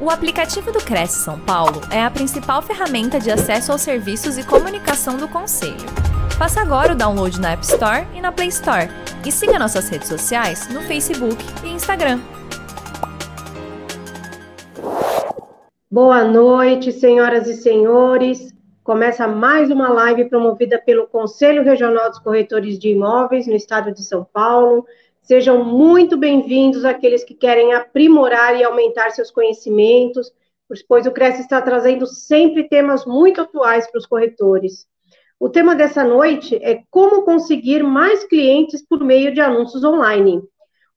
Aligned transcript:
O 0.00 0.10
aplicativo 0.10 0.70
do 0.70 0.78
Cresce 0.78 1.24
São 1.24 1.40
Paulo 1.40 1.80
é 1.90 2.00
a 2.00 2.08
principal 2.08 2.62
ferramenta 2.62 3.18
de 3.18 3.32
acesso 3.32 3.72
aos 3.72 3.80
serviços 3.80 4.38
e 4.38 4.46
comunicação 4.46 5.16
do 5.16 5.26
Conselho. 5.26 5.74
Faça 6.38 6.60
agora 6.60 6.92
o 6.92 6.96
download 6.96 7.40
na 7.40 7.50
App 7.50 7.64
Store 7.64 8.06
e 8.14 8.20
na 8.20 8.30
Play 8.30 8.46
Store. 8.46 8.88
E 9.26 9.32
siga 9.32 9.58
nossas 9.58 9.88
redes 9.88 10.06
sociais 10.06 10.68
no 10.72 10.82
Facebook 10.82 11.36
e 11.64 11.70
Instagram. 11.70 12.20
Boa 15.90 16.22
noite, 16.22 16.92
senhoras 16.92 17.48
e 17.48 17.54
senhores. 17.54 18.54
Começa 18.84 19.26
mais 19.26 19.68
uma 19.68 19.88
live 19.88 20.26
promovida 20.26 20.78
pelo 20.78 21.08
Conselho 21.08 21.64
Regional 21.64 22.08
dos 22.08 22.20
Corretores 22.20 22.78
de 22.78 22.90
Imóveis 22.90 23.48
no 23.48 23.56
estado 23.56 23.92
de 23.92 24.04
São 24.04 24.24
Paulo. 24.32 24.86
Sejam 25.28 25.62
muito 25.62 26.16
bem-vindos 26.16 26.86
aqueles 26.86 27.22
que 27.22 27.34
querem 27.34 27.74
aprimorar 27.74 28.58
e 28.58 28.64
aumentar 28.64 29.10
seus 29.10 29.30
conhecimentos, 29.30 30.32
pois 30.88 31.06
o 31.06 31.12
Cresce 31.12 31.42
está 31.42 31.60
trazendo 31.60 32.06
sempre 32.06 32.66
temas 32.66 33.04
muito 33.04 33.42
atuais 33.42 33.86
para 33.90 33.98
os 33.98 34.06
corretores. 34.06 34.86
O 35.38 35.50
tema 35.50 35.74
dessa 35.74 36.02
noite 36.02 36.58
é 36.62 36.80
como 36.90 37.26
conseguir 37.26 37.82
mais 37.82 38.24
clientes 38.24 38.82
por 38.82 39.04
meio 39.04 39.30
de 39.30 39.38
anúncios 39.38 39.84
online. 39.84 40.40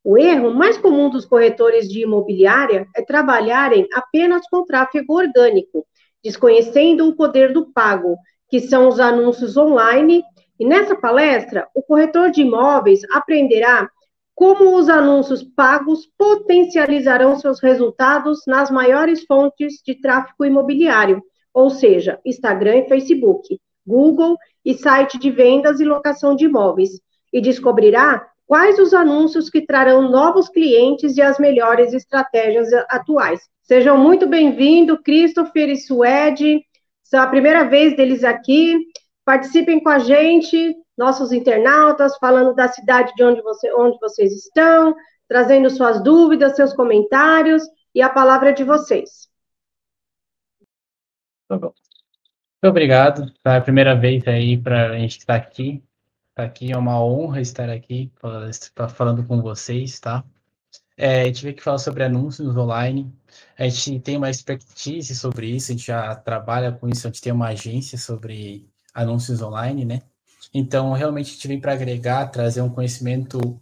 O 0.01 0.17
erro 0.17 0.53
mais 0.53 0.77
comum 0.77 1.09
dos 1.09 1.25
corretores 1.25 1.89
de 1.89 2.03
imobiliária 2.03 2.87
é 2.95 3.01
trabalharem 3.01 3.85
apenas 3.93 4.47
com 4.49 4.63
tráfego 4.63 5.13
orgânico, 5.13 5.85
desconhecendo 6.23 7.05
o 7.05 7.17
poder 7.17 7.51
do 7.51 7.65
pago, 7.73 8.15
que 8.49 8.61
são 8.61 8.87
os 8.87 8.97
anúncios 8.97 9.57
online. 9.57 10.23
E 10.57 10.65
nessa 10.65 10.95
palestra, 10.95 11.67
o 11.75 11.83
corretor 11.83 12.31
de 12.31 12.43
imóveis 12.43 13.01
aprenderá 13.11 13.89
como 14.35 14.75
os 14.75 14.89
anúncios 14.89 15.43
pagos 15.43 16.07
potencializarão 16.17 17.37
seus 17.37 17.61
resultados 17.61 18.41
nas 18.47 18.71
maiores 18.71 19.23
fontes 19.25 19.81
de 19.85 19.95
tráfego 19.95 20.45
imobiliário, 20.45 21.21
ou 21.53 21.69
seja, 21.69 22.19
Instagram 22.25 22.77
e 22.77 22.87
Facebook, 22.87 23.59
Google 23.85 24.37
e 24.63 24.73
site 24.73 25.17
de 25.17 25.29
vendas 25.29 25.79
e 25.79 25.85
locação 25.85 26.35
de 26.35 26.45
imóveis, 26.45 26.91
e 27.31 27.41
descobrirá 27.41 28.25
quais 28.45 28.79
os 28.79 28.93
anúncios 28.93 29.49
que 29.49 29.65
trarão 29.65 30.09
novos 30.09 30.49
clientes 30.49 31.17
e 31.17 31.21
as 31.21 31.39
melhores 31.39 31.93
estratégias 31.93 32.67
atuais. 32.89 33.39
Sejam 33.61 33.97
muito 33.97 34.27
bem-vindos, 34.27 34.99
Christopher 35.03 35.69
e 35.69 35.77
Suede. 35.77 36.61
É 37.13 37.17
a 37.17 37.27
primeira 37.27 37.63
vez 37.63 37.95
deles 37.95 38.23
aqui. 38.23 38.77
Participem 39.23 39.81
com 39.81 39.89
a 39.89 39.99
gente, 39.99 40.75
nossos 40.97 41.31
internautas, 41.31 42.17
falando 42.17 42.53
da 42.53 42.67
cidade 42.67 43.13
de 43.15 43.23
onde, 43.23 43.41
você, 43.41 43.73
onde 43.73 43.97
vocês 43.99 44.33
estão, 44.33 44.95
trazendo 45.27 45.69
suas 45.69 46.03
dúvidas, 46.03 46.55
seus 46.55 46.73
comentários, 46.73 47.63
e 47.93 48.01
a 48.01 48.09
palavra 48.09 48.49
é 48.49 48.53
de 48.53 48.63
vocês. 48.63 49.29
Tá 51.47 51.57
bom. 51.57 51.73
Muito 52.63 52.71
obrigado. 52.71 53.33
É 53.43 53.57
a 53.57 53.61
primeira 53.61 53.95
vez 53.95 54.27
aí 54.27 54.57
para 54.57 54.91
a 54.91 54.99
gente 54.99 55.17
estar 55.17 55.35
aqui. 55.35 55.83
Tá 56.35 56.43
aqui 56.43 56.71
é 56.71 56.77
uma 56.77 57.03
honra 57.03 57.41
estar 57.41 57.69
aqui 57.69 58.11
falando 58.95 59.25
com 59.25 59.41
vocês, 59.41 59.99
tá? 59.99 60.23
É, 60.95 61.21
a 61.21 61.25
gente 61.25 61.41
veio 61.41 61.53
aqui 61.55 61.63
falar 61.63 61.79
sobre 61.79 62.03
anúncios 62.03 62.55
online. 62.55 63.11
A 63.57 63.67
gente 63.67 63.99
tem 63.99 64.17
uma 64.17 64.29
expertise 64.29 65.15
sobre 65.15 65.47
isso, 65.47 65.71
a 65.71 65.75
gente 65.75 65.87
já 65.87 66.15
trabalha 66.15 66.71
com 66.71 66.87
isso, 66.87 67.07
a 67.07 67.09
gente 67.09 67.21
tem 67.21 67.33
uma 67.33 67.47
agência 67.47 67.97
sobre 67.97 68.69
anúncios 68.93 69.41
online, 69.41 69.83
né? 69.83 70.01
Então, 70.53 70.91
realmente, 70.93 71.31
a 71.31 71.33
gente 71.33 71.47
vem 71.47 71.59
para 71.59 71.73
agregar, 71.73 72.27
trazer 72.27 72.61
um 72.61 72.69
conhecimento 72.69 73.59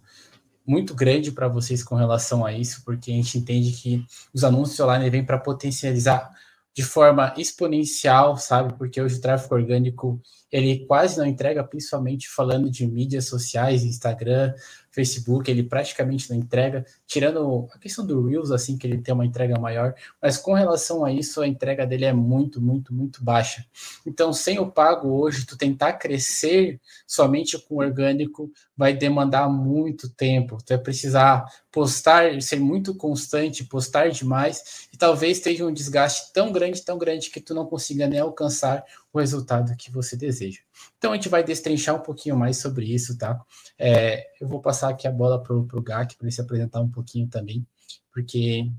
muito 0.65 0.93
grande 0.93 1.31
para 1.31 1.47
vocês 1.47 1.83
com 1.83 1.95
relação 1.95 2.45
a 2.45 2.53
isso, 2.53 2.83
porque 2.85 3.11
a 3.11 3.13
gente 3.15 3.37
entende 3.37 3.71
que 3.71 4.05
os 4.33 4.43
anúncios 4.43 4.79
online 4.79 5.09
vêm 5.09 5.25
para 5.25 5.37
potencializar 5.37 6.29
de 6.75 6.83
forma 6.83 7.33
exponencial, 7.35 8.37
sabe? 8.37 8.73
Porque 8.77 9.01
hoje 9.01 9.17
o 9.17 9.21
tráfego 9.21 9.55
orgânico 9.55 10.21
ele 10.51 10.85
quase 10.85 11.17
não 11.17 11.25
entrega, 11.25 11.63
principalmente 11.63 12.29
falando 12.29 12.69
de 12.69 12.87
mídias 12.87 13.25
sociais, 13.25 13.83
Instagram, 13.83 14.53
Facebook, 14.99 15.49
ele 15.49 15.63
praticamente 15.63 16.29
não 16.29 16.37
entrega, 16.37 16.85
tirando 17.07 17.69
a 17.73 17.79
questão 17.79 18.05
do 18.05 18.27
Reels, 18.27 18.51
assim, 18.51 18.77
que 18.77 18.85
ele 18.85 18.97
tem 18.97 19.13
uma 19.13 19.25
entrega 19.25 19.57
maior, 19.57 19.95
mas 20.21 20.37
com 20.37 20.51
relação 20.51 21.05
a 21.05 21.11
isso, 21.11 21.41
a 21.41 21.47
entrega 21.47 21.87
dele 21.87 22.03
é 22.03 22.11
muito, 22.11 22.61
muito, 22.61 22.93
muito 22.93 23.23
baixa. 23.23 23.65
Então, 24.05 24.33
sem 24.33 24.59
o 24.59 24.69
pago 24.69 25.07
hoje, 25.07 25.45
tu 25.45 25.57
tentar 25.57 25.93
crescer 25.93 26.81
somente 27.07 27.57
com 27.57 27.77
orgânico 27.77 28.51
vai 28.75 28.93
demandar 28.93 29.47
muito 29.47 30.09
tempo, 30.09 30.57
tu 30.57 30.69
vai 30.69 30.77
precisar 30.77 31.45
postar, 31.71 32.41
ser 32.41 32.59
muito 32.59 32.93
constante, 32.93 33.63
postar 33.63 34.09
demais, 34.09 34.89
e 34.91 34.97
talvez 34.97 35.37
esteja 35.37 35.65
um 35.65 35.73
desgaste 35.73 36.33
tão 36.33 36.51
grande, 36.51 36.83
tão 36.83 36.97
grande, 36.97 37.29
que 37.29 37.39
tu 37.39 37.53
não 37.53 37.65
consiga 37.65 38.05
nem 38.05 38.19
alcançar 38.19 38.83
o 39.13 39.19
resultado 39.19 39.75
que 39.77 39.89
você 39.89 40.17
deseja. 40.17 40.59
Então 40.97 41.11
a 41.11 41.15
gente 41.15 41.29
vai 41.29 41.43
destrinchar 41.43 41.95
um 41.95 42.01
pouquinho 42.01 42.37
mais 42.37 42.57
sobre 42.57 42.85
isso, 42.85 43.17
tá? 43.17 43.39
É, 43.77 44.25
eu 44.39 44.47
vou 44.47 44.61
passar 44.61 44.89
aqui 44.89 45.07
a 45.07 45.11
bola 45.11 45.41
para 45.41 45.55
o 45.55 45.81
GAC 45.81 46.17
para 46.17 46.25
ele 46.27 46.31
se 46.31 46.41
apresentar 46.41 46.81
um 46.81 46.89
pouquinho 46.89 47.27
também, 47.27 47.65
porque 48.11 48.69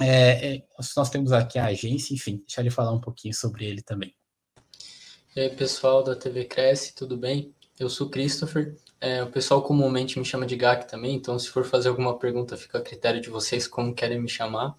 é, 0.00 0.54
é, 0.54 0.64
nós 0.96 1.10
temos 1.10 1.32
aqui 1.32 1.58
a 1.58 1.66
agência, 1.66 2.14
enfim, 2.14 2.38
deixa 2.46 2.60
ele 2.60 2.70
falar 2.70 2.92
um 2.92 3.00
pouquinho 3.00 3.34
sobre 3.34 3.66
ele 3.66 3.82
também. 3.82 4.14
E 5.34 5.40
aí, 5.40 5.50
pessoal 5.50 6.02
da 6.02 6.16
TV 6.16 6.44
Cresce, 6.44 6.94
tudo 6.94 7.16
bem? 7.16 7.54
Eu 7.78 7.88
sou 7.88 8.08
Christopher, 8.08 8.76
é, 9.00 9.22
o 9.22 9.30
pessoal 9.30 9.62
comumente 9.62 10.18
me 10.18 10.24
chama 10.24 10.44
de 10.44 10.56
GAC 10.56 10.88
também, 10.88 11.14
então 11.14 11.38
se 11.38 11.48
for 11.48 11.64
fazer 11.64 11.88
alguma 11.88 12.18
pergunta, 12.18 12.56
fica 12.56 12.78
a 12.78 12.82
critério 12.82 13.20
de 13.20 13.30
vocês 13.30 13.68
como 13.68 13.94
querem 13.94 14.20
me 14.20 14.28
chamar. 14.28 14.74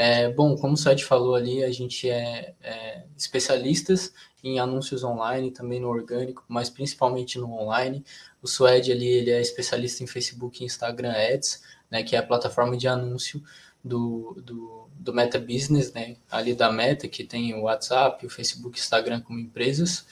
É, 0.00 0.30
bom, 0.30 0.56
como 0.56 0.74
o 0.74 0.76
site 0.76 1.04
falou 1.04 1.34
ali, 1.34 1.64
a 1.64 1.72
gente 1.72 2.08
é, 2.08 2.54
é, 2.62 3.02
especialistas 3.16 4.12
em 4.44 4.60
anúncios 4.60 5.02
online, 5.02 5.50
também 5.50 5.80
no 5.80 5.88
orgânico, 5.88 6.44
mas 6.46 6.70
principalmente 6.70 7.36
no 7.36 7.52
online. 7.52 8.04
O 8.40 8.46
Suede 8.46 8.92
ali, 8.92 9.08
ele 9.08 9.32
é 9.32 9.40
especialista 9.40 10.04
em 10.04 10.06
Facebook 10.06 10.62
e 10.62 10.66
Instagram 10.66 11.10
Ads, 11.10 11.64
né, 11.90 12.04
que 12.04 12.14
é 12.14 12.20
a 12.20 12.22
plataforma 12.22 12.76
de 12.76 12.86
anúncio 12.86 13.42
do, 13.82 14.40
do, 14.40 14.88
do 14.94 15.12
Meta 15.12 15.40
Business, 15.40 15.92
né, 15.92 16.16
ali 16.30 16.54
da 16.54 16.70
Meta, 16.70 17.08
que 17.08 17.24
tem 17.24 17.52
o 17.54 17.62
WhatsApp, 17.62 18.24
o 18.24 18.30
Facebook 18.30 18.78
e 18.78 18.80
Instagram 18.80 19.20
como 19.22 19.40
empresas. 19.40 20.06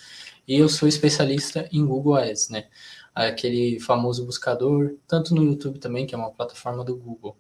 E 0.49 0.59
eu 0.59 0.69
sou 0.69 0.89
especialista 0.89 1.69
em 1.71 1.87
Google 1.87 2.17
Ads, 2.17 2.49
né, 2.49 2.67
aquele 3.15 3.79
famoso 3.79 4.27
buscador, 4.27 4.97
tanto 5.07 5.33
no 5.33 5.45
YouTube 5.45 5.79
também, 5.79 6.09
que 6.09 6.15
é 6.17 6.19
uma 6.19 6.33
plataforma 6.33 6.85
do 6.85 6.97
Google. 6.97 7.37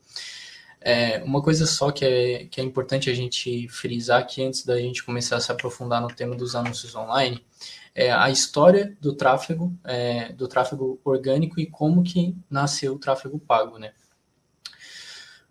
É, 0.88 1.20
uma 1.24 1.42
coisa 1.42 1.66
só 1.66 1.90
que 1.90 2.04
é, 2.04 2.44
que 2.44 2.60
é 2.60 2.64
importante 2.64 3.10
a 3.10 3.12
gente 3.12 3.66
frisar 3.68 4.20
aqui 4.20 4.40
antes 4.44 4.64
da 4.64 4.78
gente 4.78 5.02
começar 5.02 5.34
a 5.34 5.40
se 5.40 5.50
aprofundar 5.50 6.00
no 6.00 6.06
tema 6.06 6.36
dos 6.36 6.54
anúncios 6.54 6.94
online 6.94 7.44
é 7.92 8.12
a 8.12 8.30
história 8.30 8.96
do 9.00 9.12
tráfego, 9.12 9.76
é, 9.82 10.32
do 10.34 10.46
tráfego 10.46 11.00
orgânico 11.04 11.58
e 11.58 11.66
como 11.66 12.04
que 12.04 12.36
nasceu 12.48 12.94
o 12.94 13.00
tráfego 13.00 13.36
pago, 13.36 13.80
né? 13.80 13.94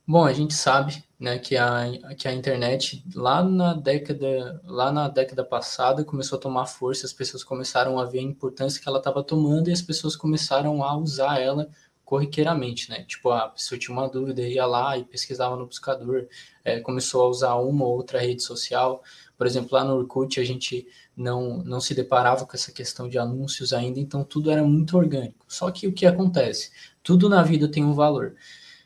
Bom, 0.08 0.24
a 0.24 0.32
gente 0.32 0.54
sabe, 0.54 1.04
né, 1.20 1.38
que 1.38 1.58
a, 1.58 1.84
que 2.18 2.30
a 2.30 2.34
internet 2.34 3.04
lá 3.14 3.44
na 3.44 3.74
década 3.74 4.62
lá 4.64 4.90
na 4.90 5.10
década 5.10 5.44
passada 5.44 6.06
começou 6.06 6.38
a 6.38 6.42
tomar 6.42 6.66
força, 6.66 7.06
as 7.06 7.12
pessoas 7.12 7.44
começaram 7.44 8.00
a 8.00 8.06
ver 8.06 8.20
a 8.20 8.22
importância 8.22 8.82
que 8.82 8.88
ela 8.88 9.00
estava 9.00 9.22
tomando 9.22 9.70
e 9.70 9.74
as 9.74 9.82
pessoas 9.82 10.16
começaram 10.16 10.82
a 10.82 10.96
usar 10.96 11.42
ela 11.42 11.68
corriqueiramente, 12.06 12.90
né? 12.90 13.04
Tipo, 13.04 13.32
a 13.32 13.50
pessoa 13.50 13.78
tinha 13.80 13.98
uma 13.98 14.08
dúvida, 14.08 14.42
ia 14.42 14.66
lá 14.66 14.98
e 14.98 15.04
pesquisava 15.04 15.56
no 15.56 15.66
buscador, 15.66 16.28
é, 16.64 16.80
começou 16.80 17.26
a 17.26 17.28
usar 17.28 17.56
uma 17.56 17.84
ou 17.84 17.96
outra 17.96 18.20
rede 18.20 18.44
social. 18.44 19.04
Por 19.36 19.48
exemplo, 19.48 19.70
lá 19.74 19.84
no 19.84 19.96
Orkut 19.96 20.40
a 20.40 20.44
gente 20.44 20.88
não, 21.18 21.58
não 21.58 21.82
se 21.82 21.96
deparava 21.96 22.46
com 22.46 22.56
essa 22.56 22.72
questão 22.72 23.10
de 23.10 23.18
anúncios 23.18 23.74
ainda, 23.74 24.00
então 24.00 24.24
tudo 24.24 24.52
era 24.52 24.64
muito 24.64 24.96
orgânico. 24.96 25.46
Só 25.48 25.70
que 25.72 25.88
o 25.88 25.94
que 25.94 26.06
acontece? 26.06 26.72
Tudo 27.04 27.28
na 27.28 27.42
vida 27.42 27.68
tem 27.68 27.84
um 27.84 27.94
valor. 27.94 28.36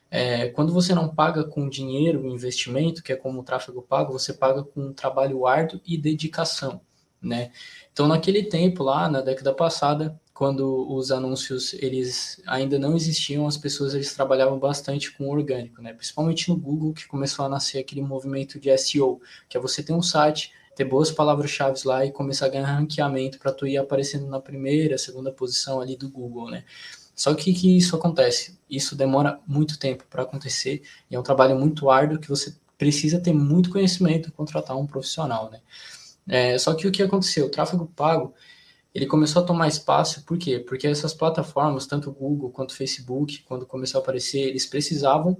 É, 0.09 0.49
quando 0.49 0.73
você 0.73 0.95
não 0.95 1.13
paga 1.13 1.43
com 1.43 1.69
dinheiro, 1.69 2.25
investimento, 2.25 3.03
que 3.03 3.13
é 3.13 3.15
como 3.15 3.41
o 3.41 3.43
tráfego 3.43 3.81
pago, 3.81 4.11
você 4.13 4.33
paga 4.33 4.63
com 4.63 4.87
um 4.87 4.93
trabalho 4.93 5.45
árduo 5.45 5.79
e 5.85 5.97
dedicação, 5.97 6.81
né? 7.21 7.51
Então, 7.91 8.07
naquele 8.07 8.43
tempo 8.43 8.81
lá, 8.81 9.07
na 9.07 9.21
década 9.21 9.53
passada, 9.53 10.19
quando 10.39 10.89
os 10.89 11.11
anúncios 11.11 11.73
eles 11.73 12.41
ainda 12.47 12.79
não 12.79 12.95
existiam, 12.95 13.45
as 13.45 13.57
pessoas 13.57 13.93
eles 13.93 14.13
trabalhavam 14.13 14.57
bastante 14.57 15.11
com 15.11 15.27
orgânico, 15.29 15.81
né? 15.81 15.91
Principalmente 15.91 16.47
no 16.47 16.55
Google 16.55 16.93
que 16.93 17.05
começou 17.05 17.43
a 17.43 17.49
nascer 17.49 17.79
aquele 17.79 18.01
movimento 18.01 18.57
de 18.57 18.69
SEO, 18.77 19.19
que 19.49 19.57
é 19.57 19.59
você 19.59 19.83
ter 19.83 19.91
um 19.91 20.01
site, 20.01 20.53
ter 20.77 20.85
boas 20.85 21.11
palavras-chave 21.11 21.81
lá 21.83 22.05
e 22.05 22.11
começar 22.13 22.45
a 22.45 22.47
ganhar 22.47 22.67
ranqueamento 22.67 23.37
para 23.37 23.51
tu 23.51 23.67
ir 23.67 23.77
aparecendo 23.77 24.27
na 24.27 24.39
primeira, 24.39 24.97
segunda 24.97 25.29
posição 25.29 25.81
ali 25.81 25.97
do 25.97 26.09
Google, 26.09 26.49
né? 26.49 26.63
Só 27.13 27.33
que 27.33 27.51
que 27.51 27.75
isso 27.75 27.93
acontece? 27.97 28.57
Isso 28.69 28.95
demora 28.95 29.41
muito 29.45 29.77
tempo 29.77 30.05
para 30.09 30.23
acontecer 30.23 30.81
e 31.11 31.17
é 31.17 31.19
um 31.19 31.23
trabalho 31.23 31.59
muito 31.59 31.89
árduo 31.89 32.17
que 32.17 32.29
você 32.29 32.55
precisa 32.77 33.19
ter 33.19 33.33
muito 33.33 33.69
conhecimento 33.69 34.31
contratar 34.31 34.77
um 34.77 34.87
profissional, 34.87 35.51
né? 35.51 35.59
É, 36.25 36.57
só 36.57 36.73
que 36.75 36.87
o 36.87 36.91
que 36.93 37.03
aconteceu? 37.03 37.47
O 37.47 37.49
tráfego 37.49 37.91
pago 37.93 38.33
ele 38.93 39.05
começou 39.05 39.43
a 39.43 39.45
tomar 39.45 39.67
espaço, 39.67 40.25
por 40.25 40.37
quê? 40.37 40.59
Porque 40.59 40.87
essas 40.87 41.13
plataformas, 41.13 41.85
tanto 41.85 42.09
o 42.09 42.13
Google 42.13 42.49
quanto 42.49 42.71
o 42.71 42.75
Facebook, 42.75 43.43
quando 43.43 43.65
começou 43.65 43.99
a 43.99 44.01
aparecer, 44.03 44.39
eles 44.39 44.65
precisavam 44.65 45.37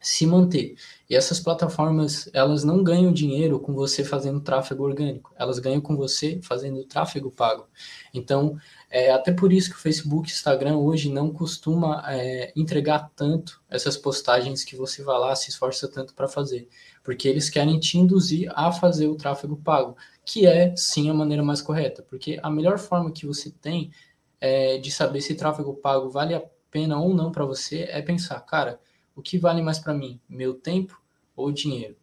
se 0.00 0.26
manter. 0.26 0.76
E 1.08 1.16
essas 1.16 1.40
plataformas, 1.40 2.28
elas 2.32 2.62
não 2.62 2.82
ganham 2.84 3.12
dinheiro 3.12 3.58
com 3.58 3.72
você 3.72 4.04
fazendo 4.04 4.40
tráfego 4.40 4.84
orgânico, 4.84 5.32
elas 5.36 5.58
ganham 5.58 5.80
com 5.80 5.96
você 5.96 6.38
fazendo 6.42 6.84
tráfego 6.84 7.30
pago. 7.30 7.66
Então, 8.12 8.56
é 8.90 9.10
até 9.10 9.32
por 9.32 9.52
isso 9.52 9.70
que 9.70 9.76
o 9.76 9.80
Facebook 9.80 10.28
e 10.28 10.32
Instagram 10.32 10.76
hoje 10.76 11.10
não 11.10 11.30
costuma 11.32 12.04
é, 12.06 12.52
entregar 12.54 13.10
tanto 13.16 13.60
essas 13.68 13.96
postagens 13.96 14.64
que 14.64 14.76
você 14.76 15.02
vai 15.02 15.18
lá, 15.18 15.34
se 15.34 15.50
esforça 15.50 15.88
tanto 15.88 16.14
para 16.14 16.28
fazer, 16.28 16.68
porque 17.02 17.26
eles 17.26 17.50
querem 17.50 17.80
te 17.80 17.98
induzir 17.98 18.50
a 18.54 18.70
fazer 18.70 19.08
o 19.08 19.16
tráfego 19.16 19.56
pago, 19.56 19.96
que 20.26 20.44
é 20.44 20.74
sim 20.76 21.08
a 21.08 21.14
maneira 21.14 21.42
mais 21.42 21.62
correta, 21.62 22.02
porque 22.02 22.38
a 22.42 22.50
melhor 22.50 22.78
forma 22.78 23.12
que 23.12 23.24
você 23.24 23.48
tem 23.48 23.92
é, 24.40 24.76
de 24.76 24.90
saber 24.90 25.20
se 25.20 25.36
tráfego 25.36 25.72
pago 25.74 26.10
vale 26.10 26.34
a 26.34 26.42
pena 26.68 26.98
ou 26.98 27.14
não 27.14 27.30
para 27.30 27.44
você 27.44 27.84
é 27.88 28.02
pensar, 28.02 28.40
cara, 28.40 28.80
o 29.14 29.22
que 29.22 29.38
vale 29.38 29.62
mais 29.62 29.78
para 29.78 29.94
mim, 29.94 30.20
meu 30.28 30.54
tempo 30.54 31.00
ou 31.36 31.52
dinheiro? 31.52 31.96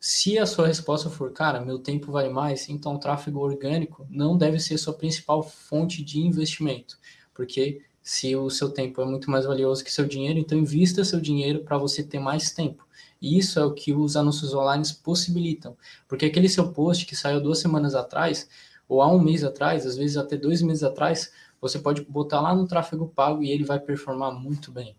Se 0.00 0.38
a 0.38 0.46
sua 0.46 0.66
resposta 0.66 1.10
for, 1.10 1.32
cara, 1.32 1.60
meu 1.60 1.78
tempo 1.78 2.10
vale 2.10 2.30
mais, 2.30 2.68
então 2.70 2.94
o 2.94 2.98
tráfego 2.98 3.40
orgânico 3.40 4.06
não 4.08 4.38
deve 4.38 4.58
ser 4.58 4.78
sua 4.78 4.94
principal 4.94 5.42
fonte 5.42 6.02
de 6.02 6.18
investimento, 6.18 6.98
porque 7.34 7.82
se 8.02 8.34
o 8.34 8.48
seu 8.48 8.70
tempo 8.70 9.02
é 9.02 9.04
muito 9.04 9.30
mais 9.30 9.44
valioso 9.44 9.84
que 9.84 9.92
seu 9.92 10.06
dinheiro, 10.06 10.38
então 10.38 10.56
invista 10.56 11.04
seu 11.04 11.20
dinheiro 11.20 11.62
para 11.62 11.76
você 11.76 12.02
ter 12.02 12.20
mais 12.20 12.52
tempo. 12.52 12.85
E 13.20 13.38
isso 13.38 13.58
é 13.58 13.64
o 13.64 13.72
que 13.72 13.92
os 13.92 14.16
anúncios 14.16 14.54
online 14.54 14.84
possibilitam, 15.02 15.76
porque 16.06 16.26
aquele 16.26 16.48
seu 16.48 16.72
post 16.72 17.06
que 17.06 17.16
saiu 17.16 17.40
duas 17.40 17.58
semanas 17.58 17.94
atrás, 17.94 18.48
ou 18.88 19.02
há 19.02 19.12
um 19.12 19.20
mês 19.20 19.42
atrás, 19.42 19.86
às 19.86 19.96
vezes 19.96 20.16
até 20.16 20.36
dois 20.36 20.62
meses 20.62 20.82
atrás, 20.82 21.32
você 21.60 21.78
pode 21.78 22.02
botar 22.02 22.40
lá 22.40 22.54
no 22.54 22.66
tráfego 22.66 23.08
pago 23.08 23.42
e 23.42 23.50
ele 23.50 23.64
vai 23.64 23.80
performar 23.80 24.32
muito 24.32 24.70
bem 24.70 24.96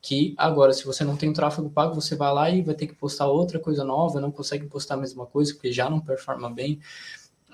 que 0.00 0.34
agora, 0.36 0.72
se 0.72 0.84
você 0.84 1.04
não 1.04 1.16
tem 1.16 1.32
tráfego 1.32 1.68
pago, 1.70 1.94
você 1.94 2.14
vai 2.14 2.32
lá 2.32 2.50
e 2.50 2.62
vai 2.62 2.74
ter 2.74 2.86
que 2.86 2.94
postar 2.94 3.26
outra 3.26 3.58
coisa 3.58 3.84
nova, 3.84 4.20
não 4.20 4.30
consegue 4.30 4.66
postar 4.66 4.94
a 4.94 4.98
mesma 4.98 5.26
coisa, 5.26 5.52
porque 5.52 5.72
já 5.72 5.90
não 5.90 6.00
performa 6.00 6.48
bem. 6.50 6.80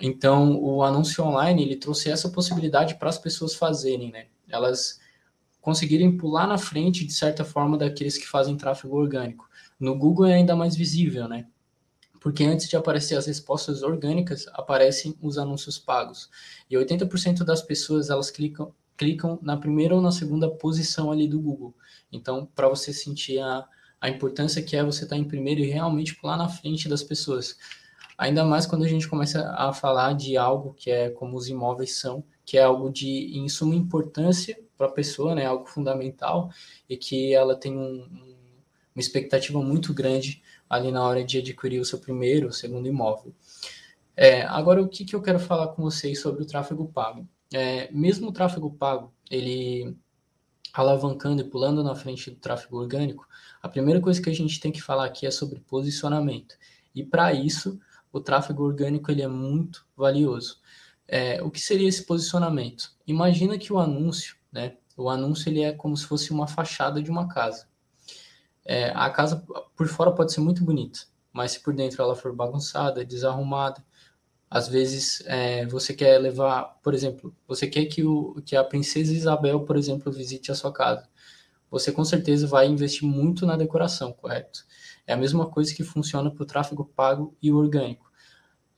Então, 0.00 0.60
o 0.60 0.82
anúncio 0.82 1.24
online, 1.24 1.62
ele 1.62 1.76
trouxe 1.76 2.10
essa 2.10 2.28
possibilidade 2.28 2.96
para 2.96 3.08
as 3.08 3.18
pessoas 3.18 3.54
fazerem, 3.54 4.10
né? 4.10 4.26
Elas 4.48 5.00
conseguirem 5.64 6.14
pular 6.14 6.46
na 6.46 6.58
frente, 6.58 7.06
de 7.06 7.12
certa 7.14 7.42
forma, 7.42 7.78
daqueles 7.78 8.18
que 8.18 8.28
fazem 8.28 8.54
tráfego 8.54 8.98
orgânico. 8.98 9.48
No 9.80 9.96
Google 9.96 10.26
é 10.26 10.34
ainda 10.34 10.54
mais 10.54 10.76
visível, 10.76 11.26
né? 11.26 11.46
Porque 12.20 12.44
antes 12.44 12.68
de 12.68 12.76
aparecer 12.76 13.16
as 13.16 13.24
respostas 13.24 13.82
orgânicas, 13.82 14.46
aparecem 14.52 15.16
os 15.22 15.38
anúncios 15.38 15.78
pagos. 15.78 16.28
E 16.68 16.76
80% 16.76 17.44
das 17.44 17.62
pessoas, 17.62 18.10
elas 18.10 18.30
clicam, 18.30 18.74
clicam 18.94 19.38
na 19.40 19.56
primeira 19.56 19.94
ou 19.94 20.02
na 20.02 20.12
segunda 20.12 20.50
posição 20.50 21.10
ali 21.10 21.26
do 21.26 21.40
Google. 21.40 21.74
Então, 22.12 22.46
para 22.54 22.68
você 22.68 22.92
sentir 22.92 23.40
a, 23.40 23.66
a 23.98 24.10
importância 24.10 24.62
que 24.62 24.76
é 24.76 24.84
você 24.84 25.04
estar 25.04 25.16
tá 25.16 25.20
em 25.20 25.24
primeiro 25.24 25.62
e 25.62 25.70
realmente 25.70 26.14
pular 26.14 26.36
na 26.36 26.46
frente 26.50 26.90
das 26.90 27.02
pessoas. 27.02 27.56
Ainda 28.18 28.44
mais 28.44 28.66
quando 28.66 28.84
a 28.84 28.88
gente 28.88 29.08
começa 29.08 29.50
a 29.56 29.72
falar 29.72 30.12
de 30.12 30.36
algo 30.36 30.74
que 30.74 30.90
é 30.90 31.08
como 31.08 31.38
os 31.38 31.48
imóveis 31.48 31.96
são, 31.96 32.22
que 32.44 32.58
é 32.58 32.62
algo 32.62 32.90
de 32.90 33.38
em 33.38 33.48
suma 33.48 33.74
importância 33.74 34.58
para 34.76 34.86
a 34.86 34.92
pessoa, 34.92 35.34
né, 35.34 35.46
algo 35.46 35.66
fundamental 35.66 36.50
e 36.88 36.96
que 36.96 37.32
ela 37.32 37.56
tem 37.56 37.76
um, 37.76 38.02
um, 38.02 38.36
uma 38.94 39.00
expectativa 39.00 39.62
muito 39.62 39.94
grande 39.94 40.42
ali 40.68 40.90
na 40.90 41.02
hora 41.02 41.24
de 41.24 41.38
adquirir 41.38 41.80
o 41.80 41.84
seu 41.84 41.98
primeiro 41.98 42.46
ou 42.46 42.52
segundo 42.52 42.88
imóvel. 42.88 43.32
É, 44.16 44.42
agora, 44.42 44.82
o 44.82 44.88
que, 44.88 45.04
que 45.04 45.14
eu 45.14 45.22
quero 45.22 45.40
falar 45.40 45.68
com 45.68 45.82
vocês 45.82 46.20
sobre 46.20 46.42
o 46.42 46.46
tráfego 46.46 46.86
pago? 46.86 47.28
É, 47.52 47.90
mesmo 47.92 48.28
o 48.28 48.32
tráfego 48.32 48.70
pago, 48.70 49.12
ele 49.30 49.96
alavancando 50.72 51.40
e 51.40 51.44
pulando 51.44 51.84
na 51.84 51.94
frente 51.94 52.30
do 52.30 52.36
tráfego 52.36 52.78
orgânico, 52.78 53.28
a 53.62 53.68
primeira 53.68 54.00
coisa 54.00 54.20
que 54.20 54.28
a 54.28 54.34
gente 54.34 54.58
tem 54.58 54.72
que 54.72 54.82
falar 54.82 55.04
aqui 55.04 55.26
é 55.26 55.30
sobre 55.30 55.60
posicionamento. 55.60 56.56
E 56.94 57.04
para 57.04 57.32
isso, 57.32 57.78
o 58.12 58.20
tráfego 58.20 58.64
orgânico 58.64 59.10
ele 59.10 59.22
é 59.22 59.28
muito 59.28 59.86
valioso. 59.96 60.60
É, 61.06 61.42
o 61.42 61.50
que 61.50 61.60
seria 61.60 61.88
esse 61.88 62.04
posicionamento? 62.04 62.92
Imagina 63.06 63.58
que 63.58 63.72
o 63.72 63.78
anúncio, 63.78 64.36
né? 64.52 64.76
O 64.96 65.10
anúncio 65.10 65.48
ele 65.48 65.62
é 65.62 65.72
como 65.72 65.96
se 65.96 66.06
fosse 66.06 66.32
uma 66.32 66.46
fachada 66.46 67.02
de 67.02 67.10
uma 67.10 67.28
casa. 67.28 67.68
É, 68.64 68.90
a 68.94 69.10
casa 69.10 69.44
por 69.76 69.88
fora 69.88 70.12
pode 70.12 70.32
ser 70.32 70.40
muito 70.40 70.64
bonita, 70.64 71.00
mas 71.32 71.52
se 71.52 71.60
por 71.60 71.74
dentro 71.74 72.02
ela 72.02 72.16
for 72.16 72.34
bagunçada, 72.34 73.04
desarrumada, 73.04 73.84
às 74.48 74.68
vezes 74.68 75.22
é, 75.26 75.66
você 75.66 75.92
quer 75.92 76.18
levar, 76.18 76.78
por 76.82 76.94
exemplo, 76.94 77.34
você 77.46 77.66
quer 77.66 77.86
que, 77.86 78.04
o, 78.04 78.40
que 78.46 78.56
a 78.56 78.64
princesa 78.64 79.12
Isabel, 79.12 79.60
por 79.60 79.76
exemplo, 79.76 80.12
visite 80.12 80.52
a 80.52 80.54
sua 80.54 80.72
casa. 80.72 81.08
Você 81.70 81.90
com 81.90 82.04
certeza 82.04 82.46
vai 82.46 82.68
investir 82.68 83.06
muito 83.06 83.44
na 83.44 83.56
decoração, 83.56 84.12
correto? 84.12 84.64
É 85.06 85.12
a 85.12 85.16
mesma 85.16 85.46
coisa 85.46 85.74
que 85.74 85.82
funciona 85.82 86.30
para 86.30 86.42
o 86.42 86.46
tráfego 86.46 86.84
pago 86.84 87.36
e 87.42 87.52
orgânico. 87.52 88.10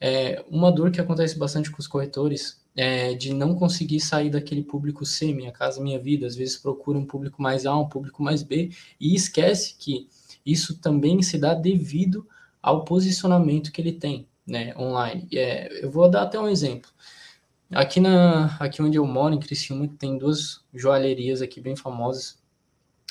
É, 0.00 0.44
uma 0.50 0.70
dor 0.70 0.90
que 0.90 1.00
acontece 1.00 1.38
bastante 1.38 1.70
com 1.70 1.80
os 1.80 1.86
corretores 1.86 2.60
é 2.76 3.14
de 3.14 3.32
não 3.32 3.54
conseguir 3.54 4.00
sair 4.00 4.28
daquele 4.28 4.62
público 4.62 5.06
C, 5.06 5.32
Minha 5.32 5.50
Casa 5.50 5.82
Minha 5.82 5.98
Vida. 5.98 6.26
Às 6.26 6.36
vezes 6.36 6.56
procura 6.56 6.98
um 6.98 7.06
público 7.06 7.40
mais 7.40 7.64
A, 7.64 7.76
um 7.76 7.88
público 7.88 8.22
mais 8.22 8.42
B, 8.42 8.70
e 9.00 9.14
esquece 9.14 9.76
que 9.78 10.08
isso 10.44 10.78
também 10.78 11.22
se 11.22 11.38
dá 11.38 11.54
devido 11.54 12.26
ao 12.62 12.84
posicionamento 12.84 13.72
que 13.72 13.80
ele 13.80 13.92
tem 13.92 14.28
né, 14.46 14.74
online. 14.76 15.26
É, 15.32 15.84
eu 15.84 15.90
vou 15.90 16.08
dar 16.08 16.22
até 16.22 16.38
um 16.38 16.48
exemplo. 16.48 16.90
Aqui, 17.70 17.98
na, 17.98 18.56
aqui 18.60 18.80
onde 18.80 18.96
eu 18.96 19.06
moro, 19.06 19.34
em 19.34 19.40
Criciúma, 19.40 19.88
tem 19.98 20.16
duas 20.16 20.64
joalherias 20.72 21.42
aqui 21.42 21.60
bem 21.60 21.74
famosas. 21.74 22.38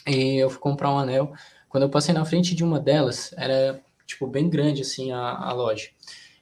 E 0.08 0.38
eu 0.38 0.50
fui 0.50 0.60
comprar 0.60 0.92
um 0.94 1.00
anel. 1.00 1.34
Quando 1.68 1.84
eu 1.84 1.90
passei 1.90 2.14
na 2.14 2.24
frente 2.24 2.56
de 2.56 2.64
uma 2.64 2.80
delas, 2.80 3.34
era, 3.36 3.82
tipo, 4.06 4.28
bem 4.28 4.50
grande, 4.50 4.82
assim, 4.82 5.12
a, 5.12 5.20
a 5.20 5.52
loja. 5.52 5.90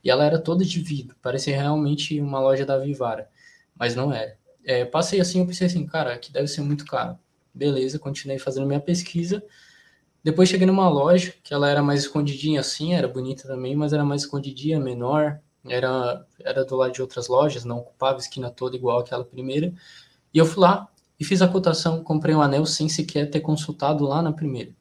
E 0.03 0.09
ela 0.09 0.25
era 0.25 0.39
toda 0.39 0.65
de 0.65 0.79
vidro. 0.81 1.15
Parecia 1.21 1.55
realmente 1.55 2.19
uma 2.19 2.39
loja 2.39 2.65
da 2.65 2.77
Vivara. 2.77 3.29
Mas 3.75 3.95
não 3.95 4.11
era. 4.11 4.38
É, 4.65 4.85
passei 4.85 5.19
assim, 5.19 5.39
eu 5.39 5.47
pensei 5.47 5.67
assim, 5.67 5.85
cara, 5.85 6.13
aqui 6.13 6.31
deve 6.31 6.47
ser 6.47 6.61
muito 6.61 6.85
caro. 6.85 7.17
Beleza, 7.53 8.00
continuei 8.00 8.39
fazendo 8.39 8.67
minha 8.67 8.79
pesquisa. 8.79 9.44
Depois 10.23 10.50
cheguei 10.50 10.65
numa 10.65 10.88
loja 10.89 11.33
que 11.44 11.53
ela 11.53 11.69
era 11.69 11.83
mais 11.83 12.01
escondidinha 12.01 12.61
assim, 12.61 12.94
era 12.94 13.07
bonita 13.07 13.47
também, 13.47 13.75
mas 13.75 13.91
era 13.91 14.05
mais 14.05 14.21
escondidinha, 14.21 14.79
menor, 14.79 15.39
era, 15.67 16.25
era 16.39 16.63
do 16.63 16.77
lado 16.77 16.94
de 16.94 17.01
outras 17.01 17.27
lojas, 17.27 17.65
não 17.65 17.79
ocupava 17.79 18.15
a 18.15 18.19
esquina 18.19 18.50
toda 18.50 18.75
igual 18.75 19.00
aquela 19.00 19.25
primeira. 19.25 19.73
E 20.33 20.38
eu 20.38 20.45
fui 20.45 20.61
lá 20.61 20.88
e 21.19 21.25
fiz 21.25 21.41
a 21.41 21.47
cotação, 21.47 22.03
comprei 22.03 22.33
um 22.33 22.41
anel 22.41 22.65
sem 22.65 22.88
sequer 22.88 23.29
ter 23.29 23.41
consultado 23.41 24.05
lá 24.05 24.21
na 24.21 24.31
primeira. 24.31 24.73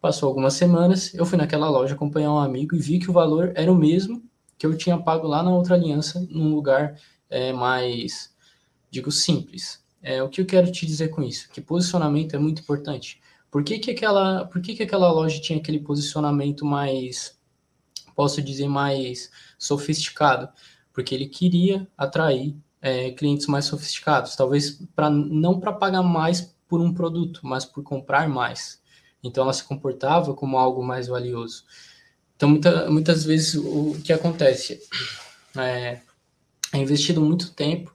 Passou 0.00 0.28
algumas 0.28 0.54
semanas, 0.54 1.12
eu 1.14 1.26
fui 1.26 1.36
naquela 1.36 1.68
loja 1.68 1.94
acompanhar 1.94 2.32
um 2.32 2.38
amigo 2.38 2.76
e 2.76 2.78
vi 2.78 3.00
que 3.00 3.10
o 3.10 3.12
valor 3.12 3.52
era 3.56 3.70
o 3.72 3.76
mesmo 3.76 4.22
que 4.60 4.66
eu 4.66 4.76
tinha 4.76 4.98
pago 4.98 5.26
lá 5.26 5.42
na 5.42 5.50
outra 5.50 5.74
aliança, 5.74 6.20
num 6.28 6.54
lugar 6.54 7.00
é, 7.30 7.50
mais, 7.50 8.30
digo, 8.90 9.10
simples. 9.10 9.82
É, 10.02 10.22
o 10.22 10.28
que 10.28 10.42
eu 10.42 10.44
quero 10.44 10.70
te 10.70 10.84
dizer 10.84 11.08
com 11.08 11.22
isso? 11.22 11.48
Que 11.48 11.62
posicionamento 11.62 12.36
é 12.36 12.38
muito 12.38 12.60
importante. 12.60 13.22
Por 13.50 13.64
que, 13.64 13.78
que, 13.78 13.90
aquela, 13.90 14.44
por 14.44 14.60
que, 14.60 14.74
que 14.74 14.82
aquela 14.82 15.10
loja 15.10 15.40
tinha 15.40 15.58
aquele 15.58 15.78
posicionamento 15.80 16.66
mais, 16.66 17.40
posso 18.14 18.42
dizer, 18.42 18.68
mais 18.68 19.30
sofisticado? 19.58 20.46
Porque 20.92 21.14
ele 21.14 21.26
queria 21.26 21.88
atrair 21.96 22.54
é, 22.82 23.12
clientes 23.12 23.46
mais 23.46 23.64
sofisticados, 23.64 24.36
talvez 24.36 24.78
para 24.94 25.08
não 25.08 25.58
para 25.58 25.72
pagar 25.72 26.02
mais 26.02 26.54
por 26.68 26.82
um 26.82 26.92
produto, 26.92 27.40
mas 27.44 27.64
por 27.64 27.82
comprar 27.82 28.28
mais. 28.28 28.82
Então 29.24 29.42
ela 29.42 29.54
se 29.54 29.64
comportava 29.64 30.34
como 30.34 30.58
algo 30.58 30.84
mais 30.84 31.06
valioso. 31.06 31.64
Então 32.40 32.48
muita, 32.48 32.90
muitas 32.90 33.22
vezes 33.22 33.54
o 33.54 34.00
que 34.02 34.14
acontece 34.14 34.80
é, 35.58 36.00
é 36.72 36.78
investido 36.78 37.20
muito 37.20 37.52
tempo 37.52 37.94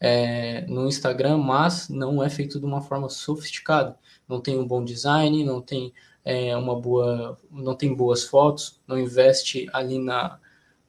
é, 0.00 0.62
no 0.62 0.88
Instagram, 0.88 1.36
mas 1.36 1.90
não 1.90 2.24
é 2.24 2.30
feito 2.30 2.58
de 2.58 2.64
uma 2.64 2.80
forma 2.80 3.10
sofisticada 3.10 3.94
não 4.26 4.40
tem 4.40 4.58
um 4.58 4.66
bom 4.66 4.82
design, 4.82 5.44
não 5.44 5.60
tem 5.60 5.92
é, 6.24 6.56
uma 6.56 6.74
boa, 6.80 7.38
não 7.50 7.74
tem 7.74 7.94
boas 7.94 8.24
fotos, 8.24 8.80
não 8.86 8.98
investe 8.98 9.68
ali 9.72 9.98
na, 9.98 10.38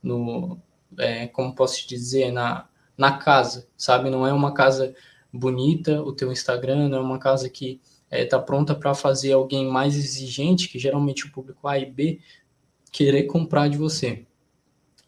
no, 0.02 0.58
é, 0.98 1.28
como 1.28 1.54
posso 1.54 1.80
te 1.80 1.88
dizer, 1.88 2.32
na, 2.32 2.68
na 2.98 3.18
casa, 3.18 3.68
sabe? 3.76 4.10
Não 4.10 4.26
é 4.26 4.34
uma 4.34 4.54
casa 4.54 4.96
bonita, 5.32 6.02
o 6.02 6.14
teu 6.14 6.32
Instagram 6.32 6.90
não 6.90 6.98
é 7.00 7.02
uma 7.02 7.20
casa 7.20 7.50
que 7.50 7.80
está 8.10 8.38
é, 8.38 8.42
pronta 8.42 8.74
para 8.74 8.94
fazer 8.96 9.34
alguém 9.34 9.68
mais 9.68 9.96
exigente, 9.96 10.70
que 10.70 10.80
geralmente 10.80 11.26
o 11.26 11.32
público 11.32 11.68
A 11.68 11.78
e 11.78 11.86
B, 11.86 12.20
querer 12.92 13.24
comprar 13.24 13.68
de 13.68 13.78
você. 13.78 14.26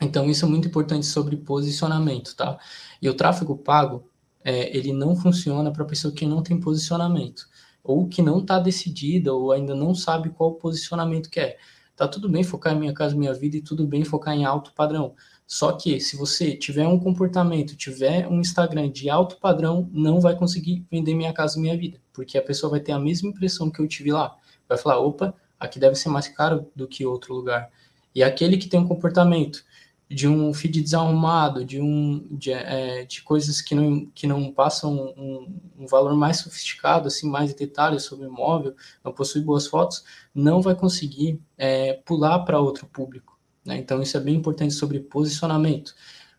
Então, 0.01 0.29
isso 0.29 0.45
é 0.45 0.47
muito 0.47 0.67
importante 0.67 1.05
sobre 1.05 1.35
posicionamento, 1.35 2.35
tá? 2.35 2.57
E 3.01 3.09
o 3.09 3.13
tráfego 3.13 3.57
pago, 3.57 4.09
é, 4.43 4.75
ele 4.75 4.93
não 4.93 5.15
funciona 5.15 5.71
para 5.71 5.83
pessoa 5.83 6.13
que 6.13 6.25
não 6.25 6.41
tem 6.41 6.59
posicionamento 6.59 7.47
ou 7.83 8.07
que 8.07 8.21
não 8.21 8.39
está 8.39 8.59
decidida 8.59 9.33
ou 9.33 9.51
ainda 9.51 9.75
não 9.75 9.93
sabe 9.93 10.29
qual 10.29 10.53
posicionamento 10.55 11.29
que 11.29 11.39
é. 11.39 11.57
Tá 11.95 12.07
tudo 12.07 12.29
bem 12.29 12.43
focar 12.43 12.73
em 12.73 12.79
minha 12.79 12.93
casa, 12.93 13.15
minha 13.15 13.33
vida 13.33 13.57
e 13.57 13.61
tudo 13.61 13.85
bem 13.85 14.05
focar 14.05 14.33
em 14.33 14.45
alto 14.45 14.71
padrão. 14.73 15.15
Só 15.45 15.73
que 15.73 15.99
se 15.99 16.15
você 16.15 16.55
tiver 16.55 16.87
um 16.87 16.99
comportamento, 16.99 17.75
tiver 17.75 18.27
um 18.27 18.39
Instagram 18.39 18.89
de 18.89 19.09
alto 19.09 19.37
padrão, 19.37 19.89
não 19.91 20.21
vai 20.21 20.37
conseguir 20.37 20.85
vender 20.89 21.13
minha 21.13 21.33
casa, 21.33 21.59
minha 21.59 21.75
vida, 21.75 21.99
porque 22.13 22.37
a 22.37 22.41
pessoa 22.41 22.69
vai 22.69 22.79
ter 22.79 22.91
a 22.93 22.99
mesma 22.99 23.29
impressão 23.29 23.69
que 23.69 23.81
eu 23.81 23.87
tive 23.87 24.11
lá. 24.11 24.37
Vai 24.67 24.77
falar, 24.77 24.99
opa, 24.99 25.33
aqui 25.59 25.79
deve 25.79 25.95
ser 25.95 26.09
mais 26.09 26.27
caro 26.27 26.71
do 26.75 26.87
que 26.87 27.05
outro 27.05 27.33
lugar. 27.33 27.69
E 28.13 28.23
aquele 28.23 28.57
que 28.57 28.67
tem 28.67 28.79
um 28.79 28.87
comportamento 28.87 29.63
de 30.09 30.27
um 30.27 30.51
feed 30.53 30.81
desarrumado, 30.81 31.63
de, 31.63 31.79
um, 31.79 32.25
de, 32.31 32.51
é, 32.51 33.05
de 33.05 33.21
coisas 33.21 33.61
que 33.61 33.75
não, 33.75 34.07
que 34.07 34.25
não 34.25 34.51
passam 34.51 35.13
um, 35.15 35.61
um, 35.77 35.85
valor 35.85 36.15
mais 36.15 36.37
sofisticado, 36.37 37.07
assim, 37.07 37.29
mais 37.29 37.53
detalhes 37.53 38.03
sobre 38.03 38.25
o 38.25 38.29
imóvel, 38.29 38.75
não 39.03 39.13
possui 39.13 39.41
boas 39.41 39.67
fotos, 39.67 40.03
não 40.33 40.61
vai 40.61 40.73
conseguir 40.73 41.39
é, 41.55 41.93
pular 42.05 42.39
para 42.39 42.59
outro 42.59 42.87
público. 42.87 43.39
Né? 43.63 43.77
Então, 43.77 44.01
isso 44.01 44.17
é 44.17 44.19
bem 44.19 44.35
importante 44.35 44.73
sobre 44.73 44.99
posicionamento. 44.99 45.93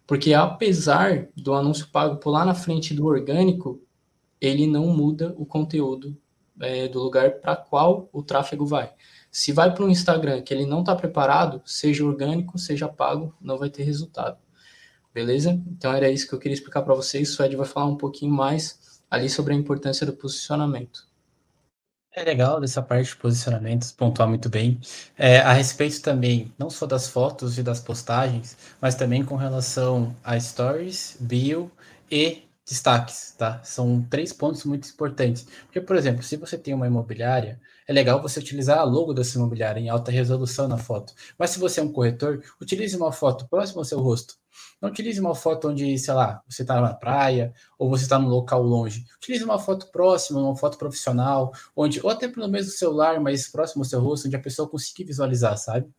Porque 0.05 0.35
apesar 0.35 1.29
do 1.37 1.55
anúncio 1.55 1.87
pago 1.93 2.17
pular 2.17 2.45
na 2.45 2.55
frente 2.55 2.93
do 2.93 3.07
orgânico, 3.07 3.81
ele 4.41 4.67
não 4.67 4.89
muda 4.89 5.33
o 5.39 5.47
conteúdo 5.47 6.17
é, 6.61 6.88
do 6.88 7.00
lugar 7.00 7.33
para 7.40 7.57
qual 7.57 8.09
o 8.12 8.23
tráfego 8.23 8.67
vai. 8.67 8.93
Se 9.31 9.52
vai 9.52 9.73
para 9.73 9.85
um 9.85 9.88
Instagram 9.88 10.43
que 10.43 10.52
ele 10.52 10.67
não 10.67 10.81
está 10.81 10.95
preparado, 10.95 11.62
seja 11.64 12.05
orgânico, 12.05 12.59
seja 12.59 12.88
pago, 12.88 13.35
não 13.40 13.57
vai 13.57 13.71
ter 13.71 13.85
resultado. 13.85 14.38
Beleza? 15.14 15.50
Então 15.69 15.93
era 15.93 16.11
isso 16.11 16.29
que 16.29 16.35
eu 16.35 16.38
queria 16.38 16.55
explicar 16.55 16.83
para 16.83 16.95
vocês. 16.95 17.38
O 17.38 17.43
Ed 17.43 17.57
vai 17.57 17.67
falar 17.67 17.87
um 17.87 17.97
pouquinho 17.97 18.33
mais 18.33 19.00
ali 19.11 19.29
sobre 19.29 19.52
a 19.52 19.57
importância 19.57 20.07
do 20.07 20.12
posicionamento. 20.12 21.09
É 22.12 22.25
legal 22.25 22.61
dessa 22.61 22.83
parte 22.83 23.11
de 23.11 23.17
posicionamentos, 23.17 23.93
pontuar 23.93 24.29
muito 24.29 24.49
bem. 24.49 24.81
É, 25.17 25.38
a 25.38 25.52
respeito 25.52 26.02
também, 26.02 26.52
não 26.59 26.69
só 26.69 26.85
das 26.85 27.09
fotos 27.09 27.57
e 27.57 27.62
das 27.62 27.81
postagens, 27.81 28.57
mas 28.81 28.97
também 28.97 29.25
com 29.25 29.37
relação 29.37 30.14
a 30.25 30.38
stories, 30.38 31.17
bio 31.21 31.71
e 32.11 32.43
destaques, 32.71 33.35
tá? 33.37 33.61
São 33.65 34.00
três 34.09 34.33
pontos 34.33 34.65
muito 34.65 34.89
importantes. 34.89 35.45
Porque, 35.65 35.81
por 35.81 35.97
exemplo, 35.97 36.23
se 36.23 36.37
você 36.37 36.57
tem 36.57 36.73
uma 36.73 36.87
imobiliária, 36.87 37.61
é 37.87 37.93
legal 37.93 38.23
você 38.23 38.39
utilizar 38.39 38.79
a 38.79 38.85
logo 38.85 39.12
dessa 39.12 39.37
imobiliária 39.37 39.81
em 39.81 39.89
alta 39.89 40.12
resolução 40.12 40.69
na 40.69 40.79
foto. 40.79 41.12
Mas 41.37 41.50
se 41.50 41.59
você 41.59 41.81
é 41.81 41.83
um 41.83 41.93
corretor, 41.93 42.41
utilize 42.61 42.97
uma 42.97 43.11
foto 43.11 43.49
próxima 43.49 43.81
ao 43.81 43.85
seu 43.85 43.99
rosto. 43.99 44.35
Não 44.81 44.89
utilize 44.89 45.21
uma 45.21 45.35
foto 45.35 45.69
onde, 45.69 45.99
sei 45.99 46.15
lá, 46.15 46.43
você 46.49 46.62
está 46.62 46.81
na 46.81 46.95
praia 46.95 47.53
ou 47.77 47.91
você 47.91 48.05
está 48.05 48.19
num 48.21 48.29
local 48.29 48.62
longe. 48.62 49.05
Utilize 49.17 49.43
uma 49.43 49.59
foto 49.59 49.91
próxima, 49.91 50.41
uma 50.41 50.57
foto 50.57 50.79
profissional, 50.79 51.53
onde, 51.75 52.00
ou 52.05 52.09
até 52.09 52.29
pelo 52.29 52.49
mesmo 52.49 52.71
celular, 52.71 53.21
mas 53.21 53.49
próximo 53.49 53.83
ao 53.83 53.89
seu 53.89 54.00
rosto, 54.00 54.29
onde 54.29 54.37
a 54.37 54.41
pessoa 54.41 54.69
consiga 54.69 55.05
visualizar, 55.05 55.59
sabe? 55.59 55.91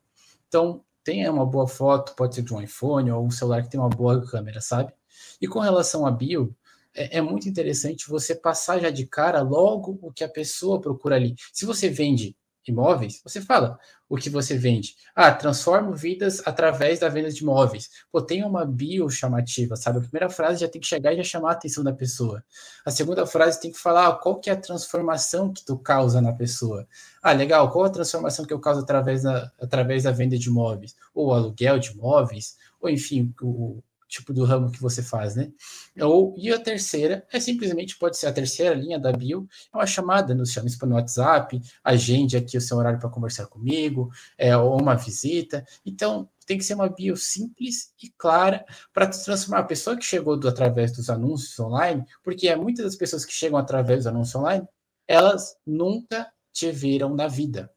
Então, 0.48 0.84
tenha 1.04 1.32
uma 1.32 1.46
boa 1.46 1.68
foto, 1.68 2.16
pode 2.16 2.36
ser 2.36 2.44
de 2.44 2.54
um 2.54 2.62
iPhone 2.62 3.12
ou 3.12 3.26
um 3.26 3.32
celular 3.32 3.62
que 3.62 3.70
tem 3.70 3.80
uma 3.80 3.90
boa 3.90 4.26
câmera, 4.26 4.62
sabe? 4.62 4.94
E 5.42 5.48
com 5.48 5.60
relação 5.60 6.06
a 6.06 6.12
bio, 6.12 6.56
é, 6.94 7.18
é, 7.18 7.22
muito 7.22 7.48
interessante 7.48 8.10
você 8.10 8.36
passar 8.36 8.80
já 8.80 8.90
de 8.90 9.06
cara 9.06 9.42
logo 9.42 9.98
o 10.02 10.12
que 10.12 10.24
a 10.24 10.30
pessoa 10.30 10.82
procura 10.82 11.16
ali. 11.16 11.36
Se 11.54 11.66
você 11.66 11.90
vende 11.90 12.36
imóveis, 12.68 13.22
você 13.24 13.42
fala 13.42 13.80
o 14.08 14.18
que 14.18 14.30
você 14.30 14.58
vende. 14.58 14.96
Ah, 15.16 15.32
transformo 15.32 15.96
vidas 15.96 16.42
através 16.46 17.00
da 17.00 17.10
venda 17.10 17.32
de 17.32 17.42
imóveis. 17.42 17.90
Pô, 18.12 18.22
tem 18.22 18.44
uma 18.44 18.66
bio 18.66 19.10
chamativa, 19.10 19.76
sabe? 19.76 19.98
A 19.98 20.02
primeira 20.02 20.30
frase 20.30 20.62
já 20.62 20.68
tem 20.68 20.82
que 20.82 20.88
chegar 20.88 21.14
e 21.14 21.18
já 21.18 21.24
chamar 21.24 21.50
a 21.50 21.54
atenção 21.54 21.84
da 21.84 21.94
pessoa. 21.94 22.44
A 22.86 22.92
segunda 22.92 23.26
frase 23.26 23.60
tem 23.60 23.72
que 23.72 23.80
falar 23.80 24.08
ah, 24.08 24.14
qual 24.14 24.40
que 24.40 24.50
é 24.50 24.54
a 24.54 24.58
transformação 24.58 25.52
que 25.52 25.66
tu 25.66 25.78
causa 25.78 26.22
na 26.22 26.34
pessoa. 26.34 26.88
Ah, 27.24 27.32
legal, 27.32 27.72
qual 27.72 27.86
a 27.86 27.90
transformação 27.90 28.46
que 28.46 28.54
eu 28.54 28.60
causo 28.60 28.82
através 28.82 29.24
da, 29.24 29.52
através 29.60 30.04
da 30.04 30.12
venda 30.12 30.38
de 30.38 30.50
imóveis? 30.50 30.96
Ou 31.14 31.34
aluguel 31.34 31.80
de 31.80 31.92
imóveis? 31.92 32.58
Ou 32.80 32.90
enfim, 32.90 33.34
o, 33.42 33.82
tipo 34.12 34.34
do 34.34 34.44
ramo 34.44 34.70
que 34.70 34.82
você 34.82 35.02
faz, 35.02 35.36
né? 35.36 35.52
Ou, 36.00 36.36
e 36.38 36.52
a 36.52 36.60
terceira 36.60 37.26
é 37.32 37.40
simplesmente, 37.40 37.98
pode 37.98 38.18
ser 38.18 38.28
a 38.28 38.34
terceira 38.34 38.76
linha 38.76 39.00
da 39.00 39.12
bio, 39.12 39.48
é 39.74 39.78
uma 39.78 39.88
chamada, 39.88 40.36
nos 40.36 40.52
chama 40.52 40.68
no 40.84 40.96
WhatsApp, 40.96 41.60
agende 41.84 42.36
aqui 42.36 42.58
o 42.58 42.62
seu 42.62 42.78
horário 42.78 43.00
para 43.00 43.10
conversar 43.10 43.48
comigo, 43.48 44.12
é, 44.38 44.56
ou 44.56 44.80
uma 44.80 44.96
visita. 44.96 45.66
Então, 45.86 46.30
tem 46.46 46.58
que 46.58 46.64
ser 46.66 46.74
uma 46.74 46.90
bio 46.90 47.16
simples 47.16 47.94
e 48.04 48.10
clara 48.18 48.66
para 48.94 49.08
transformar 49.08 49.60
a 49.60 49.64
pessoa 49.64 49.96
que 49.96 50.04
chegou 50.04 50.38
do, 50.38 50.50
através 50.50 50.92
dos 50.92 51.10
anúncios 51.10 51.58
online, 51.60 52.04
porque 52.22 52.50
é 52.50 52.56
muitas 52.56 52.84
das 52.84 52.96
pessoas 52.96 53.24
que 53.24 53.34
chegam 53.34 53.58
através 53.58 54.00
dos 54.00 54.08
anúncios 54.08 54.36
online, 54.36 54.68
elas 55.08 55.56
nunca 55.66 56.28
te 56.52 56.70
viram 56.72 57.16
na 57.16 57.28
vida. 57.28 57.72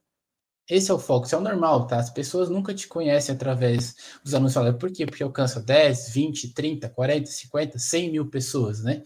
Esse 0.68 0.90
é 0.90 0.94
o 0.94 0.98
foco, 0.98 1.26
isso 1.26 1.34
é 1.34 1.38
o 1.38 1.42
normal, 1.42 1.86
tá? 1.86 1.98
As 1.98 2.08
pessoas 2.08 2.48
nunca 2.48 2.72
te 2.72 2.88
conhecem 2.88 3.34
através 3.34 3.94
dos 4.24 4.32
anúncios 4.32 4.74
Por 4.76 4.90
quê? 4.90 5.04
Porque 5.04 5.22
alcança 5.22 5.60
10, 5.60 6.08
20, 6.08 6.54
30, 6.54 6.88
40, 6.88 7.30
50, 7.30 7.78
100 7.78 8.10
mil 8.12 8.30
pessoas, 8.30 8.82
né? 8.82 9.02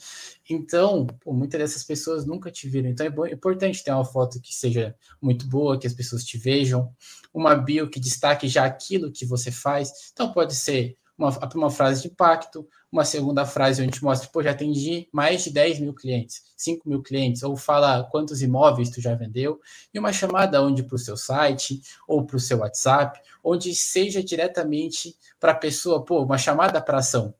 Então, 0.48 1.04
pô, 1.20 1.32
muitas 1.32 1.58
dessas 1.60 1.82
pessoas 1.82 2.24
nunca 2.24 2.48
te 2.48 2.68
viram. 2.68 2.88
Então, 2.88 3.04
é, 3.06 3.30
é 3.30 3.34
importante 3.34 3.82
ter 3.82 3.90
uma 3.90 4.04
foto 4.04 4.40
que 4.40 4.54
seja 4.54 4.94
muito 5.20 5.48
boa, 5.48 5.78
que 5.78 5.86
as 5.86 5.92
pessoas 5.92 6.22
te 6.24 6.38
vejam, 6.38 6.92
uma 7.34 7.56
bio 7.56 7.90
que 7.90 7.98
destaque 7.98 8.46
já 8.46 8.64
aquilo 8.64 9.10
que 9.10 9.26
você 9.26 9.50
faz. 9.50 9.90
Então, 10.12 10.32
pode 10.32 10.54
ser 10.54 10.96
uma, 11.18 11.37
uma 11.54 11.70
frase 11.70 12.02
de 12.02 12.08
impacto, 12.08 12.66
uma 12.90 13.04
segunda 13.04 13.44
frase 13.44 13.82
onde 13.82 14.02
mostra, 14.02 14.30
pô, 14.32 14.40
já 14.40 14.52
atendi 14.52 15.08
mais 15.12 15.42
de 15.42 15.50
10 15.50 15.80
mil 15.80 15.92
clientes, 15.92 16.42
5 16.56 16.88
mil 16.88 17.02
clientes, 17.02 17.42
ou 17.42 17.56
fala 17.56 18.04
quantos 18.04 18.40
imóveis 18.40 18.88
tu 18.88 19.00
já 19.00 19.14
vendeu, 19.16 19.60
e 19.92 19.98
uma 19.98 20.12
chamada 20.12 20.62
onde 20.62 20.84
para 20.84 20.94
o 20.94 20.98
seu 20.98 21.16
site 21.16 21.82
ou 22.06 22.25
para 22.25 22.37
o 22.37 22.40
seu 22.40 22.58
WhatsApp, 22.58 23.20
onde 23.42 23.75
seja 23.75 24.22
diretamente 24.22 25.16
para 25.40 25.52
a 25.52 25.56
pessoa, 25.56 26.04
pô, 26.04 26.22
uma 26.22 26.38
chamada 26.38 26.80
para 26.80 26.98
ação. 26.98 27.34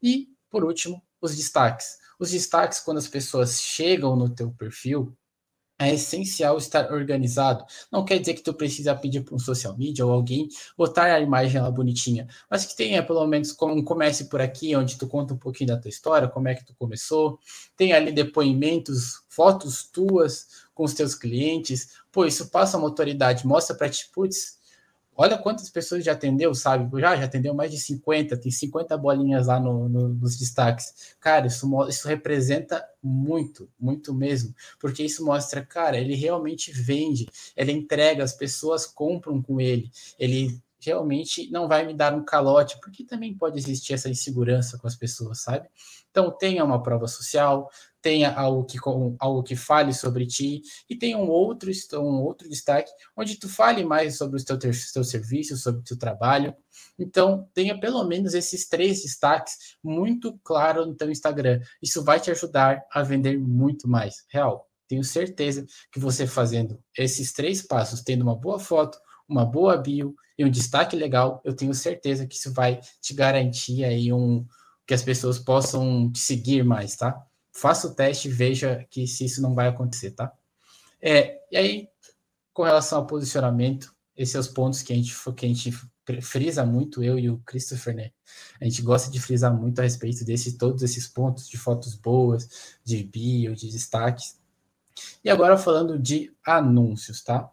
E, 0.00 0.28
por 0.48 0.64
último, 0.64 1.02
os 1.20 1.36
destaques. 1.36 1.98
Os 2.18 2.30
destaques, 2.30 2.78
quando 2.78 2.98
as 2.98 3.08
pessoas 3.08 3.60
chegam 3.60 4.14
no 4.14 4.30
teu 4.30 4.52
perfil, 4.52 5.16
é 5.78 5.94
essencial 5.94 6.56
estar 6.56 6.92
organizado. 6.92 7.64
Não 7.90 8.04
quer 8.04 8.18
dizer 8.18 8.34
que 8.34 8.42
tu 8.42 8.54
precisa 8.54 8.94
pedir 8.94 9.22
para 9.22 9.34
um 9.34 9.38
social 9.38 9.76
media 9.76 10.06
ou 10.06 10.12
alguém 10.12 10.48
botar 10.76 11.04
a 11.04 11.20
imagem 11.20 11.60
lá 11.60 11.70
bonitinha, 11.70 12.28
mas 12.50 12.64
que 12.64 12.76
tenha 12.76 13.02
pelo 13.02 13.26
menos 13.26 13.56
um 13.62 13.82
comece 13.82 14.28
por 14.28 14.40
aqui, 14.40 14.74
onde 14.76 14.96
tu 14.96 15.06
conta 15.08 15.34
um 15.34 15.38
pouquinho 15.38 15.68
da 15.68 15.76
tua 15.76 15.88
história, 15.88 16.28
como 16.28 16.48
é 16.48 16.54
que 16.54 16.64
tu 16.64 16.74
começou, 16.78 17.38
tem 17.76 17.92
ali 17.92 18.12
depoimentos, 18.12 19.22
fotos 19.28 19.84
tuas 19.84 20.46
com 20.74 20.84
os 20.84 20.94
teus 20.94 21.14
clientes. 21.14 21.94
Pô, 22.12 22.24
isso 22.24 22.50
passa 22.50 22.78
uma 22.78 22.86
autoridade, 22.86 23.46
mostra 23.46 23.76
para 23.76 23.88
ti, 23.88 24.08
putz, 24.12 24.58
Olha 25.16 25.38
quantas 25.38 25.70
pessoas 25.70 26.04
já 26.04 26.12
atendeu, 26.12 26.54
sabe? 26.54 27.00
Já, 27.00 27.16
já 27.16 27.24
atendeu 27.24 27.54
mais 27.54 27.70
de 27.70 27.78
50, 27.78 28.36
tem 28.36 28.50
50 28.50 28.96
bolinhas 28.96 29.46
lá 29.46 29.60
no, 29.60 29.88
no, 29.88 30.08
nos 30.08 30.36
destaques. 30.36 31.14
Cara, 31.20 31.46
isso, 31.46 31.68
isso 31.88 32.08
representa 32.08 32.84
muito, 33.02 33.68
muito 33.78 34.12
mesmo, 34.12 34.54
porque 34.80 35.04
isso 35.04 35.24
mostra, 35.24 35.64
cara, 35.64 35.98
ele 35.98 36.14
realmente 36.14 36.72
vende, 36.72 37.28
ele 37.56 37.70
entrega, 37.70 38.24
as 38.24 38.32
pessoas 38.32 38.86
compram 38.86 39.40
com 39.40 39.60
ele, 39.60 39.90
ele 40.18 40.60
realmente 40.84 41.50
não 41.50 41.66
vai 41.66 41.86
me 41.86 41.94
dar 41.94 42.14
um 42.14 42.24
calote, 42.24 42.78
porque 42.80 43.04
também 43.04 43.36
pode 43.36 43.58
existir 43.58 43.94
essa 43.94 44.08
insegurança 44.08 44.78
com 44.78 44.86
as 44.86 44.96
pessoas, 44.96 45.42
sabe? 45.42 45.68
Então, 46.10 46.30
tenha 46.30 46.64
uma 46.64 46.82
prova 46.82 47.08
social, 47.08 47.68
tenha 48.00 48.32
algo 48.32 48.64
que, 48.64 48.78
algo 49.18 49.42
que 49.42 49.56
fale 49.56 49.92
sobre 49.92 50.26
ti, 50.26 50.62
e 50.88 50.96
tenha 50.96 51.18
um 51.18 51.28
outro, 51.28 51.70
um 51.94 52.22
outro 52.22 52.48
destaque, 52.48 52.90
onde 53.16 53.36
tu 53.36 53.48
fale 53.48 53.84
mais 53.84 54.16
sobre 54.16 54.36
os 54.36 54.44
teus 54.44 54.92
teu 54.92 55.02
serviços, 55.02 55.62
sobre 55.62 55.80
o 55.80 55.84
teu 55.84 55.98
trabalho. 55.98 56.54
Então, 56.98 57.48
tenha 57.52 57.78
pelo 57.78 58.04
menos 58.04 58.34
esses 58.34 58.68
três 58.68 59.02
destaques 59.02 59.76
muito 59.82 60.38
claro 60.44 60.86
no 60.86 60.94
teu 60.94 61.10
Instagram. 61.10 61.60
Isso 61.82 62.04
vai 62.04 62.20
te 62.20 62.30
ajudar 62.30 62.84
a 62.92 63.02
vender 63.02 63.38
muito 63.38 63.88
mais. 63.88 64.24
Real, 64.28 64.68
tenho 64.86 65.02
certeza 65.02 65.66
que 65.90 65.98
você 65.98 66.26
fazendo 66.26 66.78
esses 66.96 67.32
três 67.32 67.62
passos, 67.62 68.02
tendo 68.02 68.22
uma 68.22 68.36
boa 68.36 68.58
foto, 68.58 68.98
uma 69.28 69.44
boa 69.44 69.76
bio 69.76 70.14
e 70.38 70.44
um 70.44 70.50
destaque 70.50 70.96
legal, 70.96 71.40
eu 71.44 71.54
tenho 71.54 71.72
certeza 71.74 72.26
que 72.26 72.34
isso 72.34 72.52
vai 72.52 72.80
te 73.00 73.14
garantir 73.14 73.84
aí 73.84 74.12
um 74.12 74.46
que 74.86 74.92
as 74.92 75.02
pessoas 75.02 75.38
possam 75.38 76.10
te 76.12 76.18
seguir 76.18 76.62
mais, 76.62 76.94
tá? 76.96 77.26
faça 77.54 77.86
o 77.86 77.94
teste 77.94 78.28
e 78.28 78.32
veja 78.32 78.84
que 78.90 79.06
se 79.06 79.24
isso 79.24 79.40
não 79.40 79.54
vai 79.54 79.68
acontecer, 79.68 80.10
tá? 80.10 80.32
É, 81.00 81.40
e 81.50 81.56
aí, 81.56 81.88
com 82.52 82.64
relação 82.64 82.98
ao 82.98 83.06
posicionamento, 83.06 83.94
esses 84.16 84.32
são 84.32 84.40
os 84.40 84.48
pontos 84.48 84.82
que 84.82 84.92
a 84.92 84.96
gente, 84.96 85.14
que 85.36 85.46
a 85.46 85.48
gente 85.48 85.72
frisa 86.20 86.66
muito, 86.66 87.02
eu 87.02 87.18
e 87.18 87.30
o 87.30 87.38
Christopher, 87.38 87.94
né? 87.94 88.10
A 88.60 88.64
gente 88.64 88.82
gosta 88.82 89.10
de 89.10 89.20
frisar 89.20 89.54
muito 89.54 89.78
a 89.78 89.82
respeito 89.82 90.24
desses 90.24 90.56
todos 90.56 90.82
esses 90.82 91.06
pontos 91.06 91.48
de 91.48 91.56
fotos 91.56 91.94
boas, 91.94 92.76
de 92.84 93.02
bio, 93.04 93.54
de 93.54 93.70
destaques. 93.70 94.38
E 95.22 95.30
agora 95.30 95.56
falando 95.56 95.98
de 95.98 96.32
anúncios, 96.44 97.22
tá? 97.22 97.48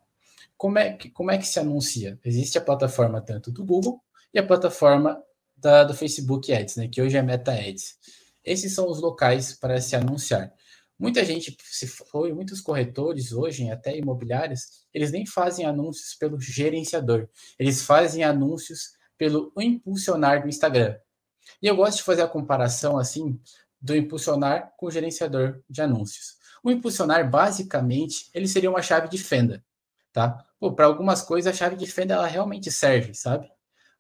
Como 0.61 0.77
é 0.77 0.93
que, 0.93 1.09
como 1.09 1.31
é 1.31 1.39
que 1.39 1.47
se 1.47 1.59
anuncia? 1.59 2.19
Existe 2.23 2.55
a 2.55 2.61
plataforma 2.61 3.19
tanto 3.19 3.51
do 3.51 3.65
Google 3.65 3.99
e 4.31 4.37
a 4.37 4.45
plataforma 4.45 5.19
da, 5.57 5.83
do 5.83 5.95
Facebook 5.95 6.53
Ads, 6.53 6.75
né? 6.75 6.87
Que 6.87 7.01
hoje 7.01 7.17
é 7.17 7.21
Meta 7.23 7.51
Ads. 7.51 7.97
Esses 8.45 8.71
são 8.75 8.87
os 8.87 9.01
locais 9.01 9.53
para 9.53 9.81
se 9.81 9.95
anunciar. 9.95 10.53
Muita 10.99 11.25
gente, 11.25 11.57
se 11.63 11.87
foi, 11.87 12.31
muitos 12.31 12.61
corretores 12.61 13.31
hoje, 13.31 13.71
até 13.71 13.97
imobiliárias, 13.97 14.85
eles 14.93 15.11
nem 15.11 15.25
fazem 15.25 15.65
anúncios 15.65 16.13
pelo 16.13 16.39
gerenciador, 16.39 17.27
eles 17.57 17.81
fazem 17.81 18.23
anúncios 18.23 18.91
pelo 19.17 19.51
impulsionar 19.57 20.43
do 20.43 20.47
Instagram. 20.47 20.95
E 21.59 21.65
eu 21.65 21.75
gosto 21.75 21.97
de 21.97 22.03
fazer 22.03 22.21
a 22.21 22.27
comparação 22.27 22.99
assim 22.99 23.41
do 23.81 23.95
impulsionar 23.95 24.71
com 24.77 24.85
o 24.85 24.91
gerenciador 24.91 25.59
de 25.67 25.81
anúncios. 25.81 26.35
O 26.63 26.69
impulsionar, 26.69 27.27
basicamente, 27.27 28.29
ele 28.31 28.47
seria 28.47 28.69
uma 28.69 28.83
chave 28.83 29.09
de 29.09 29.17
fenda. 29.17 29.65
Tá? 30.11 30.45
Para 30.75 30.85
algumas 30.85 31.21
coisas 31.21 31.53
a 31.53 31.57
chave 31.57 31.75
de 31.75 31.87
fenda 31.87 32.13
ela 32.13 32.27
realmente 32.27 32.71
serve, 32.71 33.13
sabe? 33.13 33.49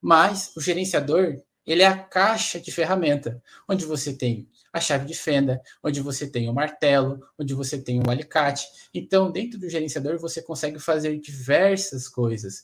Mas 0.01 0.51
o 0.55 0.61
gerenciador, 0.61 1.41
ele 1.65 1.83
é 1.83 1.87
a 1.87 1.97
caixa 1.97 2.59
de 2.59 2.71
ferramenta, 2.71 3.41
onde 3.69 3.85
você 3.85 4.13
tem 4.13 4.49
a 4.73 4.79
chave 4.79 5.05
de 5.05 5.13
fenda, 5.13 5.61
onde 5.83 6.01
você 6.01 6.27
tem 6.27 6.49
o 6.49 6.53
martelo, 6.53 7.19
onde 7.37 7.53
você 7.53 7.79
tem 7.79 8.01
o 8.01 8.09
alicate. 8.09 8.65
Então, 8.93 9.31
dentro 9.31 9.59
do 9.59 9.69
gerenciador, 9.69 10.17
você 10.17 10.41
consegue 10.41 10.79
fazer 10.79 11.19
diversas 11.19 12.07
coisas, 12.07 12.63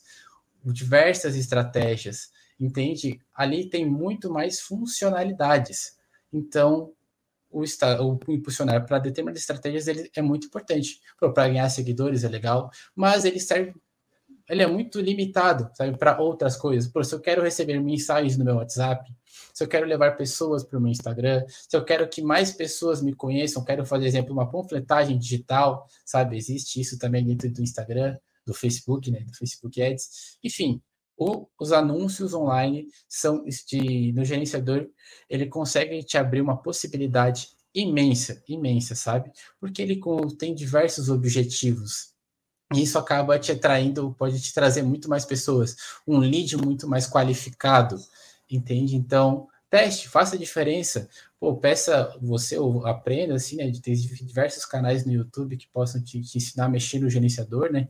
diversas 0.64 1.36
estratégias, 1.36 2.30
entende? 2.58 3.20
Ali 3.34 3.68
tem 3.68 3.86
muito 3.86 4.30
mais 4.30 4.60
funcionalidades. 4.60 5.96
Então, 6.32 6.92
o, 7.50 7.62
o 7.62 8.32
impulsionar 8.32 8.86
para 8.86 8.98
determinadas 8.98 9.40
estratégias 9.40 9.88
ele 9.88 10.10
é 10.14 10.22
muito 10.22 10.46
importante. 10.46 11.00
Para 11.18 11.48
ganhar 11.48 11.68
seguidores 11.70 12.24
é 12.24 12.28
legal, 12.28 12.70
mas 12.94 13.24
ele 13.24 13.40
serve 13.40 13.74
ele 14.48 14.62
é 14.62 14.66
muito 14.66 15.00
limitado, 15.00 15.70
sabe, 15.74 15.96
para 15.98 16.18
outras 16.20 16.56
coisas. 16.56 16.90
Por 16.90 17.04
se 17.04 17.14
eu 17.14 17.20
quero 17.20 17.42
receber 17.42 17.78
mensagens 17.80 18.36
no 18.38 18.44
meu 18.44 18.56
WhatsApp, 18.56 19.12
se 19.52 19.62
eu 19.62 19.68
quero 19.68 19.86
levar 19.86 20.16
pessoas 20.16 20.64
para 20.64 20.78
o 20.78 20.80
meu 20.80 20.90
Instagram, 20.90 21.44
se 21.46 21.76
eu 21.76 21.84
quero 21.84 22.08
que 22.08 22.22
mais 22.22 22.50
pessoas 22.50 23.02
me 23.02 23.14
conheçam, 23.14 23.62
quero 23.62 23.84
fazer, 23.84 24.06
exemplo, 24.06 24.32
uma 24.32 24.50
panfletagem 24.50 25.18
digital, 25.18 25.86
sabe? 26.04 26.36
Existe 26.36 26.80
isso 26.80 26.98
também 26.98 27.24
dentro 27.26 27.50
do 27.50 27.62
Instagram, 27.62 28.16
do 28.46 28.54
Facebook, 28.54 29.10
né? 29.10 29.20
Do 29.20 29.34
Facebook 29.34 29.82
Ads. 29.82 30.38
Enfim, 30.42 30.80
o, 31.18 31.48
os 31.58 31.72
anúncios 31.72 32.32
online 32.32 32.86
são 33.08 33.44
de, 33.44 34.12
no 34.12 34.24
gerenciador, 34.24 34.88
ele 35.28 35.46
consegue 35.46 36.02
te 36.04 36.16
abrir 36.16 36.40
uma 36.40 36.56
possibilidade 36.56 37.48
imensa, 37.74 38.42
imensa, 38.48 38.94
sabe? 38.94 39.30
Porque 39.60 39.82
ele 39.82 40.00
tem 40.38 40.54
diversos 40.54 41.08
objetivos. 41.08 42.12
E 42.72 42.82
isso 42.82 42.98
acaba 42.98 43.38
te 43.38 43.50
atraindo, 43.50 44.14
pode 44.18 44.40
te 44.40 44.52
trazer 44.52 44.82
muito 44.82 45.08
mais 45.08 45.24
pessoas, 45.24 45.76
um 46.06 46.18
lead 46.18 46.56
muito 46.56 46.86
mais 46.86 47.08
qualificado, 47.08 47.96
entende? 48.48 48.94
Então, 48.94 49.48
teste, 49.70 50.08
faça 50.08 50.36
a 50.36 50.38
diferença. 50.38 51.08
Pô, 51.38 51.56
peça 51.56 52.16
você 52.20 52.56
aprenda, 52.84 53.34
assim, 53.34 53.56
né? 53.56 53.70
Tem 53.82 53.94
diversos 53.94 54.64
canais 54.64 55.04
no 55.04 55.12
YouTube 55.12 55.56
que 55.56 55.68
possam 55.68 56.02
te, 56.02 56.20
te, 56.20 56.38
ensinar 56.38 56.66
a 56.66 56.68
mexer 56.68 56.98
no 56.98 57.10
gerenciador, 57.10 57.72
né? 57.72 57.88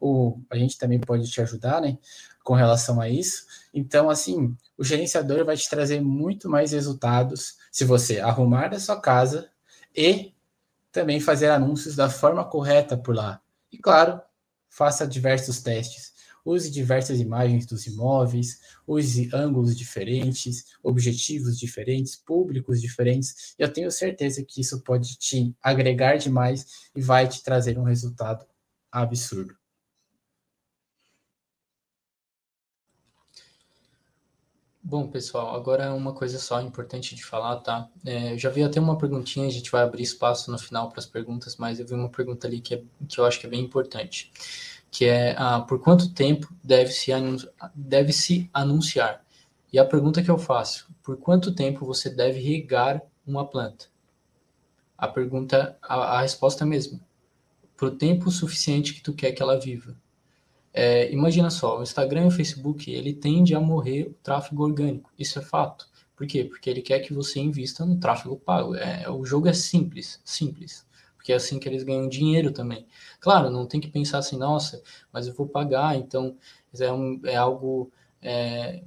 Ou 0.00 0.42
a 0.50 0.56
gente 0.56 0.78
também 0.78 0.98
pode 0.98 1.30
te 1.30 1.40
ajudar, 1.40 1.80
né? 1.80 1.98
Com 2.42 2.54
relação 2.54 3.00
a 3.00 3.08
isso. 3.08 3.46
Então, 3.72 4.08
assim, 4.08 4.56
o 4.76 4.84
gerenciador 4.84 5.44
vai 5.44 5.56
te 5.56 5.68
trazer 5.68 6.00
muito 6.00 6.48
mais 6.48 6.72
resultados 6.72 7.56
se 7.70 7.84
você 7.84 8.20
arrumar 8.20 8.74
a 8.74 8.80
sua 8.80 9.00
casa 9.00 9.50
e 9.94 10.32
também 10.90 11.20
fazer 11.20 11.50
anúncios 11.50 11.94
da 11.94 12.08
forma 12.08 12.44
correta 12.44 12.96
por 12.96 13.14
lá. 13.14 13.40
E 13.70 13.78
claro, 13.78 14.20
faça 14.68 15.06
diversos 15.06 15.60
testes. 15.60 16.12
Use 16.44 16.70
diversas 16.70 17.20
imagens 17.20 17.66
dos 17.66 17.86
imóveis, 17.86 18.60
use 18.86 19.28
ângulos 19.32 19.76
diferentes, 19.76 20.64
objetivos 20.82 21.58
diferentes, 21.58 22.16
públicos 22.16 22.80
diferentes. 22.80 23.54
Eu 23.58 23.72
tenho 23.72 23.90
certeza 23.90 24.44
que 24.44 24.60
isso 24.60 24.80
pode 24.82 25.16
te 25.16 25.54
agregar 25.62 26.16
demais 26.16 26.66
e 26.96 27.00
vai 27.00 27.28
te 27.28 27.42
trazer 27.42 27.78
um 27.78 27.84
resultado 27.84 28.46
absurdo. 28.90 29.54
Bom, 34.90 35.06
pessoal, 35.06 35.54
agora 35.54 35.92
uma 35.92 36.14
coisa 36.14 36.38
só 36.38 36.62
importante 36.62 37.14
de 37.14 37.22
falar, 37.22 37.56
tá? 37.56 37.90
É, 38.06 38.38
já 38.38 38.48
vi 38.48 38.62
até 38.62 38.80
uma 38.80 38.96
perguntinha, 38.96 39.46
a 39.46 39.50
gente 39.50 39.70
vai 39.70 39.82
abrir 39.82 40.02
espaço 40.02 40.50
no 40.50 40.58
final 40.58 40.88
para 40.88 40.98
as 40.98 41.04
perguntas, 41.04 41.56
mas 41.56 41.78
eu 41.78 41.86
vi 41.86 41.92
uma 41.92 42.08
pergunta 42.08 42.46
ali 42.46 42.58
que, 42.58 42.74
é, 42.74 42.82
que 43.06 43.20
eu 43.20 43.26
acho 43.26 43.38
que 43.38 43.46
é 43.46 43.50
bem 43.50 43.60
importante 43.60 44.32
que 44.90 45.04
é 45.06 45.34
ah, 45.36 45.60
por 45.60 45.80
quanto 45.80 46.12
tempo 46.12 46.52
deve 46.62 46.90
se, 46.92 47.10
deve 47.74 48.12
se 48.12 48.48
anunciar? 48.52 49.24
E 49.72 49.78
a 49.78 49.84
pergunta 49.84 50.22
que 50.22 50.30
eu 50.30 50.38
faço, 50.38 50.88
por 51.02 51.16
quanto 51.18 51.54
tempo 51.54 51.84
você 51.84 52.08
deve 52.08 52.40
regar 52.40 53.02
uma 53.26 53.46
planta? 53.46 53.86
A 54.96 55.06
pergunta, 55.06 55.76
a, 55.82 56.18
a 56.18 56.20
resposta 56.22 56.64
é 56.64 56.66
a 56.66 56.68
mesma. 56.68 57.00
Por 57.76 57.92
tempo 57.92 58.30
suficiente 58.30 58.94
que 58.94 59.02
tu 59.02 59.12
quer 59.12 59.32
que 59.32 59.42
ela 59.42 59.60
viva. 59.60 59.94
É, 60.72 61.10
imagina 61.12 61.50
só, 61.50 61.78
o 61.78 61.82
Instagram 61.82 62.24
e 62.24 62.28
o 62.28 62.30
Facebook, 62.30 62.90
ele 62.90 63.12
tende 63.12 63.54
a 63.54 63.60
morrer 63.60 64.08
o 64.08 64.14
tráfego 64.22 64.64
orgânico. 64.64 65.10
Isso 65.18 65.38
é 65.38 65.42
fato. 65.42 65.88
Por 66.16 66.26
quê? 66.26 66.44
Porque 66.44 66.68
ele 66.68 66.82
quer 66.82 67.00
que 67.00 67.14
você 67.14 67.38
invista 67.38 67.84
no 67.84 68.00
tráfego 68.00 68.36
pago. 68.36 68.74
É, 68.74 69.08
o 69.08 69.24
jogo 69.24 69.48
é 69.48 69.52
simples, 69.52 70.20
simples 70.24 70.87
porque 71.28 71.34
é 71.34 71.36
assim 71.36 71.58
que 71.58 71.68
eles 71.68 71.82
ganham 71.82 72.08
dinheiro 72.08 72.50
também. 72.50 72.86
Claro, 73.20 73.50
não 73.50 73.66
tem 73.66 73.78
que 73.80 73.88
pensar 73.88 74.16
assim, 74.18 74.38
nossa, 74.38 74.82
mas 75.12 75.26
eu 75.26 75.34
vou 75.34 75.46
pagar, 75.46 75.94
então 75.94 76.34
é, 76.80 76.90
um, 76.90 77.20
é 77.22 77.36
algo. 77.36 77.92
É, 78.22 78.82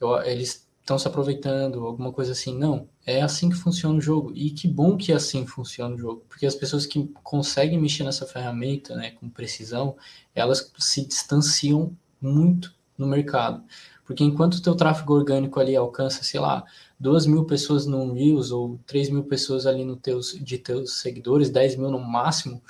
eu, 0.00 0.18
eles 0.22 0.66
estão 0.80 0.98
se 0.98 1.06
aproveitando, 1.06 1.84
alguma 1.84 2.10
coisa 2.10 2.32
assim. 2.32 2.56
Não, 2.56 2.88
é 3.04 3.20
assim 3.20 3.50
que 3.50 3.54
funciona 3.54 3.98
o 3.98 4.00
jogo. 4.00 4.32
E 4.34 4.50
que 4.50 4.66
bom 4.66 4.96
que 4.96 5.12
é 5.12 5.16
assim 5.16 5.46
funciona 5.46 5.94
o 5.94 5.98
jogo, 5.98 6.24
porque 6.26 6.46
as 6.46 6.54
pessoas 6.54 6.86
que 6.86 7.06
conseguem 7.22 7.78
mexer 7.78 8.02
nessa 8.02 8.24
ferramenta 8.24 8.96
né, 8.96 9.10
com 9.10 9.28
precisão, 9.28 9.94
elas 10.34 10.72
se 10.78 11.04
distanciam 11.06 11.94
muito 12.18 12.74
no 12.96 13.06
mercado. 13.06 13.62
Porque 14.06 14.24
enquanto 14.24 14.54
o 14.54 14.62
teu 14.62 14.74
tráfego 14.74 15.12
orgânico 15.12 15.60
ali 15.60 15.76
alcança, 15.76 16.24
sei 16.24 16.40
lá, 16.40 16.64
duas 16.98 17.26
mil 17.26 17.44
pessoas 17.44 17.86
no 17.86 18.12
Reels 18.12 18.50
ou 18.50 18.78
três 18.86 19.08
mil 19.08 19.24
pessoas 19.24 19.66
ali 19.66 19.84
no 19.84 19.96
teus, 19.96 20.32
de 20.40 20.58
teus 20.58 21.00
seguidores, 21.00 21.50
10 21.50 21.76
mil 21.76 21.90
no 21.90 22.00
máximo, 22.00 22.62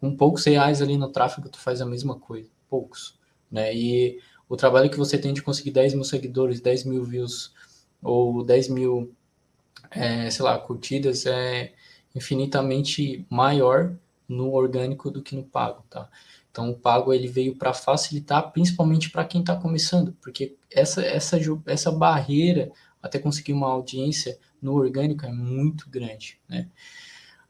com 0.00 0.16
poucos 0.16 0.44
reais 0.44 0.80
ali 0.80 0.96
no 0.96 1.08
tráfego 1.08 1.48
tu 1.48 1.58
faz 1.58 1.80
a 1.80 1.86
mesma 1.86 2.18
coisa, 2.18 2.48
poucos, 2.68 3.18
né? 3.50 3.74
E 3.74 4.20
o 4.48 4.56
trabalho 4.56 4.90
que 4.90 4.98
você 4.98 5.18
tem 5.18 5.32
de 5.32 5.42
conseguir 5.42 5.70
10 5.70 5.94
mil 5.94 6.04
seguidores, 6.04 6.60
10 6.60 6.84
mil 6.84 7.04
views 7.04 7.52
ou 8.02 8.44
10 8.44 8.68
mil, 8.68 9.12
é, 9.90 10.30
sei 10.30 10.44
lá, 10.44 10.58
curtidas 10.58 11.26
é 11.26 11.72
infinitamente 12.14 13.26
maior 13.30 13.96
no 14.28 14.52
orgânico 14.52 15.10
do 15.10 15.22
que 15.22 15.34
no 15.34 15.42
pago, 15.42 15.84
tá? 15.88 16.08
Então, 16.50 16.70
o 16.70 16.74
pago 16.74 17.14
ele 17.14 17.28
veio 17.28 17.56
para 17.56 17.72
facilitar, 17.72 18.52
principalmente 18.52 19.08
para 19.08 19.24
quem 19.24 19.40
está 19.40 19.56
começando, 19.56 20.12
porque 20.20 20.54
essa, 20.70 21.02
essa, 21.02 21.38
essa 21.66 21.90
barreira 21.90 22.70
até 23.02 23.18
conseguir 23.18 23.52
uma 23.52 23.68
audiência 23.68 24.38
no 24.60 24.74
orgânico 24.74 25.26
é 25.26 25.32
muito 25.32 25.88
grande, 25.90 26.38
né? 26.48 26.68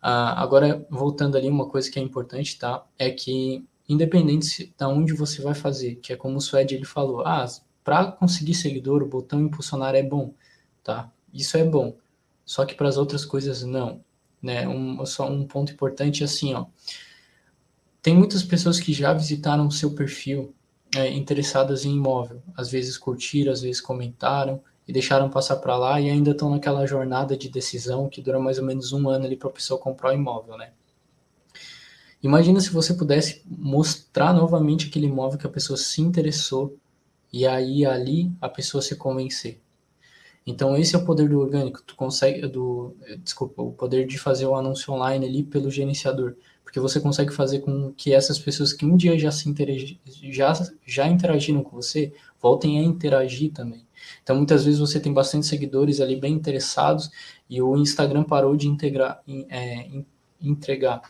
Ah, 0.00 0.42
agora, 0.42 0.84
voltando 0.90 1.36
ali, 1.36 1.48
uma 1.48 1.68
coisa 1.68 1.90
que 1.90 1.98
é 1.98 2.02
importante, 2.02 2.58
tá? 2.58 2.84
É 2.98 3.10
que, 3.10 3.64
independente 3.88 4.74
de 4.76 4.84
onde 4.84 5.12
você 5.12 5.42
vai 5.42 5.54
fazer, 5.54 5.96
que 5.96 6.12
é 6.12 6.16
como 6.16 6.38
o 6.38 6.40
Suede 6.40 6.74
ele 6.74 6.84
falou, 6.84 7.20
ah, 7.20 7.46
para 7.84 8.10
conseguir 8.10 8.54
seguidor, 8.54 9.02
o 9.02 9.08
botão 9.08 9.40
impulsionar 9.40 9.94
é 9.94 10.02
bom, 10.02 10.34
tá? 10.82 11.12
Isso 11.32 11.56
é 11.56 11.64
bom. 11.64 11.96
Só 12.44 12.64
que 12.64 12.74
para 12.74 12.88
as 12.88 12.96
outras 12.96 13.24
coisas, 13.24 13.62
não. 13.62 14.04
Né? 14.42 14.66
Um, 14.66 15.04
só 15.06 15.30
um 15.30 15.46
ponto 15.46 15.72
importante 15.72 16.22
é 16.22 16.26
assim, 16.26 16.54
ó 16.54 16.66
tem 18.02 18.16
muitas 18.16 18.42
pessoas 18.42 18.80
que 18.80 18.92
já 18.92 19.14
visitaram 19.14 19.68
o 19.68 19.70
seu 19.70 19.94
perfil 19.94 20.52
é, 20.94 21.08
interessadas 21.10 21.84
em 21.84 21.94
imóvel. 21.94 22.42
Às 22.56 22.68
vezes 22.68 22.98
curtiram, 22.98 23.52
às 23.52 23.62
vezes 23.62 23.80
comentaram 23.80 24.60
e 24.86 24.92
deixaram 24.92 25.30
passar 25.30 25.56
para 25.56 25.76
lá 25.76 26.00
e 26.00 26.10
ainda 26.10 26.32
estão 26.32 26.50
naquela 26.50 26.86
jornada 26.86 27.36
de 27.36 27.48
decisão 27.48 28.08
que 28.08 28.20
dura 28.20 28.38
mais 28.38 28.58
ou 28.58 28.64
menos 28.64 28.92
um 28.92 29.08
ano 29.08 29.24
ali 29.24 29.36
para 29.36 29.48
a 29.48 29.52
pessoa 29.52 29.78
comprar 29.78 30.10
o 30.10 30.14
imóvel, 30.14 30.56
né? 30.56 30.72
Imagina 32.22 32.60
se 32.60 32.70
você 32.70 32.94
pudesse 32.94 33.42
mostrar 33.46 34.32
novamente 34.32 34.86
aquele 34.88 35.06
imóvel 35.06 35.38
que 35.38 35.46
a 35.46 35.50
pessoa 35.50 35.76
se 35.76 36.00
interessou 36.00 36.76
e 37.32 37.46
aí 37.46 37.84
ali 37.84 38.30
a 38.40 38.48
pessoa 38.48 38.80
se 38.80 38.94
convencer. 38.96 39.60
Então 40.46 40.76
esse 40.76 40.94
é 40.94 40.98
o 40.98 41.04
poder 41.04 41.28
do 41.28 41.40
orgânico, 41.40 41.82
tu 41.82 41.94
consegue 41.94 42.46
do 42.46 42.96
desculpa, 43.22 43.62
o 43.62 43.72
poder 43.72 44.06
de 44.06 44.18
fazer 44.18 44.46
o 44.46 44.54
anúncio 44.54 44.92
online 44.92 45.26
ali 45.26 45.42
pelo 45.42 45.70
gerenciador 45.70 46.36
porque 46.72 46.80
você 46.80 46.98
consegue 46.98 47.34
fazer 47.34 47.60
com 47.60 47.92
que 47.92 48.14
essas 48.14 48.38
pessoas 48.38 48.72
que 48.72 48.86
um 48.86 48.96
dia 48.96 49.18
já 49.18 49.30
se 49.30 49.46
interagi 49.46 50.00
já, 50.30 50.54
já 50.86 51.06
interagiram 51.06 51.62
com 51.62 51.76
você 51.76 52.14
voltem 52.40 52.78
a 52.78 52.82
interagir 52.82 53.52
também. 53.52 53.86
Então, 54.22 54.36
muitas 54.36 54.64
vezes 54.64 54.80
você 54.80 54.98
tem 54.98 55.12
bastante 55.12 55.46
seguidores 55.46 56.00
ali 56.00 56.16
bem 56.16 56.34
interessados 56.34 57.10
e 57.48 57.60
o 57.60 57.76
Instagram 57.76 58.24
parou 58.24 58.56
de 58.56 58.68
integrar, 58.68 59.22
é, 59.48 59.88
entregar. 60.40 61.02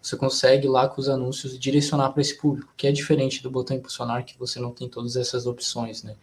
Você 0.00 0.16
consegue 0.16 0.66
lá 0.66 0.88
com 0.88 1.00
os 1.00 1.08
anúncios 1.08 1.58
direcionar 1.58 2.10
para 2.10 2.22
esse 2.22 2.36
público, 2.36 2.72
que 2.76 2.86
é 2.86 2.92
diferente 2.92 3.42
do 3.42 3.50
botão 3.50 3.76
impulsionar, 3.76 4.24
que 4.24 4.38
você 4.38 4.58
não 4.58 4.72
tem 4.72 4.88
todas 4.88 5.16
essas 5.16 5.46
opções, 5.46 6.02
né? 6.02 6.16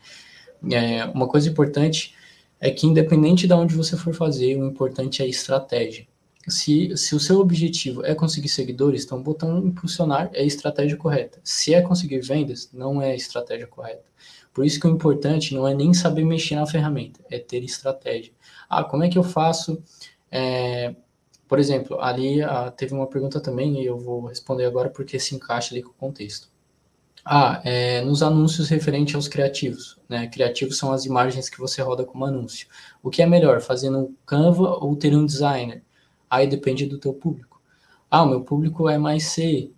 É, 0.72 1.06
uma 1.06 1.28
coisa 1.28 1.48
importante 1.48 2.16
é 2.60 2.72
que 2.72 2.88
independente 2.88 3.46
de 3.46 3.54
onde 3.54 3.76
você 3.76 3.96
for 3.96 4.14
fazer, 4.14 4.58
o 4.58 4.66
importante 4.66 5.22
é 5.22 5.26
a 5.26 5.28
estratégia 5.28 6.08
se, 6.48 6.96
se 6.96 7.14
o 7.14 7.20
seu 7.20 7.40
objetivo 7.40 8.06
é 8.06 8.16
conseguir 8.16 8.48
seguidores, 8.48 9.04
então 9.04 9.20
o 9.20 9.24
botão 9.24 9.60
impulsionar 9.60 10.30
é 10.34 10.42
a 10.42 10.46
estratégia 10.46 10.98
correta. 10.98 11.40
Se 11.44 11.74
é 11.74 11.82
conseguir 11.82 12.20
vendas, 12.20 12.70
não 12.72 13.02
é 13.02 13.12
a 13.12 13.16
estratégia 13.16 13.68
correta. 13.68 14.06
Por 14.58 14.66
isso 14.66 14.80
que 14.80 14.88
o 14.88 14.90
importante 14.90 15.54
não 15.54 15.68
é 15.68 15.76
nem 15.76 15.94
saber 15.94 16.26
mexer 16.26 16.56
na 16.56 16.66
ferramenta, 16.66 17.24
é 17.30 17.38
ter 17.38 17.64
estratégia. 17.64 18.34
Ah, 18.68 18.84
como 18.84 19.04
é 19.04 19.08
que 19.08 19.16
eu 19.16 19.22
faço? 19.22 19.84
É, 20.32 20.96
por 21.48 21.60
exemplo, 21.60 22.02
ali 22.02 22.42
ah, 22.42 22.72
teve 22.72 22.92
uma 22.92 23.06
pergunta 23.06 23.40
também 23.40 23.80
e 23.80 23.86
eu 23.86 24.00
vou 24.00 24.26
responder 24.26 24.66
agora 24.66 24.90
porque 24.90 25.20
se 25.20 25.36
encaixa 25.36 25.76
ali 25.76 25.84
com 25.84 25.92
o 25.92 25.94
contexto. 25.94 26.50
Ah, 27.24 27.62
é, 27.64 28.02
nos 28.02 28.24
anúncios 28.24 28.68
referente 28.68 29.16
aos 29.16 29.28
criativos, 29.28 30.00
né? 30.10 30.26
Criativos 30.26 30.76
são 30.76 30.92
as 30.92 31.06
imagens 31.06 31.52
que 31.52 31.60
você 31.60 31.84
roda 31.84 32.04
como 32.04 32.26
anúncio. 32.26 32.68
O 33.04 33.12
que 33.12 33.22
é 33.22 33.28
melhor, 33.28 33.62
fazer 33.62 33.92
no 33.92 34.16
Canva 34.26 34.84
ou 34.84 34.96
ter 34.96 35.16
um 35.16 35.24
designer? 35.24 35.84
Aí 36.28 36.48
depende 36.48 36.88
do 36.88 36.98
teu 36.98 37.14
público. 37.14 37.62
Ah, 38.10 38.24
o 38.24 38.28
meu 38.28 38.42
público 38.42 38.90
é 38.90 38.98
mais 38.98 39.26
C, 39.26 39.70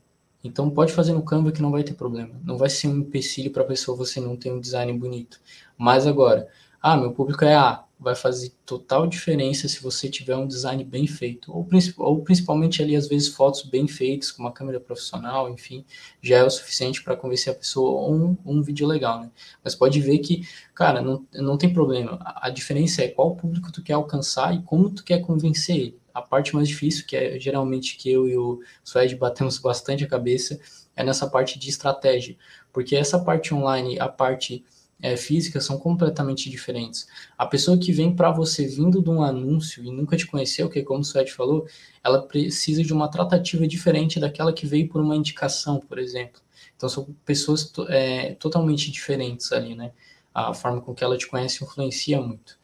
então 0.43 0.69
pode 0.69 0.93
fazer 0.93 1.13
no 1.13 1.23
Canva 1.23 1.51
que 1.51 1.61
não 1.61 1.71
vai 1.71 1.83
ter 1.83 1.93
problema. 1.93 2.39
Não 2.43 2.57
vai 2.57 2.69
ser 2.69 2.87
um 2.87 2.97
empecilho 2.97 3.51
para 3.51 3.63
a 3.63 3.67
pessoa 3.67 3.97
você 3.97 4.19
não 4.19 4.35
ter 4.37 4.51
um 4.51 4.59
design 4.59 4.91
bonito. 4.93 5.39
Mas 5.77 6.07
agora, 6.07 6.47
ah, 6.81 6.95
meu 6.95 7.11
público 7.11 7.43
é 7.43 7.55
A, 7.55 7.83
vai 7.99 8.15
fazer 8.15 8.53
total 8.65 9.05
diferença 9.05 9.67
se 9.67 9.83
você 9.83 10.09
tiver 10.09 10.35
um 10.37 10.47
design 10.47 10.81
bem 10.85 11.05
feito, 11.05 11.51
ou, 11.51 11.67
ou 11.97 12.21
principalmente 12.21 12.81
ali 12.81 12.95
às 12.95 13.07
vezes 13.09 13.27
fotos 13.27 13.63
bem 13.63 13.87
feitas 13.87 14.31
com 14.31 14.41
uma 14.41 14.53
câmera 14.53 14.79
profissional, 14.79 15.49
enfim, 15.49 15.83
já 16.21 16.37
é 16.37 16.43
o 16.43 16.49
suficiente 16.49 17.03
para 17.03 17.17
convencer 17.17 17.51
a 17.51 17.55
pessoa 17.55 17.91
ou 17.91 18.15
um, 18.15 18.37
um 18.45 18.61
vídeo 18.61 18.87
legal, 18.87 19.19
né? 19.19 19.29
Mas 19.61 19.75
pode 19.75 19.99
ver 19.99 20.19
que, 20.19 20.47
cara, 20.73 21.01
não, 21.01 21.25
não 21.33 21.57
tem 21.57 21.73
problema. 21.73 22.17
A, 22.21 22.47
a 22.47 22.49
diferença 22.49 23.03
é 23.03 23.09
qual 23.09 23.35
público 23.35 23.71
tu 23.71 23.83
quer 23.83 23.93
alcançar 23.93 24.55
e 24.55 24.61
como 24.61 24.89
tu 24.89 25.03
quer 25.03 25.19
convencer 25.19 25.75
ele. 25.75 25.98
A 26.19 26.21
parte 26.21 26.53
mais 26.53 26.67
difícil, 26.67 27.05
que 27.05 27.15
é 27.15 27.39
geralmente 27.39 27.95
que 27.97 28.11
eu 28.11 28.27
e 28.27 28.37
o 28.37 28.61
Suede 28.83 29.15
batemos 29.15 29.57
bastante 29.57 30.03
a 30.03 30.07
cabeça, 30.07 30.59
é 30.95 31.03
nessa 31.03 31.29
parte 31.29 31.57
de 31.57 31.69
estratégia, 31.69 32.35
porque 32.73 32.95
essa 32.95 33.17
parte 33.17 33.53
online, 33.53 33.97
a 33.99 34.09
parte 34.09 34.65
é, 35.01 35.15
física 35.15 35.61
são 35.61 35.77
completamente 35.79 36.49
diferentes. 36.49 37.07
A 37.37 37.45
pessoa 37.45 37.77
que 37.77 37.93
vem 37.93 38.13
para 38.13 38.31
você 38.31 38.67
vindo 38.67 39.01
de 39.01 39.09
um 39.09 39.23
anúncio 39.23 39.81
e 39.81 39.89
nunca 39.89 40.17
te 40.17 40.27
conheceu, 40.27 40.69
que 40.69 40.79
é 40.79 40.83
como 40.83 40.99
o 40.99 41.03
Suede 41.05 41.31
falou, 41.31 41.65
ela 42.03 42.21
precisa 42.21 42.83
de 42.83 42.91
uma 42.91 43.09
tratativa 43.09 43.65
diferente 43.65 44.19
daquela 44.19 44.51
que 44.51 44.67
veio 44.67 44.89
por 44.89 45.01
uma 45.01 45.15
indicação, 45.15 45.79
por 45.79 45.97
exemplo. 45.99 46.41
Então 46.75 46.89
são 46.89 47.15
pessoas 47.23 47.71
é, 47.87 48.33
totalmente 48.35 48.91
diferentes 48.91 49.53
ali, 49.53 49.73
né? 49.73 49.93
A 50.33 50.53
forma 50.53 50.81
com 50.81 50.93
que 50.93 51.03
ela 51.03 51.17
te 51.17 51.27
conhece 51.27 51.63
influencia 51.63 52.21
muito. 52.21 52.59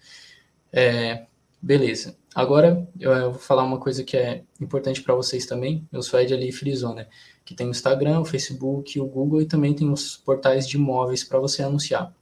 É, 0.73 1.25
beleza. 1.61 2.17
Agora 2.35 2.85
eu 2.99 3.31
vou 3.31 3.39
falar 3.39 3.63
uma 3.63 3.79
coisa 3.79 4.03
que 4.03 4.17
é 4.17 4.43
importante 4.59 5.01
para 5.01 5.15
vocês 5.15 5.45
também. 5.45 5.87
O 5.93 6.01
Suede 6.01 6.33
ali 6.33 6.51
frisou, 6.51 6.93
né? 6.93 7.07
Que 7.45 7.55
tem 7.55 7.65
o 7.65 7.71
Instagram, 7.71 8.19
o 8.19 8.25
Facebook, 8.25 8.99
o 8.99 9.05
Google 9.05 9.41
e 9.41 9.45
também 9.45 9.73
tem 9.73 9.89
os 9.89 10.17
portais 10.17 10.67
de 10.67 10.75
imóveis 10.75 11.23
para 11.23 11.39
você 11.39 11.63
anunciar. 11.63 12.13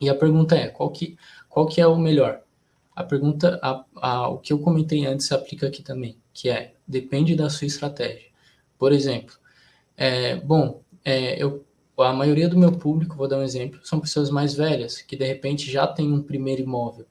E 0.00 0.08
a 0.10 0.14
pergunta 0.14 0.56
é, 0.56 0.66
qual 0.66 0.90
que, 0.90 1.16
qual 1.48 1.68
que 1.68 1.80
é 1.80 1.86
o 1.86 1.96
melhor? 1.96 2.42
A 2.96 3.04
pergunta, 3.04 3.60
a, 3.62 3.84
a, 3.94 4.28
o 4.28 4.38
que 4.38 4.52
eu 4.52 4.58
comentei 4.58 5.06
antes 5.06 5.26
se 5.26 5.34
aplica 5.34 5.68
aqui 5.68 5.84
também, 5.84 6.18
que 6.32 6.50
é, 6.50 6.74
depende 6.86 7.36
da 7.36 7.48
sua 7.48 7.68
estratégia. 7.68 8.28
Por 8.76 8.92
exemplo, 8.92 9.36
é, 9.96 10.34
bom, 10.34 10.82
é, 11.04 11.40
eu, 11.40 11.64
a 11.96 12.12
maioria 12.12 12.48
do 12.48 12.58
meu 12.58 12.72
público, 12.72 13.16
vou 13.16 13.28
dar 13.28 13.38
um 13.38 13.42
exemplo, 13.44 13.78
são 13.84 14.00
pessoas 14.00 14.30
mais 14.30 14.54
velhas, 14.54 15.00
que 15.00 15.16
de 15.16 15.24
repente 15.24 15.70
já 15.70 15.86
têm 15.86 16.12
um 16.12 16.22
primeiro 16.22 16.62
imóvel. 16.62 17.06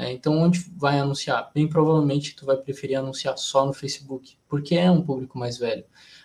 Né? 0.00 0.12
Então, 0.12 0.38
onde 0.38 0.64
vai 0.78 0.98
anunciar? 0.98 1.50
Bem 1.54 1.68
provavelmente 1.68 2.34
tu 2.34 2.46
vai 2.46 2.56
preferir 2.56 2.98
anunciar 2.98 3.36
só 3.36 3.66
no 3.66 3.74
Facebook, 3.74 4.38
porque 4.48 4.74
é 4.74 4.90
um 4.90 5.02
público 5.02 5.38
mais 5.38 5.58
velho. 5.58 5.84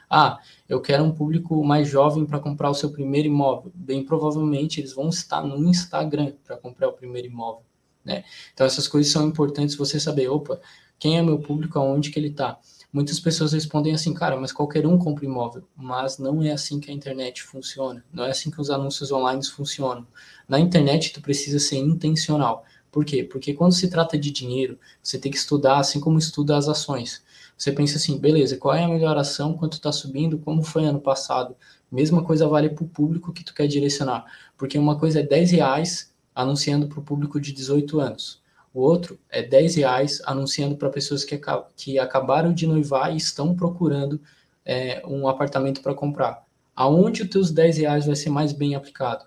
Ah, 0.10 0.40
eu 0.70 0.80
quero 0.80 1.04
um 1.04 1.12
público 1.12 1.62
mais 1.62 1.86
jovem 1.86 2.26
para 2.26 2.40
comprar 2.40 2.70
o 2.70 2.74
seu 2.74 2.90
primeiro 2.90 3.28
imóvel. 3.28 3.74
Bem 3.76 4.06
provavelmente 4.06 4.80
eles 4.80 4.94
vão 4.94 5.10
estar 5.10 5.42
no 5.42 5.58
Instagram 5.68 6.32
para 6.46 6.56
comprar 6.56 6.88
o 6.88 6.94
primeiro 6.94 7.28
imóvel. 7.28 7.66
Né? 8.06 8.24
Então 8.54 8.66
essas 8.66 8.88
coisas 8.88 9.12
são 9.12 9.28
importantes 9.28 9.76
você 9.76 10.00
saber, 10.00 10.30
opa, 10.30 10.62
quem 10.98 11.18
é 11.18 11.22
meu 11.22 11.40
público, 11.40 11.78
aonde 11.78 12.12
que 12.12 12.18
ele 12.18 12.30
está. 12.30 12.58
Muitas 12.94 13.20
pessoas 13.20 13.52
respondem 13.52 13.94
assim, 13.94 14.14
cara, 14.14 14.40
mas 14.40 14.54
qualquer 14.54 14.88
um 14.88 14.98
compra 14.98 15.26
imóvel. 15.26 15.68
Mas 15.76 16.18
não 16.18 16.42
é 16.42 16.52
assim 16.52 16.80
que 16.80 16.90
a 16.90 16.94
internet 16.94 17.44
funciona. 17.44 18.06
Não 18.14 18.24
é 18.24 18.30
assim 18.30 18.50
que 18.50 18.62
os 18.62 18.70
anúncios 18.70 19.12
online 19.12 19.46
funcionam. 19.46 20.08
Na 20.48 20.62
internet, 20.62 21.12
tu 21.12 21.20
precisa 21.20 21.60
ser 21.60 21.76
intencional. 21.76 22.64
Por 22.96 23.04
quê? 23.04 23.26
Porque 23.26 23.54
quando 23.54 23.74
se 23.74 23.90
trata 23.90 24.18
de 24.18 24.32
dinheiro, 24.32 24.80
você 25.04 25.20
tem 25.20 25.30
que 25.30 25.38
estudar 25.38 25.80
assim 25.80 26.00
como 26.00 26.18
estuda 26.18 26.56
as 26.56 26.70
ações. 26.70 27.26
Você 27.58 27.70
pensa 27.70 27.98
assim, 27.98 28.18
beleza, 28.18 28.56
qual 28.56 28.74
é 28.74 28.86
a 28.86 28.88
melhor 28.88 29.18
ação, 29.18 29.54
quanto 29.58 29.74
está 29.74 29.92
subindo, 29.92 30.40
como 30.40 30.64
foi 30.64 30.86
ano 30.86 31.02
passado? 31.02 31.58
Mesma 31.92 32.24
coisa 32.24 32.48
vale 32.48 32.70
para 32.70 32.86
o 32.86 32.88
público 32.88 33.34
que 33.34 33.44
tu 33.44 33.54
quer 33.54 33.68
direcionar, 33.68 34.24
porque 34.58 34.80
uma 34.80 34.98
coisa 34.98 35.20
é 35.20 35.24
10 35.24 35.52
reais 35.52 36.16
anunciando 36.34 36.88
para 36.88 36.98
o 36.98 37.04
público 37.04 37.38
de 37.38 37.52
18 37.52 38.00
anos, 38.00 38.42
o 38.74 38.80
outro 38.80 39.20
é 39.30 39.44
10 39.44 39.76
reais 39.76 40.22
anunciando 40.26 40.78
para 40.78 40.90
pessoas 40.90 41.26
que, 41.26 41.38
que 41.76 42.00
acabaram 42.00 42.54
de 42.54 42.66
noivar 42.66 43.14
e 43.14 43.18
estão 43.18 43.54
procurando 43.54 44.22
é, 44.66 45.06
um 45.06 45.28
apartamento 45.28 45.82
para 45.82 45.94
comprar. 45.94 46.46
Aonde 46.74 47.24
os 47.24 47.30
teus 47.30 47.52
10 47.52 47.78
reais 47.78 48.06
vai 48.06 48.16
ser 48.16 48.30
mais 48.30 48.54
bem 48.54 48.74
aplicado? 48.74 49.26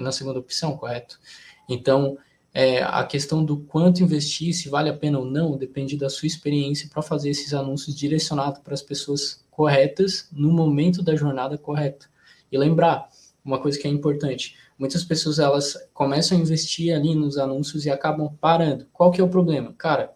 na 0.00 0.10
segunda 0.10 0.38
opção, 0.38 0.74
correto? 0.74 1.20
Então, 1.68 2.16
é, 2.52 2.82
a 2.82 3.04
questão 3.04 3.44
do 3.44 3.58
quanto 3.58 4.02
investir, 4.02 4.52
se 4.52 4.68
vale 4.68 4.88
a 4.88 4.96
pena 4.96 5.18
ou 5.18 5.24
não, 5.24 5.56
depende 5.56 5.96
da 5.96 6.10
sua 6.10 6.26
experiência 6.26 6.88
para 6.88 7.02
fazer 7.02 7.30
esses 7.30 7.54
anúncios 7.54 7.94
direcionados 7.94 8.60
para 8.60 8.74
as 8.74 8.82
pessoas 8.82 9.44
corretas 9.50 10.28
no 10.32 10.52
momento 10.52 11.02
da 11.02 11.14
jornada 11.14 11.56
correta. 11.56 12.06
E 12.50 12.58
lembrar 12.58 13.08
uma 13.44 13.60
coisa 13.60 13.78
que 13.78 13.86
é 13.86 13.90
importante: 13.90 14.56
muitas 14.78 15.04
pessoas 15.04 15.38
elas 15.38 15.76
começam 15.94 16.36
a 16.36 16.40
investir 16.40 16.94
ali 16.94 17.14
nos 17.14 17.38
anúncios 17.38 17.86
e 17.86 17.90
acabam 17.90 18.36
parando. 18.40 18.86
Qual 18.92 19.12
que 19.12 19.20
é 19.20 19.24
o 19.24 19.28
problema? 19.28 19.72
Cara, 19.78 20.12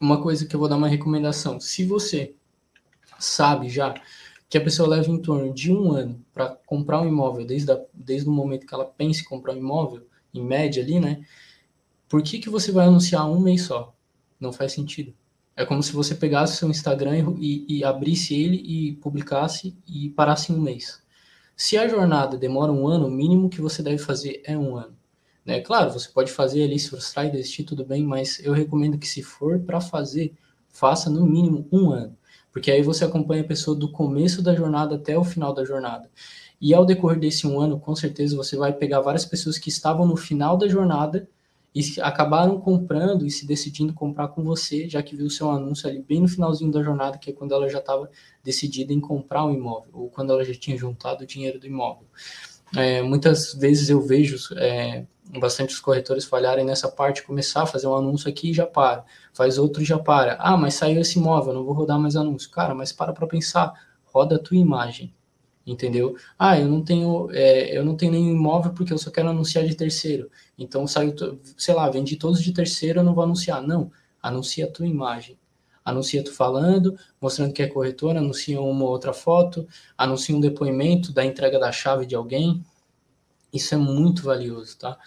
uma 0.00 0.22
coisa 0.22 0.46
que 0.46 0.54
eu 0.54 0.60
vou 0.60 0.68
dar 0.68 0.76
uma 0.76 0.88
recomendação: 0.88 1.58
se 1.58 1.84
você 1.84 2.34
sabe 3.18 3.68
já 3.68 3.94
que 4.48 4.58
a 4.58 4.60
pessoa 4.60 4.88
leva 4.88 5.10
em 5.10 5.18
torno 5.18 5.52
de 5.52 5.72
um 5.72 5.90
ano 5.90 6.24
para 6.32 6.50
comprar 6.66 7.00
um 7.00 7.08
imóvel, 7.08 7.44
desde, 7.44 7.72
a, 7.72 7.80
desde 7.92 8.28
o 8.28 8.32
momento 8.32 8.66
que 8.66 8.74
ela 8.74 8.84
pensa 8.84 9.22
em 9.22 9.24
comprar 9.24 9.52
um 9.52 9.58
imóvel, 9.58 10.06
em 10.34 10.44
média 10.44 10.82
ali, 10.82 10.98
né? 10.98 11.24
Por 12.08 12.22
que, 12.22 12.38
que 12.38 12.50
você 12.50 12.72
vai 12.72 12.86
anunciar 12.86 13.30
um 13.30 13.40
mês 13.40 13.62
só? 13.62 13.94
Não 14.38 14.52
faz 14.52 14.72
sentido. 14.72 15.14
É 15.56 15.64
como 15.64 15.82
se 15.82 15.92
você 15.92 16.14
pegasse 16.14 16.56
seu 16.56 16.68
Instagram 16.68 17.36
e, 17.38 17.64
e 17.78 17.84
abrisse 17.84 18.34
ele 18.34 18.56
e 18.56 18.96
publicasse 18.96 19.76
e 19.86 20.10
parasse 20.10 20.52
um 20.52 20.60
mês. 20.60 21.00
Se 21.56 21.78
a 21.78 21.86
jornada 21.86 22.36
demora 22.36 22.72
um 22.72 22.88
ano, 22.88 23.06
o 23.06 23.10
mínimo 23.10 23.48
que 23.48 23.60
você 23.60 23.82
deve 23.82 23.98
fazer 23.98 24.42
é 24.44 24.58
um 24.58 24.76
ano. 24.76 24.96
Né? 25.44 25.60
Claro, 25.60 25.92
você 25.92 26.08
pode 26.08 26.32
fazer 26.32 26.64
ali, 26.64 26.78
se 26.78 26.90
frustrar 26.90 27.26
e 27.26 27.30
desistir, 27.30 27.64
tudo 27.64 27.84
bem, 27.84 28.02
mas 28.02 28.40
eu 28.44 28.52
recomendo 28.52 28.98
que 28.98 29.06
se 29.06 29.22
for 29.22 29.60
para 29.60 29.80
fazer, 29.80 30.34
faça 30.68 31.08
no 31.08 31.24
mínimo 31.24 31.68
um 31.70 31.90
ano. 31.90 32.16
Porque 32.50 32.70
aí 32.70 32.82
você 32.82 33.04
acompanha 33.04 33.42
a 33.42 33.46
pessoa 33.46 33.76
do 33.76 33.90
começo 33.90 34.42
da 34.42 34.54
jornada 34.54 34.96
até 34.96 35.16
o 35.16 35.24
final 35.24 35.52
da 35.52 35.64
jornada. 35.64 36.10
E 36.60 36.72
ao 36.72 36.84
decorrer 36.84 37.18
desse 37.18 37.46
um 37.46 37.60
ano, 37.60 37.78
com 37.78 37.94
certeza 37.94 38.36
você 38.36 38.56
vai 38.56 38.72
pegar 38.72 39.00
várias 39.00 39.24
pessoas 39.24 39.58
que 39.58 39.68
estavam 39.68 40.06
no 40.06 40.16
final 40.16 40.56
da 40.56 40.68
jornada 40.68 41.28
e 41.74 42.00
acabaram 42.00 42.60
comprando 42.60 43.26
e 43.26 43.30
se 43.30 43.44
decidindo 43.46 43.92
comprar 43.92 44.28
com 44.28 44.44
você, 44.44 44.88
já 44.88 45.02
que 45.02 45.16
viu 45.16 45.26
o 45.26 45.30
seu 45.30 45.50
anúncio 45.50 45.88
ali 45.88 46.00
bem 46.00 46.20
no 46.20 46.28
finalzinho 46.28 46.70
da 46.70 46.82
jornada, 46.82 47.18
que 47.18 47.30
é 47.30 47.32
quando 47.32 47.52
ela 47.52 47.68
já 47.68 47.80
estava 47.80 48.08
decidida 48.44 48.92
em 48.92 49.00
comprar 49.00 49.44
um 49.44 49.52
imóvel, 49.52 49.90
ou 49.92 50.08
quando 50.08 50.32
ela 50.32 50.44
já 50.44 50.54
tinha 50.54 50.76
juntado 50.76 51.24
o 51.24 51.26
dinheiro 51.26 51.58
do 51.58 51.66
imóvel. 51.66 52.06
É, 52.76 53.02
muitas 53.02 53.54
vezes 53.54 53.90
eu 53.90 54.00
vejo 54.00 54.36
é, 54.56 55.04
bastante 55.40 55.74
os 55.74 55.80
corretores 55.80 56.24
falharem 56.24 56.64
nessa 56.64 56.88
parte, 56.88 57.24
começar 57.24 57.62
a 57.62 57.66
fazer 57.66 57.88
um 57.88 57.96
anúncio 57.96 58.28
aqui 58.28 58.50
e 58.50 58.54
já 58.54 58.66
para, 58.66 59.04
faz 59.32 59.58
outro 59.58 59.82
e 59.82 59.84
já 59.84 59.98
para. 59.98 60.36
Ah, 60.38 60.56
mas 60.56 60.74
saiu 60.74 61.00
esse 61.00 61.18
imóvel, 61.18 61.52
não 61.52 61.64
vou 61.64 61.74
rodar 61.74 61.98
mais 61.98 62.14
anúncio. 62.14 62.50
Cara, 62.50 62.72
mas 62.72 62.92
para 62.92 63.12
para 63.12 63.26
pensar, 63.26 63.72
roda 64.04 64.36
a 64.36 64.38
tua 64.38 64.56
imagem 64.56 65.12
entendeu? 65.66 66.16
Ah, 66.38 66.58
eu 66.58 66.68
não 66.68 66.82
tenho, 66.82 67.30
é, 67.32 67.76
eu 67.76 67.84
não 67.84 67.96
tenho 67.96 68.12
nenhum 68.12 68.32
imóvel 68.32 68.72
porque 68.72 68.92
eu 68.92 68.98
só 68.98 69.10
quero 69.10 69.28
anunciar 69.28 69.64
de 69.66 69.74
terceiro. 69.74 70.30
Então 70.58 70.86
saiu, 70.86 71.14
sei 71.56 71.74
lá, 71.74 71.88
vendi 71.88 72.16
todos 72.16 72.42
de 72.42 72.52
terceiro, 72.52 73.00
eu 73.00 73.04
não 73.04 73.14
vou 73.14 73.24
anunciar. 73.24 73.62
Não, 73.62 73.90
anuncia 74.22 74.66
a 74.66 74.70
tua 74.70 74.86
imagem. 74.86 75.38
Anuncia 75.84 76.24
tu 76.24 76.32
falando, 76.32 76.98
mostrando 77.20 77.52
que 77.52 77.62
é 77.62 77.66
corretor, 77.66 78.16
anuncia 78.16 78.60
uma 78.60 78.84
outra 78.86 79.12
foto, 79.12 79.68
anuncia 79.98 80.34
um 80.34 80.40
depoimento 80.40 81.12
da 81.12 81.24
entrega 81.24 81.58
da 81.58 81.70
chave 81.72 82.06
de 82.06 82.14
alguém. 82.14 82.64
Isso 83.52 83.74
é 83.74 83.78
muito 83.78 84.22
valioso, 84.24 84.78
tá? 84.78 84.98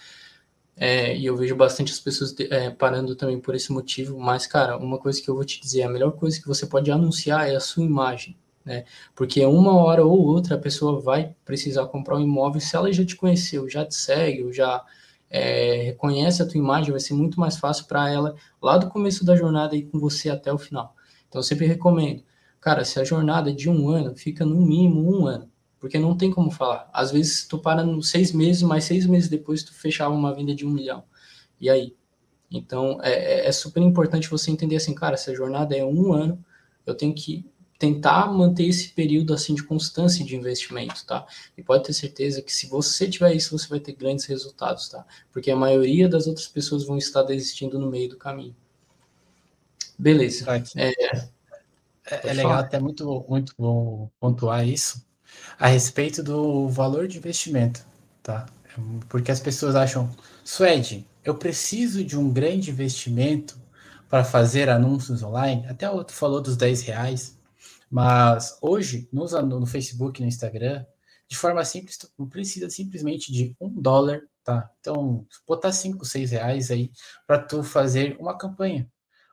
É, 0.76 1.18
e 1.18 1.26
eu 1.26 1.36
vejo 1.36 1.56
bastante 1.56 1.92
as 1.92 2.00
pessoas 2.00 2.36
é, 2.40 2.70
parando 2.70 3.16
também 3.16 3.40
por 3.40 3.56
esse 3.56 3.72
motivo. 3.72 4.20
Mas, 4.20 4.46
cara, 4.46 4.78
uma 4.78 5.00
coisa 5.00 5.22
que 5.22 5.30
eu 5.30 5.36
vou 5.36 5.44
te 5.46 5.60
dizer, 5.60 5.84
a 5.84 5.90
melhor 5.90 6.12
coisa 6.12 6.40
que 6.40 6.48
você 6.48 6.68
pode 6.68 6.92
anunciar 6.92 7.50
é 7.50 7.56
a 7.56 7.60
sua 7.60 7.84
imagem 7.84 8.38
né? 8.68 8.84
Porque 9.16 9.44
uma 9.46 9.74
hora 9.74 10.06
ou 10.06 10.20
outra 10.20 10.56
a 10.56 10.60
pessoa 10.60 11.00
vai 11.00 11.34
precisar 11.46 11.88
comprar 11.88 12.18
um 12.18 12.22
imóvel, 12.22 12.60
se 12.60 12.76
ela 12.76 12.92
já 12.92 13.06
te 13.06 13.16
conheceu, 13.16 13.70
já 13.70 13.86
te 13.86 13.96
segue, 13.96 14.44
ou 14.44 14.52
já 14.52 14.84
é, 15.30 15.84
reconhece 15.84 16.42
a 16.44 16.46
tua 16.46 16.58
imagem, 16.58 16.92
vai 16.92 17.00
ser 17.00 17.14
muito 17.14 17.40
mais 17.40 17.58
fácil 17.58 17.86
para 17.86 18.10
ela 18.10 18.36
lá 18.62 18.78
do 18.78 18.90
começo 18.90 19.26
da 19.26 19.38
jornada 19.38 19.76
e 19.76 19.86
com 19.86 19.98
você 20.00 20.30
até 20.30 20.52
o 20.52 20.58
final. 20.58 20.94
Então 21.30 21.40
eu 21.40 21.44
sempre 21.44 21.66
recomendo, 21.66 22.24
cara, 22.60 22.84
se 22.84 23.00
a 23.00 23.06
jornada 23.06 23.50
é 23.50 23.54
de 23.54 23.70
um 23.70 23.90
ano, 23.90 24.16
fica 24.16 24.46
no 24.46 24.58
mínimo 24.58 25.18
um 25.18 25.26
ano, 25.26 25.50
porque 25.80 25.98
não 25.98 26.16
tem 26.18 26.30
como 26.30 26.52
falar. 26.52 26.90
Às 26.94 27.12
vezes 27.12 27.48
tu 27.48 27.58
para 27.58 27.84
nos 27.84 28.10
seis 28.10 28.34
meses, 28.34 28.64
mas 28.64 28.84
seis 28.84 29.06
meses 29.06 29.30
depois 29.30 29.64
tu 29.64 29.74
fechava 29.74 30.14
uma 30.14 30.34
venda 30.36 30.54
de 30.54 30.66
um 30.66 30.70
milhão. 30.70 31.04
E 31.60 31.70
aí? 31.70 31.96
Então 32.52 33.00
é, 33.02 33.46
é, 33.46 33.48
é 33.48 33.52
super 33.54 33.82
importante 33.82 34.30
você 34.30 34.52
entender 34.52 34.76
assim, 34.76 34.94
cara, 34.94 35.16
se 35.16 35.32
a 35.32 35.34
jornada 35.34 35.76
é 35.76 35.86
um 35.86 36.12
ano, 36.14 36.44
eu 36.86 36.96
tenho 36.96 37.14
que 37.14 37.46
tentar 37.78 38.28
manter 38.34 38.66
esse 38.66 38.90
período 38.90 39.34
assim 39.34 39.54
de 39.54 39.64
constância 39.64 40.26
de 40.26 40.36
investimento, 40.36 41.06
tá? 41.06 41.26
E 41.58 41.62
pode 41.62 41.84
ter 41.84 41.94
certeza 41.94 42.42
que 42.42 42.54
se 42.54 42.68
você 42.68 43.08
tiver 43.08 43.34
isso, 43.34 43.58
você 43.58 43.68
vai 43.68 43.80
ter 43.80 43.94
grandes 43.94 44.26
resultados, 44.26 44.90
tá? 44.90 45.06
Porque 45.32 45.52
a 45.52 45.56
maioria 45.56 46.10
das 46.10 46.28
outras 46.28 46.48
pessoas 46.48 46.84
vão 46.84 46.98
estar 46.98 47.24
desistindo 47.24 47.80
no 47.80 47.90
meio 47.90 48.10
do 48.10 48.18
caminho. 48.18 48.56
Beleza. 49.98 50.46
É, 50.76 50.90
é, 50.90 52.30
é 52.30 52.34
legal, 52.34 52.54
até 52.54 52.80
muito, 52.80 53.26
muito 53.28 53.54
bom 53.58 54.10
pontuar 54.20 54.68
isso 54.68 55.06
a 55.60 55.68
respeito 55.68 56.24
do 56.24 56.68
valor 56.70 57.08
de 57.08 57.18
investimento, 57.18 57.86
tá? 58.24 58.46
Porque 59.10 59.32
as 59.32 59.40
pessoas 59.40 59.76
acham, 59.76 60.10
Suede, 60.44 61.06
eu 61.24 61.36
preciso 61.36 62.04
de 62.04 62.18
um 62.18 62.32
grande 62.32 62.72
investimento 62.72 63.58
para 64.10 64.24
fazer 64.24 64.70
anúncios 64.70 65.22
online. 65.24 65.66
Até 65.68 65.90
o 65.90 65.94
outro 65.94 66.16
falou 66.16 66.42
dos 66.42 66.56
10 66.56 66.82
reais, 66.84 67.37
mas 67.90 68.58
hoje, 68.62 69.08
no, 69.12 69.26
no 69.26 69.66
Facebook 69.66 70.22
no 70.22 70.28
Instagram, 70.28 70.86
de 71.28 71.38
forma 71.38 71.64
simples, 71.66 71.98
tu 71.98 72.28
precisa 72.28 72.70
simplesmente 72.70 73.32
de 73.32 73.56
um 73.60 73.70
dólar, 73.70 74.22
tá? 74.44 74.70
Então, 74.80 75.26
botar 75.46 75.72
5, 75.72 76.06
6 76.06 76.32
reais 76.32 76.72
aí 76.72 76.92
para 77.26 77.40
tu 77.40 77.64
fazer 77.64 78.18
uma 78.20 78.38
campanha 78.38 78.90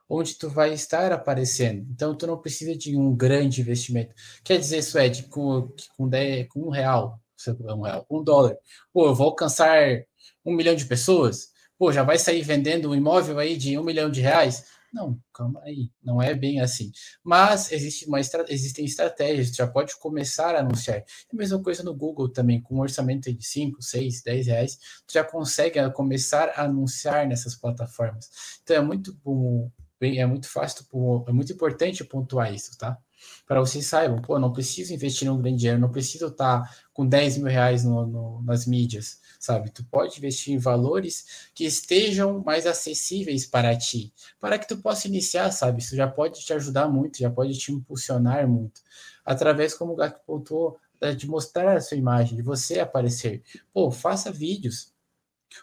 onde 0.09 0.35
tu 0.35 0.49
vai 0.49 0.73
estar 0.73 1.13
aparecendo. 1.13 1.87
Então, 1.91 2.17
tu 2.17 2.27
não 2.27 2.39
precisa 2.39 2.77
de 2.77 2.97
um 2.97 3.15
grande 3.15 3.61
investimento. 3.61 4.15
Quer 4.43 4.59
dizer, 4.59 4.83
Suede, 4.83 5.25
com, 5.25 5.73
com, 5.97 6.09
10, 6.09 6.49
com 6.49 6.61
um 6.61 6.71
real, 6.71 7.21
um 7.61 7.83
real, 7.83 8.07
um 8.11 8.23
dólar, 8.23 8.57
pô, 8.93 9.07
eu 9.07 9.15
vou 9.15 9.29
alcançar 9.29 10.05
um 10.45 10.55
milhão 10.55 10.75
de 10.75 10.85
pessoas? 10.85 11.53
Pô, 11.79 11.93
já 11.93 12.03
vai 12.03 12.19
sair 12.19 12.43
vendendo 12.43 12.91
um 12.91 12.95
imóvel 12.95 13.39
aí 13.39 13.57
de 13.57 13.79
um 13.79 13.83
milhão 13.83 14.11
de 14.11 14.21
reais? 14.21 14.65
Não, 14.95 15.19
calma 15.33 15.61
aí, 15.65 15.91
não 16.01 16.23
é 16.23 16.33
bem 16.37 16.61
assim. 16.61 16.93
Mas 17.25 17.73
existe 17.73 18.07
uma 18.07 18.21
existem 18.21 18.85
estratégias, 18.85 19.49
já 19.49 19.67
pode 19.67 19.99
começar 19.99 20.55
a 20.55 20.61
anunciar. 20.61 20.99
É 20.99 21.05
a 21.33 21.37
mesma 21.37 21.61
coisa 21.61 21.83
no 21.83 21.93
Google 21.93 22.29
também, 22.29 22.63
com 22.63 22.77
um 22.77 22.81
orçamento 22.81 23.33
de 23.33 23.45
5, 23.45 23.83
6, 23.83 24.23
10 24.23 24.47
reais, 24.47 24.79
tu 25.05 25.15
já 25.15 25.25
consegue 25.25 25.81
começar 25.91 26.49
a 26.51 26.63
anunciar 26.63 27.27
nessas 27.27 27.57
plataformas. 27.57 28.31
Então 28.63 28.77
é 28.77 28.81
muito 28.81 29.13
bom 29.25 29.69
é 30.01 30.27
muito 30.27 30.49
fácil, 30.49 30.85
é 31.27 31.33
muito 31.33 31.53
importante 31.53 32.05
pontuar 32.05 32.53
isso, 32.53 32.77
tá? 32.77 32.99
Para 33.47 33.61
vocês 33.61 33.87
saibam, 33.87 34.21
pô, 34.21 34.39
não 34.39 34.53
preciso 34.53 34.93
investir 34.93 35.33
um 35.33 35.41
grande 35.41 35.59
dinheiro, 35.59 35.81
não 35.81 35.91
preciso 35.91 36.27
estar 36.27 36.63
com 36.93 37.07
10 37.07 37.39
mil 37.39 37.47
reais 37.47 37.85
no, 37.85 38.07
no, 38.07 38.43
nas 38.43 38.67
mídias, 38.67 39.19
sabe? 39.45 39.71
Tu 39.71 39.85
pode 39.85 40.19
investir 40.19 40.55
em 40.55 40.59
valores 40.59 41.51
que 41.55 41.65
estejam 41.65 42.43
mais 42.45 42.67
acessíveis 42.67 43.47
para 43.47 43.77
ti, 43.77 44.13
para 44.41 44.59
que 44.59 44.67
tu 44.67 44.79
possa 44.79 45.07
iniciar, 45.07 45.51
sabe? 45.51 45.81
Isso 45.81 45.95
já 45.95 46.09
pode 46.09 46.45
te 46.45 46.53
ajudar 46.53 46.89
muito, 46.89 47.19
já 47.19 47.31
pode 47.31 47.57
te 47.59 47.73
impulsionar 47.73 48.49
muito. 48.49 48.81
Através, 49.25 49.75
como 49.75 49.93
o 49.93 49.97
Gak 49.97 50.21
pontuou, 50.27 50.79
de 51.17 51.29
mostrar 51.29 51.77
a 51.77 51.81
sua 51.81 51.99
imagem, 51.99 52.37
de 52.37 52.43
você 52.43 52.81
aparecer. 52.81 53.43
Pô, 53.73 53.91
faça 53.91 54.33
vídeos. 54.33 54.93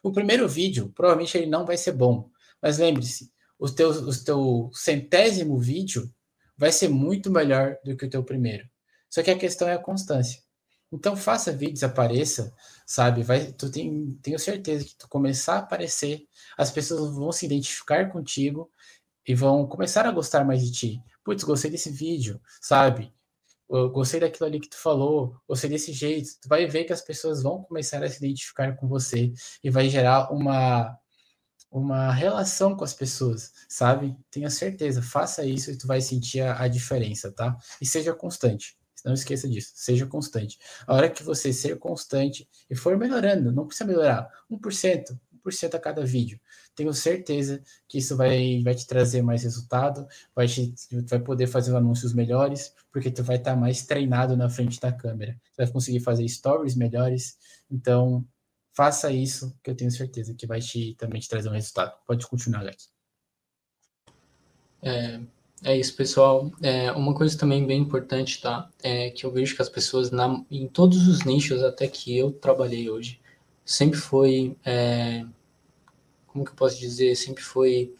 O 0.03 0.11
primeiro 0.11 0.47
vídeo, 0.47 0.91
provavelmente 0.95 1.37
ele 1.37 1.47
não 1.47 1.65
vai 1.65 1.77
ser 1.77 1.93
bom, 1.93 2.29
mas 2.61 2.77
lembre-se, 2.77 3.31
o 3.57 3.69
teu, 3.69 3.89
o 3.89 4.23
teu 4.23 4.69
centésimo 4.73 5.57
vídeo 5.57 6.13
vai 6.55 6.71
ser 6.71 6.89
muito 6.89 7.31
melhor 7.31 7.77
do 7.83 7.97
que 7.97 8.05
o 8.05 8.09
teu 8.09 8.23
primeiro. 8.23 8.69
Só 9.09 9.23
que 9.23 9.31
a 9.31 9.37
questão 9.37 9.67
é 9.67 9.73
a 9.73 9.79
constância. 9.79 10.41
Então 10.91 11.15
faça 11.15 11.51
vídeos, 11.51 11.83
apareça, 11.83 12.53
sabe? 12.91 13.23
Vai, 13.23 13.53
tu 13.53 13.71
tem, 13.71 14.13
tenho 14.21 14.37
certeza 14.37 14.83
que 14.83 14.95
tu 14.95 15.07
começar 15.07 15.55
a 15.55 15.59
aparecer, 15.59 16.27
as 16.57 16.71
pessoas 16.71 17.15
vão 17.15 17.31
se 17.31 17.45
identificar 17.45 18.11
contigo 18.11 18.69
e 19.25 19.33
vão 19.33 19.65
começar 19.67 20.05
a 20.05 20.11
gostar 20.11 20.43
mais 20.45 20.61
de 20.61 20.71
ti. 20.71 21.03
Putz, 21.23 21.43
gostei 21.43 21.71
desse 21.71 21.89
vídeo, 21.89 22.41
sabe? 22.61 23.13
Eu 23.69 23.89
gostei 23.89 24.19
daquilo 24.19 24.47
ali 24.47 24.59
que 24.59 24.69
tu 24.69 24.77
falou, 24.77 25.37
gostei 25.47 25.69
desse 25.69 25.93
jeito. 25.93 26.29
Tu 26.41 26.49
vai 26.49 26.67
ver 26.67 26.83
que 26.83 26.93
as 26.93 27.01
pessoas 27.01 27.41
vão 27.41 27.63
começar 27.63 28.03
a 28.03 28.09
se 28.09 28.17
identificar 28.17 28.75
com 28.75 28.87
você 28.87 29.31
e 29.63 29.69
vai 29.69 29.89
gerar 29.89 30.31
uma 30.31 30.97
uma 31.71 32.11
relação 32.11 32.75
com 32.75 32.83
as 32.83 32.93
pessoas, 32.93 33.53
sabe? 33.69 34.17
Tenha 34.29 34.49
certeza, 34.49 35.01
faça 35.01 35.45
isso 35.45 35.71
e 35.71 35.77
tu 35.77 35.87
vai 35.87 36.01
sentir 36.01 36.41
a, 36.41 36.63
a, 36.63 36.67
diferença, 36.67 37.31
tá? 37.31 37.55
E 37.81 37.85
seja 37.85 38.13
constante. 38.13 38.75
Não 39.03 39.13
esqueça 39.13 39.47
disso, 39.49 39.71
seja 39.75 40.05
constante. 40.05 40.59
A 40.85 40.95
hora 40.95 41.09
que 41.09 41.23
você 41.23 41.51
ser 41.51 41.77
constante 41.79 42.47
e 42.69 42.75
for 42.75 42.97
melhorando, 42.97 43.51
não 43.51 43.65
precisa 43.65 43.87
melhorar 43.87 44.29
1%, 44.49 45.17
1% 45.45 45.75
a 45.75 45.79
cada 45.79 46.05
vídeo. 46.05 46.39
Tenho 46.75 46.93
certeza 46.93 47.61
que 47.87 47.97
isso 47.97 48.15
vai, 48.15 48.61
vai 48.63 48.75
te 48.75 48.87
trazer 48.87 49.21
mais 49.21 49.43
resultado, 49.43 50.07
vai, 50.35 50.47
te, 50.47 50.73
vai 51.09 51.19
poder 51.19 51.47
fazer 51.47 51.75
anúncios 51.75 52.13
melhores, 52.13 52.73
porque 52.91 53.11
tu 53.11 53.23
vai 53.23 53.37
estar 53.37 53.55
mais 53.55 53.85
treinado 53.85 54.37
na 54.37 54.49
frente 54.49 54.79
da 54.79 54.91
câmera. 54.91 55.33
Tu 55.53 55.57
vai 55.57 55.67
conseguir 55.67 55.99
fazer 55.99 56.27
stories 56.27 56.75
melhores. 56.75 57.37
Então, 57.69 58.25
faça 58.73 59.11
isso, 59.11 59.57
que 59.63 59.69
eu 59.69 59.75
tenho 59.75 59.91
certeza 59.91 60.33
que 60.33 60.47
vai 60.47 60.61
te, 60.61 60.95
também 60.95 61.19
te 61.19 61.27
trazer 61.27 61.49
um 61.49 61.53
resultado. 61.53 61.93
Pode 62.05 62.25
continuar, 62.27 62.61
Alex. 62.61 62.89
É, 64.81 65.19
é 65.63 65.77
isso, 65.77 65.95
pessoal. 65.95 66.51
É, 66.61 66.91
uma 66.91 67.13
coisa 67.13 67.37
também 67.37 67.65
bem 67.65 67.79
importante, 67.81 68.41
tá? 68.41 68.69
É 68.81 69.09
que 69.11 69.25
eu 69.25 69.31
vejo 69.31 69.55
que 69.55 69.61
as 69.61 69.69
pessoas, 69.69 70.11
na, 70.11 70.43
em 70.49 70.67
todos 70.67 71.07
os 71.07 71.23
nichos 71.23 71.63
até 71.63 71.87
que 71.87 72.17
eu 72.17 72.31
trabalhei 72.31 72.89
hoje, 72.89 73.19
sempre 73.65 73.99
foi. 73.99 74.55
É, 74.65 75.23
como 76.27 76.45
que 76.45 76.51
eu 76.51 76.55
posso 76.55 76.79
dizer? 76.79 77.15
Sempre 77.15 77.43
foi 77.43 77.93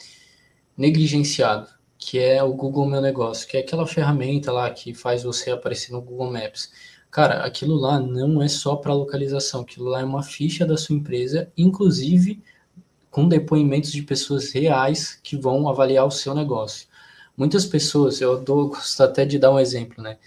negligenciado, 0.77 1.69
que 1.97 2.17
é 2.19 2.41
o 2.43 2.53
Google 2.53 2.87
Meu 2.87 3.01
Negócio, 3.01 3.47
que 3.47 3.57
é 3.57 3.59
aquela 3.59 3.85
ferramenta 3.85 4.51
lá 4.51 4.69
que 4.71 4.93
faz 4.93 5.23
você 5.23 5.51
aparecer 5.51 5.91
no 5.91 6.01
Google 6.01 6.31
Maps. 6.31 6.71
Cara, 7.11 7.45
aquilo 7.45 7.75
lá 7.75 7.99
não 7.99 8.41
é 8.41 8.47
só 8.47 8.75
para 8.75 8.93
localização, 8.93 9.61
aquilo 9.61 9.89
lá 9.89 10.01
é 10.01 10.05
uma 10.05 10.23
ficha 10.23 10.65
da 10.65 10.77
sua 10.77 10.95
empresa, 10.95 11.51
inclusive 11.57 12.41
com 13.11 13.27
depoimentos 13.27 13.91
de 13.91 14.01
pessoas 14.03 14.51
reais 14.53 15.19
que 15.21 15.35
vão 15.35 15.67
avaliar 15.67 16.07
o 16.07 16.11
seu 16.11 16.33
negócio. 16.33 16.87
Muitas 17.41 17.65
pessoas, 17.65 18.21
eu 18.21 18.39
dou, 18.39 18.69
gosto 18.69 19.01
até 19.01 19.25
de 19.25 19.39
dar 19.39 19.49
um 19.51 19.59
exemplo, 19.59 20.03
né? 20.03 20.19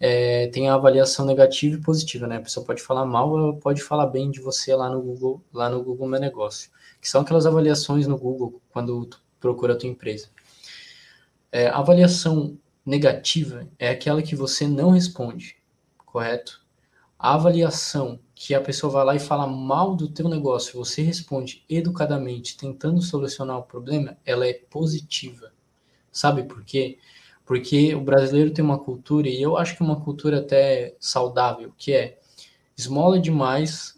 É, 0.00 0.48
tem 0.48 0.68
a 0.68 0.74
avaliação 0.74 1.24
negativa 1.24 1.76
e 1.76 1.80
positiva, 1.80 2.26
né? 2.26 2.38
A 2.38 2.40
pessoa 2.40 2.66
pode 2.66 2.82
falar 2.82 3.06
mal, 3.06 3.54
pode 3.58 3.80
falar 3.80 4.06
bem 4.06 4.28
de 4.28 4.40
você 4.40 4.74
lá 4.74 4.90
no 4.90 5.00
Google, 5.00 5.40
lá 5.52 5.70
no 5.70 5.84
Google 5.84 6.08
Meu 6.08 6.18
Negócio, 6.18 6.68
que 7.00 7.08
são 7.08 7.20
aquelas 7.20 7.46
avaliações 7.46 8.08
no 8.08 8.18
Google 8.18 8.60
quando 8.70 9.06
tu 9.06 9.22
procura 9.38 9.74
a 9.74 9.76
tua 9.76 9.88
empresa. 9.88 10.30
É, 11.52 11.68
a 11.68 11.78
avaliação 11.78 12.58
negativa 12.84 13.68
é 13.78 13.90
aquela 13.90 14.20
que 14.20 14.34
você 14.34 14.66
não 14.66 14.90
responde 14.90 15.58
correto? 16.04 16.60
A 17.16 17.34
avaliação 17.34 18.18
que 18.34 18.52
a 18.52 18.60
pessoa 18.60 18.92
vai 18.92 19.04
lá 19.04 19.14
e 19.14 19.20
fala 19.20 19.46
mal 19.46 19.94
do 19.94 20.08
teu 20.08 20.28
negócio, 20.28 20.76
você 20.76 21.02
responde 21.02 21.64
educadamente, 21.70 22.56
tentando 22.56 23.00
solucionar 23.00 23.58
o 23.58 23.62
problema, 23.62 24.18
ela 24.26 24.44
é 24.44 24.54
positiva. 24.54 25.52
Sabe 26.18 26.42
por 26.42 26.64
quê? 26.64 26.98
Porque 27.46 27.94
o 27.94 28.00
brasileiro 28.00 28.52
tem 28.52 28.64
uma 28.64 28.78
cultura, 28.78 29.28
e 29.28 29.40
eu 29.40 29.56
acho 29.56 29.76
que 29.76 29.82
uma 29.82 30.00
cultura 30.00 30.40
até 30.40 30.96
saudável, 30.98 31.72
que 31.78 31.92
é 31.92 32.18
esmola 32.76 33.20
demais, 33.20 33.96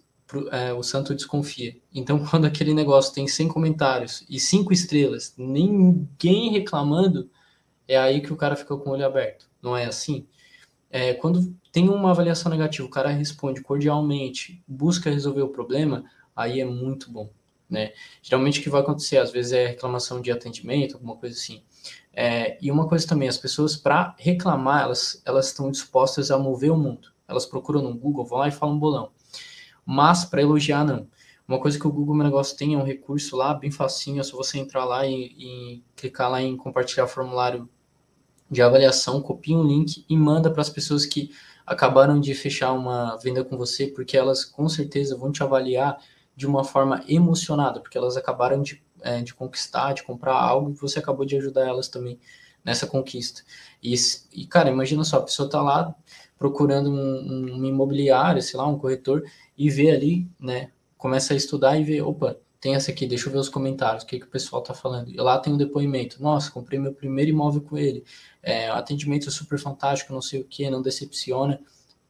é, 0.52 0.72
o 0.74 0.82
santo 0.82 1.14
desconfia. 1.14 1.76
Então, 1.94 2.22
quando 2.28 2.44
aquele 2.44 2.74
negócio 2.74 3.14
tem 3.14 3.26
100 3.26 3.48
comentários 3.48 4.24
e 4.28 4.38
5 4.38 4.70
estrelas, 4.70 5.34
ninguém 5.38 6.50
reclamando, 6.52 7.30
é 7.88 7.96
aí 7.96 8.20
que 8.20 8.32
o 8.32 8.36
cara 8.36 8.54
fica 8.54 8.76
com 8.76 8.90
o 8.90 8.92
olho 8.92 9.06
aberto. 9.06 9.48
Não 9.62 9.74
é 9.74 9.86
assim? 9.86 10.26
É, 10.90 11.14
quando 11.14 11.56
tem 11.72 11.88
uma 11.88 12.10
avaliação 12.10 12.50
negativa, 12.50 12.86
o 12.86 12.90
cara 12.90 13.08
responde 13.08 13.62
cordialmente, 13.62 14.62
busca 14.68 15.10
resolver 15.10 15.42
o 15.42 15.48
problema, 15.48 16.04
aí 16.36 16.60
é 16.60 16.66
muito 16.66 17.10
bom, 17.10 17.30
né? 17.68 17.92
Geralmente 18.22 18.60
o 18.60 18.62
que 18.62 18.68
vai 18.68 18.82
acontecer, 18.82 19.16
às 19.16 19.30
vezes 19.30 19.52
é 19.52 19.68
reclamação 19.68 20.20
de 20.20 20.30
atendimento, 20.30 20.94
alguma 20.96 21.16
coisa 21.16 21.34
assim. 21.34 21.62
É, 22.12 22.58
e 22.60 22.70
uma 22.70 22.88
coisa 22.88 23.06
também, 23.06 23.28
as 23.28 23.38
pessoas 23.38 23.76
para 23.76 24.14
reclamar, 24.18 24.82
elas 24.82 25.22
elas 25.24 25.46
estão 25.46 25.70
dispostas 25.70 26.30
a 26.30 26.38
mover 26.38 26.70
o 26.72 26.76
mundo. 26.76 27.12
Elas 27.28 27.46
procuram 27.46 27.82
no 27.82 27.94
Google, 27.94 28.24
vão 28.24 28.38
lá 28.40 28.48
e 28.48 28.52
falam 28.52 28.78
bolão. 28.78 29.12
Mas 29.86 30.24
para 30.24 30.42
elogiar 30.42 30.84
não. 30.84 31.08
Uma 31.46 31.58
coisa 31.60 31.78
que 31.78 31.86
o 31.86 31.92
Google 31.92 32.14
Meu 32.14 32.24
Negócio 32.24 32.56
tem 32.56 32.74
é 32.74 32.78
um 32.78 32.84
recurso 32.84 33.36
lá 33.36 33.52
bem 33.54 33.70
facinho, 33.70 34.20
é 34.20 34.22
só 34.22 34.36
você 34.36 34.58
entrar 34.58 34.84
lá 34.84 35.04
e, 35.06 35.34
e 35.36 35.84
clicar 35.96 36.30
lá 36.30 36.40
em 36.40 36.56
compartilhar 36.56 37.08
formulário 37.08 37.68
de 38.50 38.62
avaliação, 38.62 39.20
copia 39.20 39.56
um 39.56 39.64
link 39.64 40.04
e 40.08 40.16
manda 40.16 40.50
para 40.50 40.60
as 40.60 40.70
pessoas 40.70 41.06
que 41.06 41.30
acabaram 41.66 42.20
de 42.20 42.34
fechar 42.34 42.72
uma 42.72 43.16
venda 43.16 43.44
com 43.44 43.56
você, 43.56 43.86
porque 43.86 44.16
elas 44.16 44.44
com 44.44 44.68
certeza 44.68 45.16
vão 45.16 45.30
te 45.30 45.42
avaliar 45.42 45.98
de 46.34 46.46
uma 46.46 46.64
forma 46.64 47.04
emocionada, 47.08 47.80
porque 47.80 47.96
elas 47.96 48.16
acabaram 48.16 48.62
de, 48.62 48.82
é, 49.02 49.22
de 49.22 49.34
conquistar, 49.34 49.92
de 49.92 50.02
comprar 50.02 50.34
algo 50.34 50.72
você 50.74 50.98
acabou 50.98 51.24
de 51.24 51.36
ajudar 51.36 51.66
elas 51.66 51.88
também 51.88 52.18
nessa 52.64 52.86
conquista. 52.86 53.42
E, 53.82 53.94
e 54.32 54.46
cara, 54.46 54.70
imagina 54.70 55.04
só, 55.04 55.18
a 55.18 55.22
pessoa 55.22 55.46
está 55.46 55.60
lá 55.62 55.94
procurando 56.38 56.90
um, 56.90 57.58
um 57.58 57.64
imobiliário, 57.64 58.42
sei 58.42 58.58
lá, 58.58 58.66
um 58.66 58.78
corretor, 58.78 59.24
e 59.56 59.68
vê 59.70 59.90
ali, 59.90 60.28
né, 60.38 60.70
começa 60.96 61.34
a 61.34 61.36
estudar 61.36 61.78
e 61.78 61.84
vê, 61.84 62.00
opa, 62.00 62.36
tem 62.60 62.74
essa 62.74 62.90
aqui, 62.90 63.06
deixa 63.06 63.28
eu 63.28 63.32
ver 63.32 63.38
os 63.38 63.48
comentários, 63.48 64.04
o 64.04 64.06
que, 64.06 64.18
que 64.18 64.26
o 64.26 64.30
pessoal 64.30 64.62
tá 64.62 64.74
falando. 64.74 65.10
E 65.10 65.16
lá 65.16 65.38
tem 65.38 65.52
um 65.52 65.56
depoimento. 65.56 66.22
Nossa, 66.22 66.50
comprei 66.50 66.78
meu 66.78 66.92
primeiro 66.92 67.30
imóvel 67.30 67.62
com 67.62 67.78
ele. 67.78 68.04
É, 68.42 68.68
atendimento 68.68 69.28
é 69.28 69.32
super 69.32 69.58
fantástico, 69.58 70.12
não 70.12 70.20
sei 70.20 70.42
o 70.42 70.44
que, 70.44 70.68
não 70.68 70.82
decepciona. 70.82 71.58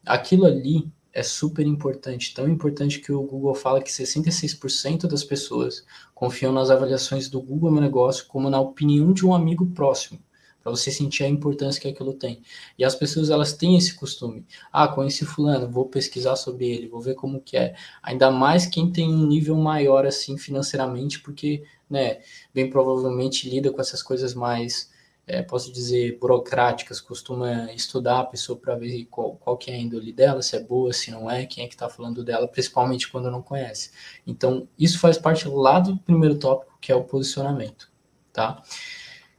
Aquilo 0.04 0.46
ali 0.46 0.90
é 1.12 1.22
super 1.22 1.66
importante, 1.66 2.32
tão 2.34 2.48
importante 2.48 3.00
que 3.00 3.12
o 3.12 3.22
Google 3.22 3.54
fala 3.54 3.82
que 3.82 3.90
66% 3.90 5.06
das 5.06 5.24
pessoas 5.24 5.84
confiam 6.14 6.52
nas 6.52 6.70
avaliações 6.70 7.28
do 7.28 7.40
Google 7.40 7.70
Meu 7.70 7.80
Negócio 7.80 8.26
como 8.26 8.48
na 8.48 8.60
opinião 8.60 9.12
de 9.12 9.26
um 9.26 9.34
amigo 9.34 9.66
próximo, 9.66 10.20
para 10.62 10.70
você 10.70 10.90
sentir 10.90 11.24
a 11.24 11.28
importância 11.28 11.80
que 11.80 11.88
aquilo 11.88 12.12
tem. 12.12 12.42
E 12.78 12.84
as 12.84 12.94
pessoas 12.94 13.30
elas 13.30 13.52
têm 13.52 13.76
esse 13.76 13.94
costume. 13.94 14.46
Ah, 14.70 14.86
conheci 14.86 15.24
fulano, 15.24 15.68
vou 15.70 15.86
pesquisar 15.86 16.36
sobre 16.36 16.68
ele, 16.68 16.88
vou 16.88 17.00
ver 17.00 17.14
como 17.14 17.40
que 17.40 17.56
é. 17.56 17.74
Ainda 18.02 18.30
mais 18.30 18.66
quem 18.66 18.92
tem 18.92 19.08
um 19.08 19.26
nível 19.26 19.56
maior 19.56 20.06
assim 20.06 20.36
financeiramente, 20.36 21.20
porque, 21.20 21.64
né, 21.88 22.20
bem 22.54 22.68
provavelmente 22.68 23.48
lida 23.48 23.72
com 23.72 23.80
essas 23.80 24.02
coisas 24.02 24.34
mais 24.34 24.90
é, 25.26 25.42
posso 25.42 25.72
dizer, 25.72 26.18
burocráticas, 26.18 27.00
costuma 27.00 27.72
estudar 27.72 28.20
a 28.20 28.24
pessoa 28.24 28.58
para 28.58 28.74
ver 28.74 29.06
qual, 29.10 29.36
qual 29.36 29.56
que 29.56 29.70
é 29.70 29.74
a 29.74 29.78
índole 29.78 30.12
dela, 30.12 30.42
se 30.42 30.56
é 30.56 30.60
boa, 30.60 30.92
se 30.92 31.10
não 31.10 31.30
é, 31.30 31.46
quem 31.46 31.64
é 31.64 31.68
que 31.68 31.74
está 31.74 31.88
falando 31.88 32.24
dela, 32.24 32.48
principalmente 32.48 33.08
quando 33.08 33.30
não 33.30 33.42
conhece. 33.42 33.90
Então, 34.26 34.68
isso 34.78 34.98
faz 34.98 35.16
parte 35.18 35.46
lá 35.48 35.78
do 35.78 35.96
primeiro 35.98 36.36
tópico, 36.36 36.76
que 36.80 36.90
é 36.90 36.94
o 36.94 37.04
posicionamento, 37.04 37.90
tá? 38.32 38.62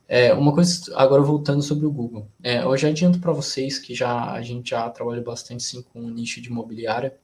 É, 0.08 0.34
uma 0.34 0.54
coisa, 0.54 0.94
agora 0.98 1.22
voltando 1.22 1.62
sobre 1.62 1.86
o 1.86 1.92
Google. 1.92 2.28
É, 2.44 2.64
eu 2.64 2.76
já 2.76 2.90
adianto 2.90 3.20
para 3.20 3.32
vocês 3.32 3.80
que 3.80 3.96
já 3.96 4.32
a 4.32 4.42
gente 4.42 4.72
já 4.72 4.90
trabalha 4.90 5.22
bastante 5.22 5.64
sim, 5.64 5.82
com 5.82 6.02
o 6.02 6.10
nicho 6.10 6.42
de 6.42 6.50
imobiliária, 6.50 7.18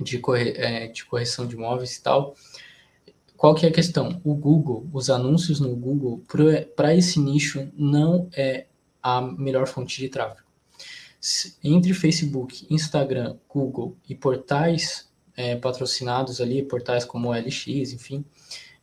de, 0.00 0.18
corre, 0.18 0.50
é, 0.56 0.86
de 0.88 1.04
correção 1.04 1.46
de 1.46 1.56
imóveis 1.56 1.96
e 1.96 2.02
tal, 2.02 2.34
qual 3.36 3.54
que 3.54 3.66
é 3.66 3.68
a 3.68 3.72
questão? 3.72 4.20
O 4.24 4.34
Google, 4.34 4.86
os 4.92 5.10
anúncios 5.10 5.60
no 5.60 5.74
Google, 5.76 6.22
para 6.74 6.94
esse 6.94 7.20
nicho, 7.20 7.68
não 7.76 8.28
é 8.34 8.66
a 9.02 9.20
melhor 9.20 9.66
fonte 9.66 10.00
de 10.00 10.08
tráfego. 10.08 10.46
Entre 11.62 11.92
Facebook, 11.92 12.66
Instagram, 12.70 13.36
Google 13.48 13.96
e 14.08 14.14
portais 14.14 15.08
é, 15.36 15.54
patrocinados 15.56 16.40
ali, 16.40 16.62
portais 16.62 17.04
como 17.04 17.32
LX, 17.32 17.92
enfim, 17.92 18.24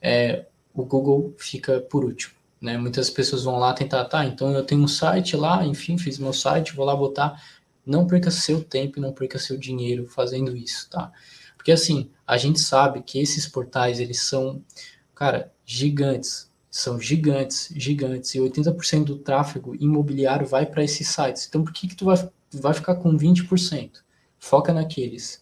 é, 0.01 0.45
o 0.73 0.83
Google 0.83 1.33
fica 1.37 1.79
por 1.79 2.03
último. 2.05 2.33
Né? 2.61 2.77
Muitas 2.77 3.09
pessoas 3.09 3.43
vão 3.43 3.57
lá 3.57 3.73
tentar, 3.73 4.05
tá, 4.05 4.25
então 4.25 4.51
eu 4.51 4.63
tenho 4.63 4.81
um 4.81 4.87
site 4.87 5.35
lá, 5.35 5.65
enfim, 5.65 5.97
fiz 5.97 6.17
meu 6.17 6.33
site, 6.33 6.75
vou 6.75 6.85
lá 6.85 6.95
botar. 6.95 7.41
Não 7.85 8.07
perca 8.07 8.31
seu 8.31 8.63
tempo 8.63 9.01
não 9.01 9.11
perca 9.11 9.37
seu 9.37 9.57
dinheiro 9.57 10.07
fazendo 10.07 10.55
isso, 10.55 10.89
tá? 10.89 11.11
Porque 11.63 11.71
assim, 11.71 12.09
a 12.27 12.37
gente 12.37 12.59
sabe 12.59 13.01
que 13.01 13.17
esses 13.17 13.47
portais, 13.47 14.01
eles 14.01 14.21
são, 14.23 14.61
cara, 15.15 15.49
gigantes. 15.65 16.51
São 16.69 16.99
gigantes, 16.99 17.69
gigantes. 17.73 18.35
E 18.35 18.39
80% 18.39 19.05
do 19.05 19.17
tráfego 19.17 19.73
imobiliário 19.79 20.45
vai 20.45 20.65
para 20.65 20.83
esses 20.83 21.07
sites. 21.07 21.47
Então, 21.47 21.63
por 21.63 21.71
que, 21.71 21.87
que 21.87 21.95
tu 21.95 22.03
vai, 22.03 22.29
vai 22.51 22.73
ficar 22.73 22.95
com 22.95 23.17
20%? 23.17 23.91
Foca 24.37 24.73
naqueles 24.73 25.41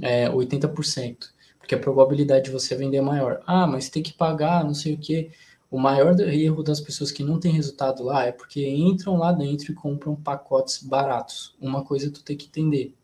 é, 0.00 0.26
80%. 0.30 1.28
Porque 1.58 1.74
a 1.74 1.78
probabilidade 1.78 2.46
de 2.46 2.50
você 2.50 2.74
vender 2.74 2.96
é 2.96 3.02
maior. 3.02 3.42
Ah, 3.46 3.66
mas 3.66 3.90
tem 3.90 4.02
que 4.02 4.14
pagar, 4.14 4.64
não 4.64 4.72
sei 4.72 4.94
o 4.94 4.98
quê. 4.98 5.32
O 5.70 5.78
maior 5.78 6.18
erro 6.18 6.62
das 6.62 6.80
pessoas 6.80 7.12
que 7.12 7.22
não 7.22 7.38
têm 7.38 7.52
resultado 7.52 8.02
lá 8.02 8.24
é 8.24 8.32
porque 8.32 8.66
entram 8.66 9.18
lá 9.18 9.32
dentro 9.32 9.70
e 9.70 9.74
compram 9.74 10.16
pacotes 10.16 10.82
baratos. 10.82 11.54
Uma 11.60 11.84
coisa 11.84 12.10
tu 12.10 12.24
tem 12.24 12.38
que 12.38 12.46
entender. 12.46 12.94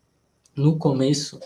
No 0.57 0.79
começo, 0.79 1.39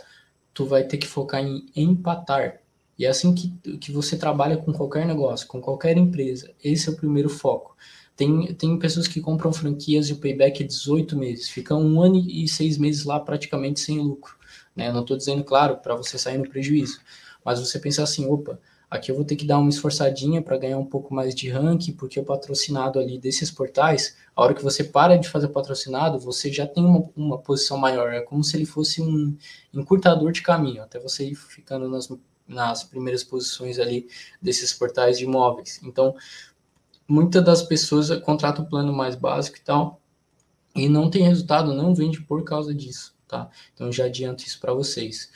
tu 0.54 0.66
vai 0.66 0.84
ter 0.84 0.98
que 0.98 1.06
focar 1.06 1.42
em 1.42 1.66
empatar. 1.74 2.60
E 2.98 3.06
é 3.06 3.08
assim 3.08 3.34
que, 3.34 3.48
que 3.78 3.90
você 3.90 4.16
trabalha 4.16 4.56
com 4.56 4.72
qualquer 4.72 5.06
negócio, 5.06 5.46
com 5.46 5.60
qualquer 5.60 5.96
empresa. 5.96 6.52
Esse 6.62 6.88
é 6.88 6.92
o 6.92 6.96
primeiro 6.96 7.28
foco. 7.28 7.76
Tem, 8.14 8.52
tem 8.54 8.78
pessoas 8.78 9.08
que 9.08 9.20
compram 9.20 9.52
franquias 9.52 10.08
e 10.08 10.12
o 10.12 10.18
payback 10.18 10.62
é 10.62 10.66
18 10.66 11.16
meses, 11.16 11.48
ficam 11.48 11.82
um 11.82 12.02
ano 12.02 12.18
e 12.18 12.46
seis 12.46 12.76
meses 12.76 13.04
lá 13.04 13.18
praticamente 13.18 13.80
sem 13.80 13.98
lucro. 13.98 14.36
Né? 14.76 14.92
Não 14.92 15.00
estou 15.00 15.16
dizendo, 15.16 15.42
claro, 15.42 15.78
para 15.78 15.94
você 15.94 16.18
sair 16.18 16.38
no 16.38 16.48
prejuízo, 16.48 17.00
mas 17.44 17.58
você 17.58 17.78
pensa 17.78 18.02
assim: 18.02 18.26
opa, 18.26 18.60
Aqui 18.92 19.10
eu 19.10 19.16
vou 19.16 19.24
ter 19.24 19.36
que 19.36 19.46
dar 19.46 19.58
uma 19.58 19.70
esforçadinha 19.70 20.42
para 20.42 20.58
ganhar 20.58 20.76
um 20.76 20.84
pouco 20.84 21.14
mais 21.14 21.34
de 21.34 21.48
ranking, 21.48 21.94
porque 21.94 22.20
o 22.20 22.24
patrocinado 22.24 22.98
ali 22.98 23.18
desses 23.18 23.50
portais, 23.50 24.18
a 24.36 24.42
hora 24.42 24.52
que 24.52 24.62
você 24.62 24.84
para 24.84 25.16
de 25.16 25.30
fazer 25.30 25.48
patrocinado, 25.48 26.18
você 26.18 26.52
já 26.52 26.66
tem 26.66 26.84
uma, 26.84 27.08
uma 27.16 27.38
posição 27.38 27.78
maior. 27.78 28.12
É 28.12 28.20
como 28.20 28.44
se 28.44 28.54
ele 28.54 28.66
fosse 28.66 29.00
um 29.00 29.34
encurtador 29.72 30.30
de 30.30 30.42
caminho, 30.42 30.82
até 30.82 31.00
você 31.00 31.24
ir 31.24 31.34
ficando 31.34 31.88
nas, 31.88 32.06
nas 32.46 32.84
primeiras 32.84 33.24
posições 33.24 33.78
ali 33.78 34.10
desses 34.42 34.74
portais 34.74 35.16
de 35.16 35.24
imóveis. 35.24 35.80
Então, 35.82 36.14
muitas 37.08 37.42
das 37.42 37.62
pessoas 37.62 38.10
contratam 38.20 38.62
o 38.62 38.68
plano 38.68 38.92
mais 38.92 39.14
básico 39.14 39.56
e 39.56 39.62
tal, 39.62 40.02
e 40.76 40.86
não 40.86 41.08
tem 41.08 41.22
resultado, 41.22 41.72
não 41.72 41.94
vende 41.94 42.20
por 42.20 42.44
causa 42.44 42.74
disso, 42.74 43.14
tá? 43.26 43.48
Então, 43.72 43.90
já 43.90 44.04
adianto 44.04 44.44
isso 44.44 44.60
para 44.60 44.74
vocês. 44.74 45.30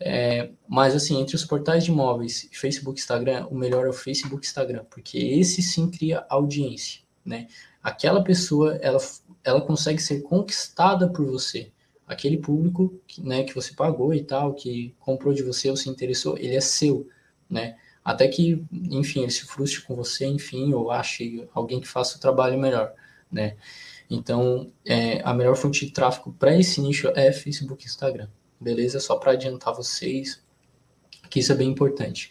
É, 0.00 0.50
mas 0.68 0.94
assim, 0.94 1.20
entre 1.20 1.36
os 1.36 1.44
portais 1.44 1.84
de 1.84 1.90
imóveis, 1.90 2.48
Facebook 2.52 2.98
Instagram, 3.00 3.46
o 3.50 3.54
melhor 3.54 3.86
é 3.86 3.90
o 3.90 3.92
Facebook 3.92 4.44
Instagram, 4.44 4.84
porque 4.90 5.18
esse 5.18 5.62
sim 5.62 5.90
cria 5.90 6.26
audiência, 6.28 7.02
né? 7.24 7.48
Aquela 7.82 8.22
pessoa, 8.22 8.76
ela, 8.82 8.98
ela 9.42 9.60
consegue 9.60 10.00
ser 10.02 10.22
conquistada 10.22 11.08
por 11.08 11.26
você. 11.26 11.70
Aquele 12.06 12.36
público 12.36 13.00
que, 13.06 13.22
né, 13.22 13.44
que 13.44 13.54
você 13.54 13.72
pagou 13.74 14.12
e 14.12 14.22
tal, 14.22 14.54
que 14.54 14.94
comprou 14.98 15.32
de 15.32 15.42
você 15.42 15.70
ou 15.70 15.76
se 15.76 15.88
interessou, 15.88 16.36
ele 16.38 16.56
é 16.56 16.60
seu, 16.60 17.08
né? 17.48 17.76
Até 18.04 18.28
que, 18.28 18.62
enfim, 18.72 19.22
ele 19.22 19.30
se 19.30 19.44
frustre 19.46 19.82
com 19.82 19.94
você, 19.96 20.26
enfim, 20.26 20.74
ou 20.74 20.90
ache 20.90 21.48
alguém 21.54 21.80
que 21.80 21.88
faça 21.88 22.18
o 22.18 22.20
trabalho 22.20 22.58
melhor, 22.58 22.92
né? 23.32 23.56
Então, 24.10 24.70
é, 24.84 25.22
a 25.22 25.32
melhor 25.32 25.56
fonte 25.56 25.86
de 25.86 25.92
tráfego 25.92 26.32
para 26.38 26.58
esse 26.58 26.80
nicho 26.80 27.08
é 27.14 27.32
Facebook 27.32 27.84
e 27.84 27.86
Instagram 27.88 28.28
beleza? 28.60 29.00
Só 29.00 29.16
para 29.16 29.32
adiantar 29.32 29.74
vocês, 29.74 30.42
que 31.28 31.40
isso 31.40 31.52
é 31.52 31.54
bem 31.54 31.68
importante. 31.68 32.30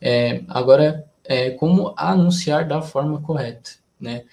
É, 0.00 0.42
agora, 0.48 1.08
é, 1.24 1.50
como 1.50 1.94
anunciar 1.96 2.66
da 2.66 2.80
forma 2.80 3.20
correta, 3.20 3.72
né? 4.00 4.24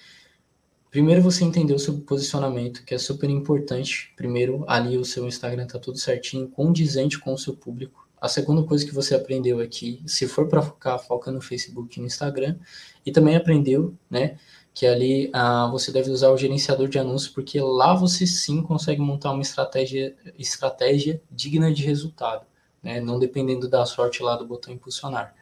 Primeiro 0.90 1.20
você 1.20 1.44
entender 1.44 1.74
o 1.74 1.78
seu 1.78 2.00
posicionamento, 2.00 2.82
que 2.82 2.94
é 2.94 2.98
super 2.98 3.28
importante. 3.28 4.14
Primeiro, 4.16 4.64
ali 4.66 4.96
o 4.96 5.04
seu 5.04 5.26
Instagram 5.26 5.66
tá 5.66 5.78
tudo 5.78 5.98
certinho, 5.98 6.48
condizente 6.48 7.18
com 7.18 7.34
o 7.34 7.38
seu 7.38 7.54
público. 7.54 8.08
A 8.18 8.28
segunda 8.28 8.62
coisa 8.62 8.86
que 8.86 8.94
você 8.94 9.14
aprendeu 9.14 9.60
aqui, 9.60 10.02
se 10.06 10.26
for 10.26 10.48
para 10.48 10.62
focar, 10.62 10.98
foca 10.98 11.30
no 11.30 11.42
Facebook 11.42 11.98
e 11.98 12.00
no 12.00 12.06
Instagram. 12.06 12.56
E 13.04 13.12
também 13.12 13.36
aprendeu, 13.36 13.94
né, 14.08 14.38
que 14.76 14.84
ali 14.84 15.30
ah, 15.32 15.68
você 15.72 15.90
deve 15.90 16.10
usar 16.10 16.28
o 16.28 16.36
gerenciador 16.36 16.86
de 16.86 16.98
anúncios, 16.98 17.32
porque 17.32 17.58
lá 17.58 17.94
você 17.94 18.26
sim 18.26 18.62
consegue 18.62 19.00
montar 19.00 19.32
uma 19.32 19.40
estratégia, 19.40 20.14
estratégia 20.38 21.18
digna 21.30 21.72
de 21.72 21.82
resultado, 21.82 22.44
né? 22.82 23.00
não 23.00 23.18
dependendo 23.18 23.70
da 23.70 23.86
sorte 23.86 24.22
lá 24.22 24.36
do 24.36 24.46
botão 24.46 24.74
impulsionar. 24.74 25.34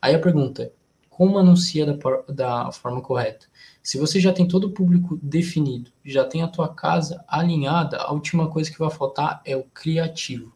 Aí 0.00 0.14
a 0.14 0.18
pergunta 0.20 0.72
como 1.10 1.38
anuncia 1.38 1.84
da, 1.84 1.98
da 2.28 2.70
forma 2.70 3.02
correta? 3.02 3.46
Se 3.82 3.98
você 3.98 4.20
já 4.20 4.32
tem 4.32 4.46
todo 4.46 4.68
o 4.68 4.72
público 4.72 5.18
definido, 5.20 5.90
já 6.04 6.24
tem 6.24 6.44
a 6.44 6.48
tua 6.48 6.72
casa 6.72 7.24
alinhada, 7.26 7.96
a 7.96 8.12
última 8.12 8.48
coisa 8.48 8.70
que 8.70 8.78
vai 8.78 8.90
faltar 8.90 9.42
é 9.44 9.56
o 9.56 9.64
criativo. 9.64 10.54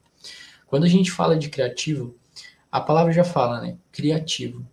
Quando 0.69 0.85
a 0.85 0.89
gente 0.89 1.11
fala 1.11 1.37
de 1.37 1.49
criativo, 1.49 2.15
a 2.71 2.81
palavra 2.81 3.13
já 3.13 3.25
fala, 3.25 3.61
né? 3.61 3.77
Criativo. 3.91 4.65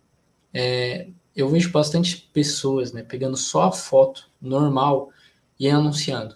É, 0.54 1.10
eu 1.36 1.50
vejo 1.50 1.72
bastante 1.72 2.30
pessoas, 2.34 2.92
né, 2.92 3.04
pegando 3.04 3.38
só 3.38 3.64
a 3.64 3.72
foto 3.72 4.30
normal 4.42 5.10
e 5.60 5.70
anunciando. 5.70 6.36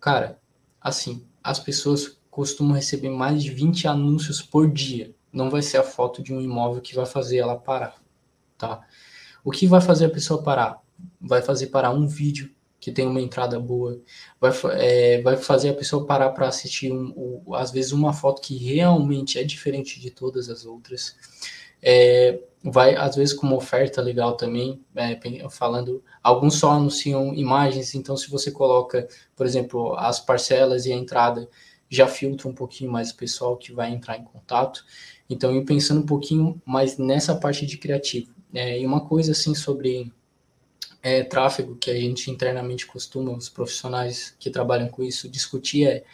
Cara, 0.00 0.38
assim, 0.80 1.26
as 1.42 1.58
pessoas 1.58 2.18
costumam 2.30 2.74
receber 2.74 3.10
mais 3.10 3.42
de 3.42 3.50
20 3.50 3.86
anúncios 3.86 4.40
por 4.40 4.70
dia. 4.70 5.14
Não 5.32 5.50
vai 5.50 5.62
ser 5.62 5.78
a 5.78 5.82
foto 5.82 6.22
de 6.22 6.32
um 6.32 6.40
imóvel 6.40 6.80
que 6.80 6.94
vai 6.94 7.06
fazer 7.06 7.38
ela 7.38 7.56
parar, 7.56 7.96
tá? 8.58 8.86
O 9.44 9.50
que 9.50 9.66
vai 9.66 9.80
fazer 9.80 10.06
a 10.06 10.10
pessoa 10.10 10.42
parar? 10.42 10.80
Vai 11.20 11.42
fazer 11.42 11.66
parar 11.68 11.90
um 11.90 12.06
vídeo 12.06 12.50
que 12.82 12.90
tem 12.90 13.06
uma 13.06 13.20
entrada 13.20 13.60
boa, 13.60 14.00
vai, 14.40 14.50
é, 14.72 15.22
vai 15.22 15.36
fazer 15.36 15.68
a 15.68 15.74
pessoa 15.74 16.04
parar 16.04 16.30
para 16.30 16.48
assistir, 16.48 16.92
um, 16.92 17.42
um, 17.46 17.54
às 17.54 17.70
vezes, 17.70 17.92
uma 17.92 18.12
foto 18.12 18.42
que 18.42 18.56
realmente 18.56 19.38
é 19.38 19.44
diferente 19.44 20.00
de 20.00 20.10
todas 20.10 20.48
as 20.48 20.66
outras. 20.66 21.14
É, 21.82 22.38
vai 22.62 22.94
às 22.94 23.16
vezes 23.16 23.34
com 23.34 23.46
uma 23.46 23.56
oferta 23.56 24.00
legal 24.00 24.36
também, 24.36 24.80
é, 24.94 25.18
falando, 25.50 26.02
alguns 26.22 26.54
só 26.54 26.70
anunciam 26.70 27.34
imagens, 27.34 27.94
então 27.94 28.16
se 28.16 28.30
você 28.30 28.50
coloca, 28.50 29.08
por 29.34 29.44
exemplo, 29.44 29.96
as 29.96 30.20
parcelas 30.20 30.86
e 30.86 30.92
a 30.92 30.96
entrada, 30.96 31.48
já 31.92 32.06
filtra 32.06 32.48
um 32.48 32.54
pouquinho 32.54 32.90
mais 32.90 33.10
o 33.10 33.16
pessoal 33.16 33.54
que 33.54 33.70
vai 33.70 33.90
entrar 33.90 34.16
em 34.16 34.24
contato. 34.24 34.82
Então, 35.28 35.54
eu 35.54 35.62
pensando 35.62 36.00
um 36.00 36.06
pouquinho 36.06 36.60
mais 36.64 36.96
nessa 36.96 37.34
parte 37.36 37.66
de 37.66 37.76
criativo. 37.76 38.32
É, 38.54 38.80
e 38.80 38.86
uma 38.86 39.06
coisa 39.06 39.32
assim 39.32 39.54
sobre 39.54 40.10
é, 41.02 41.22
tráfego 41.22 41.76
que 41.76 41.90
a 41.90 41.94
gente 41.94 42.30
internamente 42.30 42.86
costuma, 42.86 43.36
os 43.36 43.50
profissionais 43.50 44.34
que 44.38 44.48
trabalham 44.48 44.88
com 44.88 45.02
isso, 45.02 45.28
discutir 45.28 45.86
é, 45.86 46.04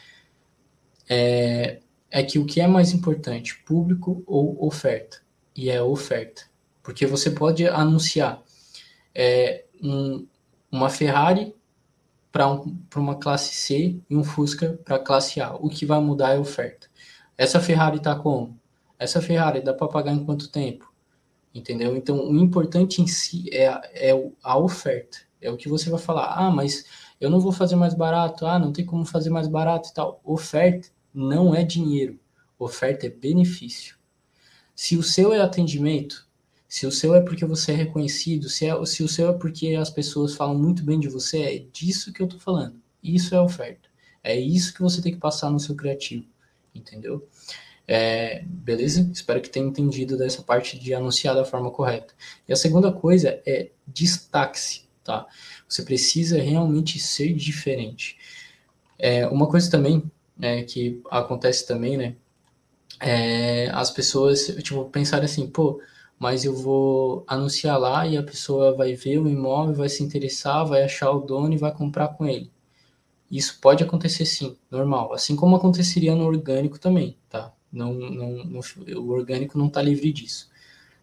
é, 1.08 1.80
é 2.10 2.22
que 2.24 2.40
o 2.40 2.44
que 2.44 2.60
é 2.60 2.66
mais 2.66 2.92
importante, 2.92 3.62
público 3.64 4.24
ou 4.26 4.66
oferta? 4.66 5.18
E 5.58 5.68
é 5.68 5.82
oferta. 5.82 6.42
Porque 6.84 7.04
você 7.04 7.32
pode 7.32 7.66
anunciar 7.66 8.40
é, 9.12 9.64
um, 9.82 10.24
uma 10.70 10.88
Ferrari 10.88 11.52
para 12.30 12.48
um, 12.48 12.78
uma 12.94 13.16
classe 13.16 13.56
C 13.56 14.00
e 14.08 14.16
um 14.16 14.22
Fusca 14.22 14.78
para 14.84 15.00
classe 15.00 15.40
A. 15.40 15.56
O 15.56 15.68
que 15.68 15.84
vai 15.84 16.00
mudar 16.00 16.30
é 16.30 16.36
a 16.36 16.40
oferta. 16.40 16.86
Essa 17.36 17.58
Ferrari 17.58 17.96
está 17.96 18.14
como? 18.14 18.56
Essa 18.96 19.20
Ferrari 19.20 19.60
dá 19.60 19.74
para 19.74 19.88
pagar 19.88 20.12
em 20.12 20.24
quanto 20.24 20.48
tempo? 20.48 20.92
Entendeu? 21.52 21.96
Então, 21.96 22.28
o 22.28 22.36
importante 22.36 23.02
em 23.02 23.08
si 23.08 23.50
é, 23.52 23.64
é 24.10 24.30
a 24.40 24.56
oferta. 24.56 25.18
É 25.40 25.50
o 25.50 25.56
que 25.56 25.68
você 25.68 25.90
vai 25.90 25.98
falar. 25.98 26.34
Ah, 26.36 26.52
mas 26.52 26.84
eu 27.20 27.28
não 27.28 27.40
vou 27.40 27.50
fazer 27.50 27.74
mais 27.74 27.94
barato. 27.94 28.46
Ah, 28.46 28.60
não 28.60 28.72
tem 28.72 28.86
como 28.86 29.04
fazer 29.04 29.30
mais 29.30 29.48
barato 29.48 29.88
e 29.88 29.92
tal. 29.92 30.20
Oferta 30.22 30.88
não 31.12 31.52
é 31.52 31.64
dinheiro. 31.64 32.20
Oferta 32.60 33.06
é 33.06 33.10
benefício. 33.10 33.97
Se 34.78 34.96
o 34.96 35.02
seu 35.02 35.32
é 35.32 35.40
atendimento, 35.40 36.24
se 36.68 36.86
o 36.86 36.92
seu 36.92 37.12
é 37.12 37.20
porque 37.20 37.44
você 37.44 37.72
é 37.72 37.74
reconhecido, 37.74 38.48
se, 38.48 38.64
é, 38.64 38.86
se 38.86 39.02
o 39.02 39.08
seu 39.08 39.30
é 39.30 39.32
porque 39.32 39.74
as 39.74 39.90
pessoas 39.90 40.36
falam 40.36 40.56
muito 40.56 40.84
bem 40.84 41.00
de 41.00 41.08
você, 41.08 41.42
é 41.42 41.58
disso 41.72 42.12
que 42.12 42.22
eu 42.22 42.26
estou 42.26 42.38
falando. 42.38 42.80
Isso 43.02 43.34
é 43.34 43.40
oferta. 43.40 43.88
É 44.22 44.38
isso 44.38 44.72
que 44.72 44.80
você 44.80 45.02
tem 45.02 45.10
que 45.10 45.18
passar 45.18 45.50
no 45.50 45.58
seu 45.58 45.74
criativo. 45.74 46.24
Entendeu? 46.72 47.28
É, 47.88 48.44
beleza? 48.46 49.10
Espero 49.12 49.40
que 49.40 49.50
tenha 49.50 49.66
entendido 49.66 50.16
dessa 50.16 50.44
parte 50.44 50.78
de 50.78 50.94
anunciar 50.94 51.34
da 51.34 51.44
forma 51.44 51.72
correta. 51.72 52.14
E 52.46 52.52
a 52.52 52.56
segunda 52.56 52.92
coisa 52.92 53.42
é 53.44 53.70
destaque-se, 53.84 54.82
tá? 55.02 55.26
Você 55.68 55.82
precisa 55.82 56.40
realmente 56.40 57.00
ser 57.00 57.34
diferente. 57.34 58.16
É, 58.96 59.26
uma 59.26 59.48
coisa 59.48 59.68
também 59.68 60.08
é, 60.40 60.62
que 60.62 61.02
acontece 61.10 61.66
também, 61.66 61.96
né? 61.96 62.14
É, 63.00 63.70
as 63.70 63.90
pessoas, 63.90 64.46
tipo, 64.62 64.84
pensarem 64.86 65.24
assim, 65.24 65.46
pô, 65.48 65.80
mas 66.18 66.44
eu 66.44 66.54
vou 66.54 67.24
anunciar 67.26 67.78
lá 67.78 68.06
e 68.06 68.16
a 68.16 68.22
pessoa 68.22 68.74
vai 68.74 68.94
ver 68.94 69.18
o 69.18 69.28
imóvel, 69.28 69.74
vai 69.74 69.88
se 69.88 70.02
interessar, 70.02 70.66
vai 70.66 70.82
achar 70.82 71.10
o 71.10 71.20
dono 71.20 71.52
e 71.54 71.58
vai 71.58 71.72
comprar 71.72 72.08
com 72.08 72.26
ele. 72.26 72.50
Isso 73.30 73.58
pode 73.60 73.84
acontecer 73.84 74.24
sim, 74.26 74.56
normal. 74.70 75.12
Assim 75.12 75.36
como 75.36 75.56
aconteceria 75.56 76.14
no 76.14 76.24
orgânico 76.26 76.78
também, 76.78 77.16
tá? 77.28 77.52
Não, 77.70 77.92
não, 77.92 78.44
não 78.44 78.60
o 78.96 79.10
orgânico 79.10 79.58
não 79.58 79.66
está 79.66 79.82
livre 79.82 80.12
disso. 80.12 80.50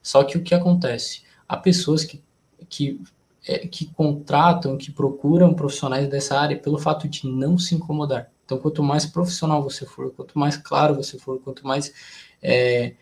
Só 0.01 0.23
que 0.23 0.37
o 0.37 0.43
que 0.43 0.55
acontece? 0.55 1.23
Há 1.47 1.57
pessoas 1.57 2.03
que, 2.03 2.21
que, 2.67 2.99
é, 3.47 3.59
que 3.67 3.85
contratam, 3.85 4.77
que 4.77 4.91
procuram 4.91 5.53
profissionais 5.53 6.09
dessa 6.09 6.39
área 6.39 6.57
pelo 6.57 6.79
fato 6.79 7.07
de 7.07 7.27
não 7.27 7.57
se 7.57 7.75
incomodar. 7.75 8.31
Então, 8.45 8.57
quanto 8.59 8.83
mais 8.83 9.05
profissional 9.05 9.61
você 9.63 9.85
for, 9.85 10.11
quanto 10.11 10.37
mais 10.37 10.55
claro 10.55 10.95
você 10.95 11.17
for, 11.17 11.39
quanto 11.39 11.65
mais 11.65 11.91
é, 12.41 12.93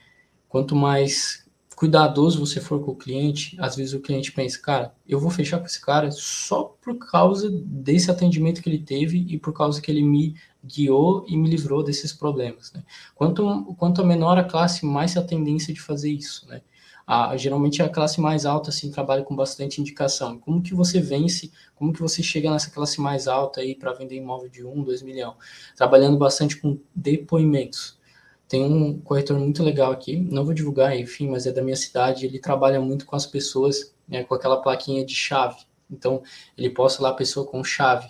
quanto 0.48 0.76
mais 0.76 1.44
cuidadoso 1.76 2.40
você 2.40 2.62
for 2.62 2.80
com 2.84 2.92
o 2.92 2.96
cliente, 2.96 3.58
às 3.60 3.76
vezes 3.76 3.94
o 3.94 4.00
cliente 4.00 4.32
pensa, 4.32 4.60
cara, 4.60 4.96
eu 5.08 5.20
vou 5.20 5.30
fechar 5.30 5.60
com 5.60 5.66
esse 5.66 5.82
cara 5.82 6.12
só 6.12 6.64
por 6.82 6.98
causa 6.98 7.50
desse 7.52 8.10
atendimento 8.10 8.62
que 8.62 8.70
ele 8.70 8.80
teve 8.80 9.26
e 9.28 9.38
por 9.38 9.54
causa 9.54 9.82
que 9.82 9.92
ele 9.92 10.04
me 10.04 10.36
guiou 10.64 11.26
e 11.28 11.36
me 11.36 11.50
livrou 11.50 11.84
desses 11.84 12.14
problemas. 12.14 12.72
Né? 12.72 12.84
Quanto, 13.14 13.76
quanto 13.78 14.06
menor 14.06 14.38
a 14.38 14.44
classe, 14.44 14.86
mais 14.86 15.18
a 15.18 15.24
tendência 15.24 15.74
de 15.74 15.82
fazer 15.82 16.12
isso. 16.12 16.48
Né? 16.48 16.62
A, 17.06 17.36
geralmente 17.36 17.82
a 17.82 17.90
classe 17.90 18.22
mais 18.22 18.46
alta 18.46 18.70
assim 18.70 18.90
trabalha 18.90 19.24
com 19.24 19.36
bastante 19.36 19.82
indicação. 19.82 20.40
Como 20.40 20.62
que 20.62 20.74
você 20.74 21.00
vence? 21.02 21.52
Como 21.76 21.92
que 21.94 22.02
você 22.02 22.24
chega 22.24 22.50
nessa 22.50 22.72
classe 22.72 23.02
mais 23.02 23.28
alta 23.28 23.62
aí 23.62 23.76
para 23.76 23.94
vender 23.94 24.16
imóvel 24.16 24.50
de 24.50 24.66
1, 24.66 24.84
2 24.84 25.02
milhão? 25.02 25.36
Trabalhando 25.76 26.18
bastante 26.18 26.58
com 26.58 26.80
depoimentos. 26.96 28.00
Tem 28.48 28.64
um 28.64 29.00
corretor 29.00 29.38
muito 29.40 29.64
legal 29.64 29.92
aqui, 29.92 30.18
não 30.18 30.46
vou 30.46 30.54
divulgar, 30.54 30.98
enfim, 30.98 31.30
mas 31.30 31.46
é 31.46 31.52
da 31.52 31.62
minha 31.64 31.76
cidade. 31.76 32.26
Ele 32.26 32.40
trabalha 32.40 32.80
muito 32.80 33.06
com 33.06 33.16
as 33.16 33.26
pessoas, 33.26 33.96
né, 34.08 34.24
com 34.24 34.36
aquela 34.36 34.62
plaquinha 34.62 35.06
de 35.06 35.16
chave. 35.16 35.58
Então, 35.90 36.22
ele 36.58 36.70
posta 36.70 37.02
lá 37.02 37.10
a 37.10 37.14
pessoa 37.14 37.46
com 37.46 37.64
chave. 37.64 38.08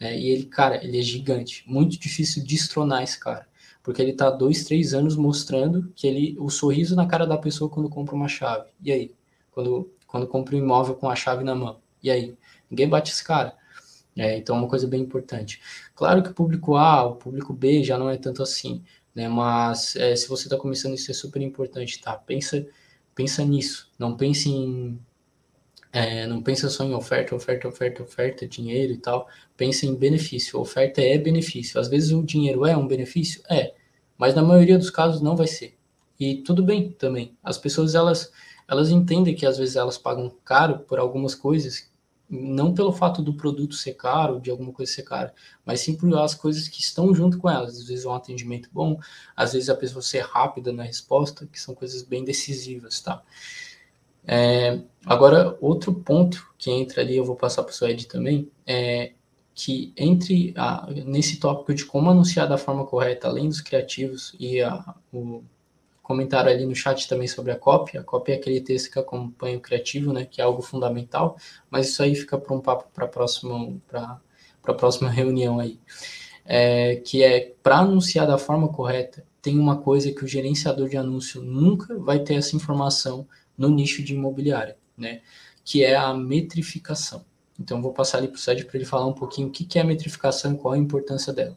Né, 0.00 0.18
e 0.18 0.30
ele, 0.30 0.46
cara, 0.46 0.82
ele 0.84 0.98
é 0.98 1.02
gigante. 1.02 1.64
Muito 1.66 1.98
difícil 1.98 2.44
destronar 2.44 3.02
esse 3.02 3.18
cara 3.20 3.46
porque 3.82 4.00
ele 4.00 4.12
está 4.12 4.30
dois, 4.30 4.64
três 4.64 4.94
anos 4.94 5.16
mostrando 5.16 5.92
que 5.94 6.06
ele, 6.06 6.36
o 6.38 6.48
sorriso 6.48 6.94
na 6.94 7.06
cara 7.06 7.26
da 7.26 7.36
pessoa 7.36 7.68
quando 7.68 7.88
compra 7.88 8.14
uma 8.14 8.28
chave. 8.28 8.70
E 8.80 8.92
aí? 8.92 9.14
Quando, 9.50 9.92
quando 10.06 10.26
compra 10.26 10.54
um 10.54 10.58
imóvel 10.58 10.94
com 10.94 11.10
a 11.10 11.16
chave 11.16 11.42
na 11.42 11.54
mão. 11.54 11.80
E 12.02 12.10
aí? 12.10 12.36
Ninguém 12.70 12.88
bate 12.88 13.10
esse 13.10 13.24
cara. 13.24 13.54
É, 14.16 14.36
então, 14.36 14.56
é 14.56 14.58
uma 14.60 14.68
coisa 14.68 14.86
bem 14.86 15.00
importante. 15.00 15.60
Claro 15.94 16.22
que 16.22 16.30
o 16.30 16.34
público 16.34 16.76
A, 16.76 17.04
o 17.04 17.16
público 17.16 17.52
B 17.52 17.82
já 17.82 17.98
não 17.98 18.10
é 18.10 18.16
tanto 18.16 18.42
assim, 18.42 18.82
né? 19.14 19.28
Mas 19.28 19.96
é, 19.96 20.14
se 20.14 20.28
você 20.28 20.44
está 20.44 20.56
começando, 20.56 20.94
isso 20.94 21.10
é 21.10 21.14
super 21.14 21.40
importante, 21.42 22.00
tá? 22.00 22.14
Pensa, 22.16 22.66
pensa 23.14 23.44
nisso. 23.44 23.90
Não 23.98 24.16
pense 24.16 24.48
em 24.48 24.98
é, 25.92 26.26
não 26.26 26.42
pensa 26.42 26.70
só 26.70 26.84
em 26.84 26.94
oferta, 26.94 27.34
oferta, 27.34 27.68
oferta, 27.68 28.02
oferta, 28.02 28.48
dinheiro 28.48 28.92
e 28.94 28.96
tal. 28.96 29.28
Pensa 29.56 29.84
em 29.84 29.94
benefício. 29.94 30.58
Oferta 30.58 31.02
é 31.02 31.18
benefício. 31.18 31.78
Às 31.78 31.88
vezes 31.88 32.12
o 32.12 32.22
dinheiro 32.22 32.64
é 32.64 32.74
um 32.74 32.86
benefício? 32.86 33.42
É. 33.50 33.74
Mas 34.16 34.34
na 34.34 34.42
maioria 34.42 34.78
dos 34.78 34.88
casos 34.88 35.20
não 35.20 35.36
vai 35.36 35.46
ser. 35.46 35.76
E 36.18 36.36
tudo 36.36 36.62
bem 36.62 36.92
também. 36.92 37.36
As 37.44 37.58
pessoas, 37.58 37.94
elas, 37.94 38.32
elas 38.66 38.90
entendem 38.90 39.34
que 39.34 39.44
às 39.44 39.58
vezes 39.58 39.76
elas 39.76 39.98
pagam 39.98 40.32
caro 40.44 40.78
por 40.80 40.98
algumas 40.98 41.34
coisas, 41.34 41.90
não 42.30 42.72
pelo 42.72 42.92
fato 42.92 43.20
do 43.20 43.34
produto 43.34 43.74
ser 43.74 43.94
caro, 43.94 44.40
de 44.40 44.50
alguma 44.50 44.72
coisa 44.72 44.90
ser 44.90 45.02
cara, 45.02 45.34
mas 45.66 45.80
sim 45.80 45.94
por 45.94 46.16
as 46.18 46.34
coisas 46.34 46.68
que 46.68 46.80
estão 46.80 47.14
junto 47.14 47.36
com 47.38 47.50
elas. 47.50 47.76
Às 47.76 47.88
vezes 47.88 48.06
um 48.06 48.14
atendimento 48.14 48.70
bom, 48.72 48.98
às 49.36 49.52
vezes 49.52 49.68
a 49.68 49.74
pessoa 49.74 50.00
ser 50.00 50.20
rápida 50.20 50.72
na 50.72 50.84
resposta, 50.84 51.46
que 51.46 51.60
são 51.60 51.74
coisas 51.74 52.02
bem 52.02 52.24
decisivas, 52.24 53.00
tá? 53.00 53.22
É, 54.26 54.80
agora, 55.04 55.56
outro 55.60 55.92
ponto 55.92 56.46
que 56.56 56.70
entra 56.70 57.02
ali, 57.02 57.16
eu 57.16 57.24
vou 57.24 57.36
passar 57.36 57.62
para 57.64 57.74
o 57.74 57.88
Ed 57.88 58.06
também, 58.06 58.50
é 58.66 59.12
que 59.54 59.92
entre 59.96 60.54
a, 60.56 60.88
nesse 61.04 61.38
tópico 61.38 61.74
de 61.74 61.84
como 61.84 62.10
anunciar 62.10 62.48
da 62.48 62.56
forma 62.56 62.86
correta, 62.86 63.28
além 63.28 63.48
dos 63.48 63.60
criativos, 63.60 64.34
e 64.38 64.62
a, 64.62 64.94
o 65.12 65.42
comentário 66.02 66.50
ali 66.50 66.64
no 66.66 66.74
chat 66.74 67.08
também 67.08 67.28
sobre 67.28 67.52
a 67.52 67.58
cópia, 67.58 68.00
a 68.00 68.04
cópia 68.04 68.34
é 68.34 68.36
aquele 68.36 68.60
texto 68.60 68.90
que 68.90 68.98
acompanha 68.98 69.58
o 69.58 69.60
criativo, 69.60 70.12
né, 70.12 70.24
que 70.24 70.40
é 70.40 70.44
algo 70.44 70.62
fundamental, 70.62 71.36
mas 71.70 71.88
isso 71.88 72.02
aí 72.02 72.14
fica 72.14 72.38
para 72.38 72.54
um 72.54 72.60
papo 72.60 72.88
para 72.92 73.04
a 73.04 73.08
próxima, 73.08 73.74
próxima 74.62 75.10
reunião 75.10 75.58
aí. 75.58 75.78
É, 76.44 76.96
que 76.96 77.22
é 77.22 77.54
para 77.62 77.78
anunciar 77.78 78.26
da 78.26 78.36
forma 78.36 78.68
correta, 78.68 79.24
tem 79.40 79.58
uma 79.58 79.76
coisa 79.76 80.10
que 80.12 80.24
o 80.24 80.28
gerenciador 80.28 80.88
de 80.88 80.96
anúncio 80.96 81.40
nunca 81.40 81.96
vai 81.98 82.18
ter 82.18 82.34
essa 82.34 82.56
informação 82.56 83.26
no 83.56 83.68
nicho 83.68 84.02
de 84.02 84.14
imobiliária, 84.14 84.76
né? 84.96 85.22
Que 85.64 85.84
é 85.84 85.96
a 85.96 86.12
metrificação. 86.14 87.24
Então, 87.58 87.80
vou 87.82 87.92
passar 87.92 88.18
ali 88.18 88.28
para 88.28 88.36
o 88.36 88.38
Sérgio 88.38 88.66
para 88.66 88.76
ele 88.76 88.84
falar 88.84 89.06
um 89.06 89.12
pouquinho 89.12 89.48
o 89.48 89.50
que 89.50 89.78
é 89.78 89.82
a 89.82 89.84
metrificação 89.84 90.54
e 90.54 90.58
qual 90.58 90.74
a 90.74 90.78
importância 90.78 91.32
dela. 91.32 91.56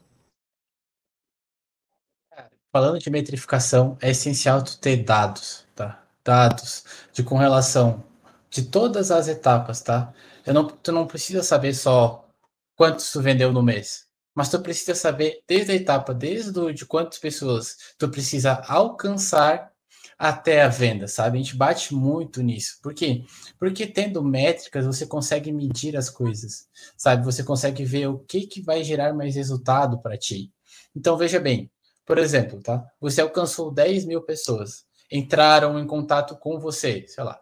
Falando 2.71 2.99
de 2.99 3.09
metrificação, 3.09 3.97
é 4.01 4.11
essencial 4.11 4.61
tu 4.61 4.77
ter 4.77 4.97
dados, 4.97 5.65
tá? 5.73 6.03
Dados 6.23 6.83
de 7.13 7.23
com 7.23 7.37
relação 7.37 8.03
de 8.49 8.63
todas 8.63 9.11
as 9.11 9.27
etapas, 9.27 9.81
tá? 9.81 10.13
Eu 10.45 10.53
não, 10.53 10.67
tu 10.67 10.91
não 10.91 11.07
precisa 11.07 11.41
saber 11.41 11.73
só 11.73 12.27
quantos 12.75 13.11
tu 13.11 13.21
vendeu 13.21 13.51
no 13.53 13.63
mês, 13.63 14.07
mas 14.33 14.49
tu 14.49 14.59
precisa 14.61 14.93
saber 14.93 15.41
desde 15.47 15.71
a 15.71 15.75
etapa, 15.75 16.13
desde 16.13 16.59
o, 16.59 16.73
de 16.73 16.85
quantas 16.85 17.17
pessoas 17.17 17.77
tu 17.97 18.09
precisa 18.09 18.61
alcançar 18.67 19.71
até 20.17 20.61
a 20.61 20.69
venda, 20.69 21.07
sabe? 21.07 21.37
A 21.37 21.41
gente 21.41 21.57
bate 21.57 21.93
muito 21.93 22.41
nisso. 22.41 22.79
Por 22.81 22.93
quê? 22.93 23.25
Porque 23.59 23.85
tendo 23.85 24.23
métricas, 24.23 24.85
você 24.85 25.05
consegue 25.05 25.51
medir 25.51 25.97
as 25.97 26.09
coisas, 26.09 26.67
sabe? 26.97 27.25
Você 27.25 27.43
consegue 27.43 27.83
ver 27.83 28.07
o 28.07 28.19
que, 28.19 28.47
que 28.47 28.61
vai 28.61 28.83
gerar 28.83 29.13
mais 29.13 29.35
resultado 29.35 30.01
para 30.01 30.17
ti. 30.17 30.51
Então, 30.95 31.17
veja 31.17 31.39
bem, 31.39 31.69
por 32.05 32.17
exemplo, 32.17 32.61
tá? 32.61 32.85
Você 32.99 33.19
alcançou 33.21 33.71
10 33.71 34.05
mil 34.05 34.21
pessoas, 34.21 34.85
entraram 35.11 35.77
em 35.79 35.85
contato 35.85 36.37
com 36.37 36.59
você, 36.59 37.05
sei 37.07 37.23
lá, 37.23 37.39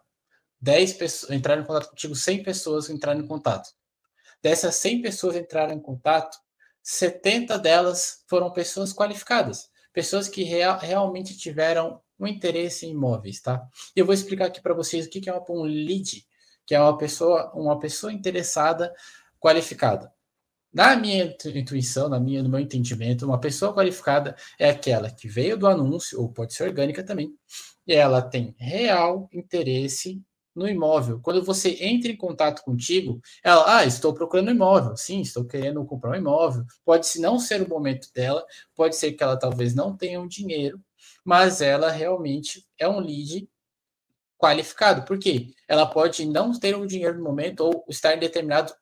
10 0.60 0.94
pessoas, 0.94 1.32
entraram 1.32 1.62
em 1.62 1.66
contato 1.66 1.90
contigo, 1.90 2.16
100 2.16 2.44
pessoas 2.44 2.90
entraram 2.90 3.20
em 3.20 3.28
contato. 3.28 3.70
Dessas 4.42 4.76
100 4.76 5.02
pessoas 5.02 5.36
entraram 5.36 5.74
em 5.74 5.80
contato, 5.80 6.38
70 6.82 7.60
delas 7.60 8.24
foram 8.28 8.52
pessoas 8.52 8.94
qualificadas, 8.94 9.70
pessoas 9.94 10.28
que 10.28 10.44
real, 10.44 10.78
realmente 10.80 11.38
tiveram 11.38 12.02
um 12.24 12.28
interesse 12.28 12.86
em 12.86 12.92
imóveis, 12.92 13.42
tá? 13.42 13.66
Eu 13.96 14.06
vou 14.06 14.14
explicar 14.14 14.46
aqui 14.46 14.62
para 14.62 14.74
vocês 14.74 15.06
o 15.06 15.10
que 15.10 15.30
é 15.30 15.44
um 15.50 15.64
lead, 15.64 16.26
que 16.66 16.76
é 16.76 16.80
uma 16.80 16.98
pessoa, 16.98 17.52
uma 17.54 17.80
pessoa 17.80 18.12
interessada 18.12 18.94
qualificada. 19.40 20.12
Na 20.74 20.96
minha 20.96 21.36
intuição, 21.56 22.10
na 22.10 22.20
minha, 22.20 22.42
no 22.42 22.50
meu 22.50 22.60
entendimento, 22.60 23.26
uma 23.26 23.40
pessoa 23.40 23.74
qualificada 23.74 24.36
é 24.58 24.70
aquela 24.70 25.12
que 25.12 25.28
veio 25.28 25.56
do 25.56 25.68
anúncio, 25.68 26.20
ou 26.20 26.34
pode 26.34 26.54
ser 26.54 26.64
orgânica 26.64 27.04
também, 27.04 27.32
e 27.86 27.94
ela 27.94 28.22
tem 28.22 28.56
real 28.58 29.30
interesse 29.32 30.20
no 30.56 30.68
imóvel. 30.68 31.20
Quando 31.22 31.44
você 31.44 31.78
entra 31.84 32.12
em 32.12 32.18
contato 32.18 32.64
contigo, 32.64 33.22
ela, 33.44 33.78
ah, 33.78 33.86
estou 33.86 34.14
procurando 34.14 34.52
imóvel. 34.52 34.96
Sim, 34.96 35.22
estou 35.22 35.46
querendo 35.46 35.84
comprar 35.86 36.12
um 36.12 36.16
imóvel. 36.16 36.64
Pode 36.86 37.08
se 37.08 37.20
não 37.20 37.40
ser 37.40 37.62
o 37.62 37.70
momento 37.70 38.08
dela, 38.14 38.44
pode 38.76 38.96
ser 38.96 39.14
que 39.14 39.24
ela 39.24 39.38
talvez 39.38 39.74
não 39.76 39.96
tenha 39.96 40.20
um 40.22 40.28
dinheiro 40.28 40.80
mas 41.24 41.62
ela 41.62 41.90
realmente 41.90 42.68
é 42.78 42.88
um 42.88 43.00
lead 43.00 43.48
qualificado. 44.38 45.06
Por 45.06 45.18
quê? 45.18 45.54
Ela 45.68 45.86
pode 45.86 46.26
não 46.26 46.58
ter 46.58 46.76
o 46.76 46.86
dinheiro 46.86 47.18
no 47.18 47.24
momento 47.24 47.62
ou 47.62 47.86
estar 47.88 48.18
determinado 48.18 48.74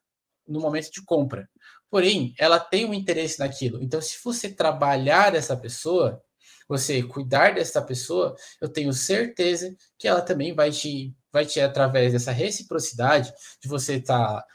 no 0.48 0.60
momento 0.60 0.92
de 0.92 1.04
compra. 1.06 1.48
Porém, 1.89 2.34
ela 2.39 2.60
tem 2.60 2.86
um 2.86 2.94
interesse 2.94 3.39
naquilo. 3.39 3.82
Então, 3.84 4.02
se 4.02 4.18
você 4.24 4.50
trabalhar 4.50 5.36
essa 5.36 5.56
pessoa, 5.56 6.22
você 6.68 7.04
cuidar 7.04 7.54
dessa 7.54 7.82
pessoa, 7.82 8.36
eu 8.62 8.70
tenho 8.70 8.94
certeza 8.94 9.76
que 10.00 10.08
ela 10.08 10.22
também 10.22 10.56
vai 10.56 10.72
te, 10.72 11.14
vai 11.32 11.46
te 11.46 11.60
através 11.60 12.14
dessa 12.14 12.32
reciprocidade 12.32 13.32
de 13.62 13.68
você 13.68 13.96
estar 13.96 14.42
tá, 14.42 14.46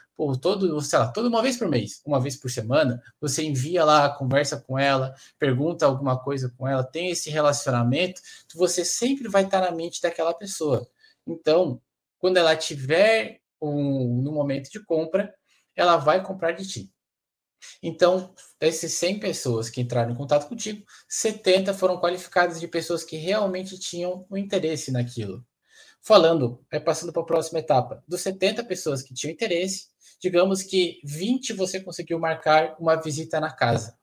todo, 0.41 0.81
sei 0.81 0.99
lá, 0.99 1.11
toda 1.11 1.29
uma 1.29 1.41
vez 1.41 1.57
por 1.57 1.67
mês, 1.69 2.01
uma 2.05 2.19
vez 2.19 2.35
por 2.35 2.49
semana, 2.49 3.01
você 3.21 3.43
envia 3.43 3.85
lá, 3.85 4.09
conversa 4.09 4.59
com 4.59 4.77
ela, 4.77 5.13
pergunta 5.37 5.85
alguma 5.85 6.19
coisa 6.19 6.51
com 6.57 6.67
ela, 6.67 6.83
tem 6.83 7.11
esse 7.11 7.29
relacionamento, 7.29 8.21
você 8.55 8.83
sempre 8.83 9.27
vai 9.27 9.43
estar 9.43 9.61
na 9.61 9.71
mente 9.71 10.01
daquela 10.01 10.33
pessoa. 10.33 10.87
Então, 11.25 11.79
quando 12.17 12.37
ela 12.37 12.55
tiver 12.55 13.41
um, 13.61 14.21
no 14.23 14.31
momento 14.31 14.71
de 14.71 14.83
compra, 14.83 15.33
ela 15.75 15.97
vai 15.97 16.23
comprar 16.23 16.53
de 16.53 16.67
ti. 16.67 16.93
Então, 17.81 18.33
dessas 18.59 18.93
100 18.93 19.19
pessoas 19.19 19.69
que 19.69 19.81
entraram 19.81 20.11
em 20.11 20.15
contato 20.15 20.47
contigo, 20.47 20.83
70 21.07 21.73
foram 21.73 21.99
qualificadas 21.99 22.59
de 22.59 22.67
pessoas 22.67 23.03
que 23.03 23.17
realmente 23.17 23.77
tinham 23.79 24.25
um 24.29 24.37
interesse 24.37 24.91
naquilo. 24.91 25.45
Falando, 26.01 26.63
é 26.71 26.79
passando 26.79 27.11
para 27.11 27.21
a 27.21 27.25
próxima 27.25 27.59
etapa, 27.59 28.03
dos 28.07 28.21
70 28.21 28.63
pessoas 28.63 29.01
que 29.01 29.13
tinham 29.13 29.33
interesse, 29.33 29.87
digamos 30.21 30.63
que 30.63 30.99
20 31.03 31.53
você 31.53 31.79
conseguiu 31.79 32.19
marcar 32.19 32.75
uma 32.79 32.95
visita 32.95 33.39
na 33.39 33.51
casa. 33.51 33.97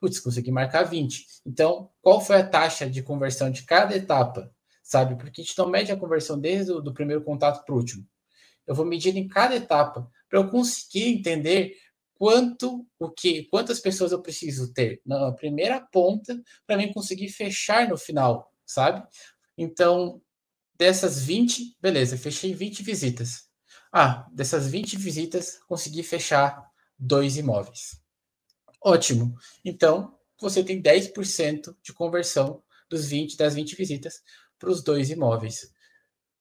Putz, 0.00 0.20
consegui 0.20 0.52
marcar 0.52 0.84
20. 0.84 1.26
Então, 1.44 1.90
qual 2.00 2.20
foi 2.20 2.36
a 2.36 2.48
taxa 2.48 2.88
de 2.88 3.02
conversão 3.02 3.50
de 3.50 3.64
cada 3.64 3.96
etapa? 3.96 4.52
Sabe? 4.82 5.16
Porque 5.16 5.40
a 5.40 5.44
gente 5.44 5.58
não 5.58 5.68
mede 5.68 5.90
a 5.90 5.96
conversão 5.96 6.38
desde 6.38 6.72
o 6.72 6.80
do 6.80 6.94
primeiro 6.94 7.22
contato 7.22 7.64
para 7.64 7.74
o 7.74 7.78
último. 7.78 8.06
Eu 8.66 8.74
vou 8.74 8.86
medir 8.86 9.16
em 9.16 9.26
cada 9.26 9.56
etapa 9.56 10.08
para 10.28 10.38
eu 10.38 10.48
conseguir 10.48 11.08
entender 11.08 11.74
quanto 12.14 12.86
o 12.98 13.10
que, 13.10 13.44
quantas 13.44 13.80
pessoas 13.80 14.12
eu 14.12 14.20
preciso 14.20 14.72
ter 14.72 15.00
na 15.06 15.32
primeira 15.32 15.80
ponta 15.80 16.40
para 16.66 16.76
mim 16.76 16.92
conseguir 16.92 17.28
fechar 17.28 17.88
no 17.88 17.96
final, 17.96 18.52
sabe? 18.66 19.06
Então, 19.56 20.20
dessas 20.78 21.20
20, 21.20 21.76
beleza, 21.80 22.16
fechei 22.16 22.54
20 22.54 22.82
visitas. 22.82 23.48
Ah, 23.92 24.26
dessas 24.32 24.68
20 24.68 24.96
visitas, 24.96 25.58
consegui 25.66 26.02
fechar 26.02 26.70
dois 26.98 27.36
imóveis. 27.36 28.00
Ótimo. 28.80 29.36
Então, 29.64 30.16
você 30.40 30.62
tem 30.62 30.80
10% 30.80 31.74
de 31.82 31.92
conversão 31.92 32.62
dos 32.88 33.06
20 33.06 33.36
das 33.36 33.54
20 33.54 33.74
visitas 33.76 34.22
para 34.58 34.70
os 34.70 34.82
dois 34.82 35.10
imóveis. 35.10 35.72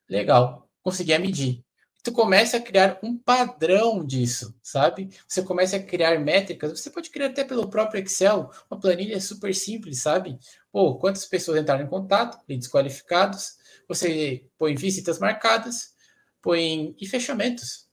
Legal. 0.10 0.70
Consegui 0.84 1.18
medir 1.18 1.66
tu 2.08 2.14
começa 2.14 2.56
a 2.56 2.62
criar 2.62 3.00
um 3.04 3.18
padrão 3.18 4.06
disso, 4.06 4.58
sabe? 4.64 5.10
Você 5.28 5.44
começa 5.44 5.76
a 5.76 5.84
criar 5.84 6.18
métricas, 6.18 6.80
você 6.80 6.90
pode 6.90 7.10
criar 7.10 7.28
até 7.28 7.44
pelo 7.44 7.70
próprio 7.70 8.02
Excel, 8.02 8.50
uma 8.72 8.80
planilha 8.80 9.20
super 9.20 9.54
simples, 9.54 10.02
sabe? 10.02 10.40
Pô, 10.72 10.98
quantas 10.98 11.26
pessoas 11.26 11.60
entraram 11.60 11.84
em 11.84 11.90
contato, 11.90 12.40
leads 12.48 12.70
qualificados, 12.70 13.57
você 13.88 14.46
põe 14.58 14.76
visitas 14.76 15.20
marcadas, 15.20 15.94
põe 16.42 16.96
e 17.00 17.08
fechamentos. 17.08 17.88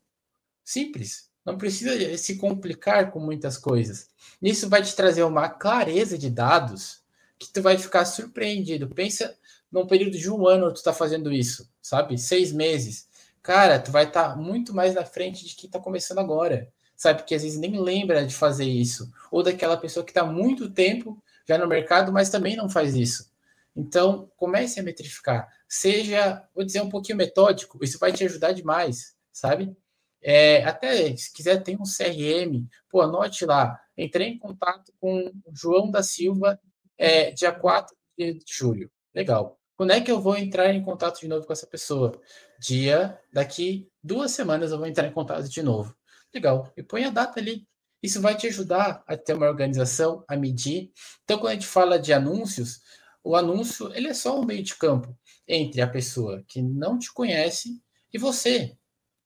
Simples. 0.64 1.30
Não 1.44 1.58
precisa 1.58 2.16
se 2.16 2.36
complicar 2.36 3.10
com 3.10 3.20
muitas 3.20 3.58
coisas. 3.58 4.08
Isso 4.40 4.68
vai 4.68 4.82
te 4.82 4.96
trazer 4.96 5.22
uma 5.24 5.48
clareza 5.48 6.16
de 6.16 6.30
dados 6.30 7.02
que 7.38 7.52
tu 7.52 7.60
vai 7.60 7.76
ficar 7.76 8.06
surpreendido. 8.06 8.88
Pensa 8.88 9.36
num 9.70 9.86
período 9.86 10.16
de 10.16 10.30
um 10.30 10.46
ano 10.46 10.72
tu 10.72 10.76
está 10.76 10.92
fazendo 10.92 11.30
isso, 11.30 11.70
sabe? 11.82 12.16
Seis 12.16 12.50
meses 12.50 13.08
cara, 13.44 13.78
tu 13.78 13.92
vai 13.92 14.04
estar 14.04 14.30
tá 14.30 14.36
muito 14.36 14.74
mais 14.74 14.94
na 14.94 15.04
frente 15.04 15.44
de 15.44 15.54
quem 15.54 15.68
está 15.68 15.78
começando 15.78 16.18
agora, 16.18 16.72
sabe? 16.96 17.18
Porque 17.18 17.34
às 17.34 17.42
vezes 17.42 17.58
nem 17.58 17.78
lembra 17.78 18.26
de 18.26 18.34
fazer 18.34 18.64
isso. 18.64 19.12
Ou 19.30 19.42
daquela 19.42 19.76
pessoa 19.76 20.02
que 20.02 20.10
está 20.10 20.24
muito 20.24 20.70
tempo 20.70 21.22
já 21.46 21.58
no 21.58 21.68
mercado, 21.68 22.10
mas 22.10 22.30
também 22.30 22.56
não 22.56 22.70
faz 22.70 22.96
isso. 22.96 23.30
Então, 23.76 24.30
comece 24.36 24.80
a 24.80 24.82
metrificar. 24.82 25.46
Seja, 25.76 26.40
vou 26.54 26.64
dizer, 26.64 26.82
um 26.82 26.88
pouquinho 26.88 27.18
metódico, 27.18 27.82
isso 27.82 27.98
vai 27.98 28.12
te 28.12 28.22
ajudar 28.22 28.52
demais, 28.52 29.16
sabe? 29.32 29.76
É, 30.22 30.62
até 30.64 31.16
se 31.16 31.32
quiser, 31.32 31.64
tem 31.64 31.74
um 31.74 31.82
CRM, 31.82 32.64
pô, 32.88 33.00
anote 33.00 33.44
lá. 33.44 33.76
Entrei 33.98 34.28
em 34.28 34.38
contato 34.38 34.92
com 35.00 35.26
o 35.44 35.52
João 35.52 35.90
da 35.90 36.00
Silva 36.00 36.60
é, 36.96 37.32
dia 37.32 37.50
4 37.50 37.92
de 38.16 38.38
julho. 38.48 38.88
Legal. 39.12 39.58
Quando 39.76 39.90
é 39.90 40.00
que 40.00 40.12
eu 40.12 40.20
vou 40.20 40.36
entrar 40.36 40.72
em 40.72 40.80
contato 40.80 41.18
de 41.18 41.26
novo 41.26 41.44
com 41.44 41.52
essa 41.52 41.66
pessoa? 41.66 42.12
Dia, 42.60 43.20
daqui 43.32 43.90
duas 44.00 44.30
semanas 44.30 44.70
eu 44.70 44.78
vou 44.78 44.86
entrar 44.86 45.08
em 45.08 45.12
contato 45.12 45.48
de 45.48 45.60
novo. 45.60 45.92
Legal. 46.32 46.72
E 46.76 46.84
põe 46.84 47.04
a 47.04 47.10
data 47.10 47.40
ali. 47.40 47.66
Isso 48.00 48.20
vai 48.20 48.36
te 48.36 48.46
ajudar 48.46 49.02
a 49.08 49.16
ter 49.16 49.34
uma 49.34 49.48
organização, 49.48 50.24
a 50.28 50.36
medir. 50.36 50.92
Então, 51.24 51.36
quando 51.36 51.50
a 51.50 51.54
gente 51.54 51.66
fala 51.66 51.98
de 51.98 52.12
anúncios, 52.12 52.80
o 53.24 53.34
anúncio 53.34 53.92
ele 53.92 54.06
é 54.06 54.14
só 54.14 54.38
um 54.38 54.44
meio 54.44 54.62
de 54.62 54.76
campo 54.76 55.18
entre 55.46 55.80
a 55.80 55.88
pessoa 55.88 56.42
que 56.46 56.62
não 56.62 56.98
te 56.98 57.12
conhece 57.12 57.82
e 58.12 58.18
você. 58.18 58.76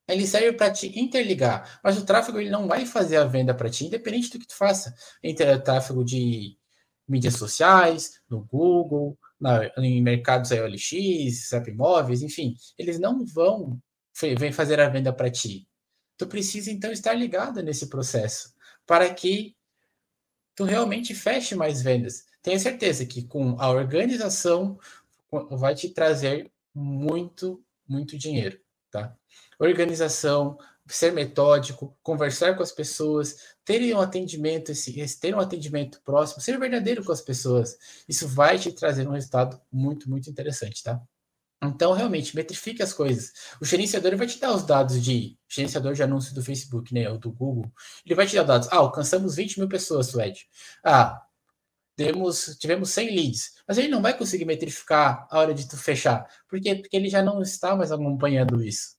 Ele 0.09 0.27
serve 0.27 0.55
para 0.55 0.73
te 0.73 0.99
interligar, 0.99 1.81
mas 1.85 1.99
o 1.99 2.05
tráfego 2.05 2.41
ele 2.41 2.49
não 2.49 2.66
vai 2.66 2.87
fazer 2.87 3.19
a 3.19 3.25
venda 3.25 3.55
para 3.55 3.69
ti, 3.69 3.85
independente 3.87 4.31
do 4.31 4.39
que 4.39 4.47
tu 4.47 4.57
faça. 4.57 4.95
Entre 5.23 5.51
o 5.53 5.62
tráfego 5.62 6.03
de 6.03 6.57
mídias 7.07 7.35
sociais, 7.35 8.21
no 8.29 8.43
Google, 8.45 9.19
na, 9.39 9.66
em 9.79 10.03
mercados 10.03 10.51
OLX, 10.51 11.49
SAP 11.49 11.69
Imóveis, 11.69 12.23
enfim, 12.23 12.55
eles 12.79 12.99
não 12.99 13.25
vão 13.25 13.79
vem 14.37 14.51
fazer 14.51 14.81
a 14.81 14.89
venda 14.89 15.12
para 15.12 15.31
ti. 15.31 15.69
Tu 16.16 16.27
precisa 16.27 16.73
então 16.73 16.91
estar 16.91 17.14
ligado 17.14 17.62
nesse 17.62 17.89
processo 17.89 18.53
para 18.85 19.12
que 19.14 19.55
tu 20.57 20.64
realmente 20.64 21.14
feche 21.14 21.55
mais 21.55 21.81
vendas. 21.81 22.25
Tenha 22.43 22.59
certeza 22.59 23.07
que 23.07 23.23
com 23.25 23.61
a 23.61 23.71
organização 23.71 24.79
vai 25.51 25.74
te 25.74 25.91
trazer 25.91 26.51
muito, 26.74 27.62
muito 27.89 28.16
dinheiro, 28.16 28.59
tá? 28.91 29.16
Organização, 29.59 30.59
ser 30.87 31.12
metódico, 31.12 31.97
conversar 32.03 32.57
com 32.57 32.62
as 32.62 32.72
pessoas, 32.72 33.37
ter 33.64 33.95
um 33.95 34.01
atendimento, 34.01 34.72
esse, 34.72 35.20
ter 35.20 35.35
um 35.35 35.41
atendimento 35.41 36.01
próximo, 36.05 36.41
ser 36.41 36.59
verdadeiro 36.59 37.05
com 37.05 37.12
as 37.12 37.20
pessoas. 37.20 37.76
Isso 38.09 38.26
vai 38.26 38.59
te 38.59 38.72
trazer 38.72 39.07
um 39.07 39.12
resultado 39.12 39.61
muito, 39.70 40.09
muito 40.09 40.31
interessante, 40.31 40.83
tá? 40.83 41.01
Então, 41.62 41.93
realmente, 41.93 42.37
metrifique 42.37 42.83
as 42.83 42.93
coisas. 42.93 43.33
O 43.61 43.64
gerenciador 43.64 44.16
vai 44.16 44.29
te 44.29 44.39
dar 44.39 44.55
os 44.55 44.62
dados 44.62 45.03
de 45.03 45.37
gerenciador 45.49 45.93
de 45.93 46.03
anúncios 46.03 46.33
do 46.33 46.43
Facebook, 46.43 46.95
né, 46.95 47.11
ou 47.11 47.18
do 47.18 47.33
Google. 47.33 47.70
Ele 48.07 48.14
vai 48.14 48.26
te 48.26 48.37
dar 48.37 48.45
dados. 48.45 48.68
Ah, 48.70 48.76
alcançamos 48.76 49.35
20 49.35 49.59
mil 49.59 49.68
pessoas, 49.68 50.07
Suede. 50.07 50.47
Ah, 50.85 51.20
tivemos 52.59 52.90
100 52.90 53.14
leads. 53.14 53.53
Mas 53.66 53.78
ele 53.78 53.88
não 53.88 54.01
vai 54.01 54.16
conseguir 54.16 54.44
metrificar 54.44 55.26
a 55.30 55.38
hora 55.38 55.53
de 55.53 55.68
tu 55.68 55.76
fechar. 55.76 56.26
Por 56.49 56.61
quê? 56.61 56.76
Porque 56.76 56.96
ele 56.96 57.09
já 57.09 57.22
não 57.22 57.42
está 57.42 57.74
mais 57.76 57.92
acompanhando 57.92 58.62
isso. 58.62 58.96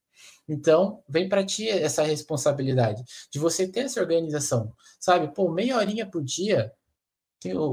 Então, 0.47 1.03
vem 1.07 1.29
para 1.29 1.45
ti 1.45 1.69
essa 1.69 2.01
responsabilidade 2.01 3.03
de 3.31 3.37
você 3.37 3.67
ter 3.67 3.81
essa 3.81 4.01
organização, 4.01 4.73
sabe? 4.99 5.33
Pô, 5.33 5.51
meia 5.51 5.77
horinha 5.77 6.07
por 6.07 6.23
dia, 6.23 6.73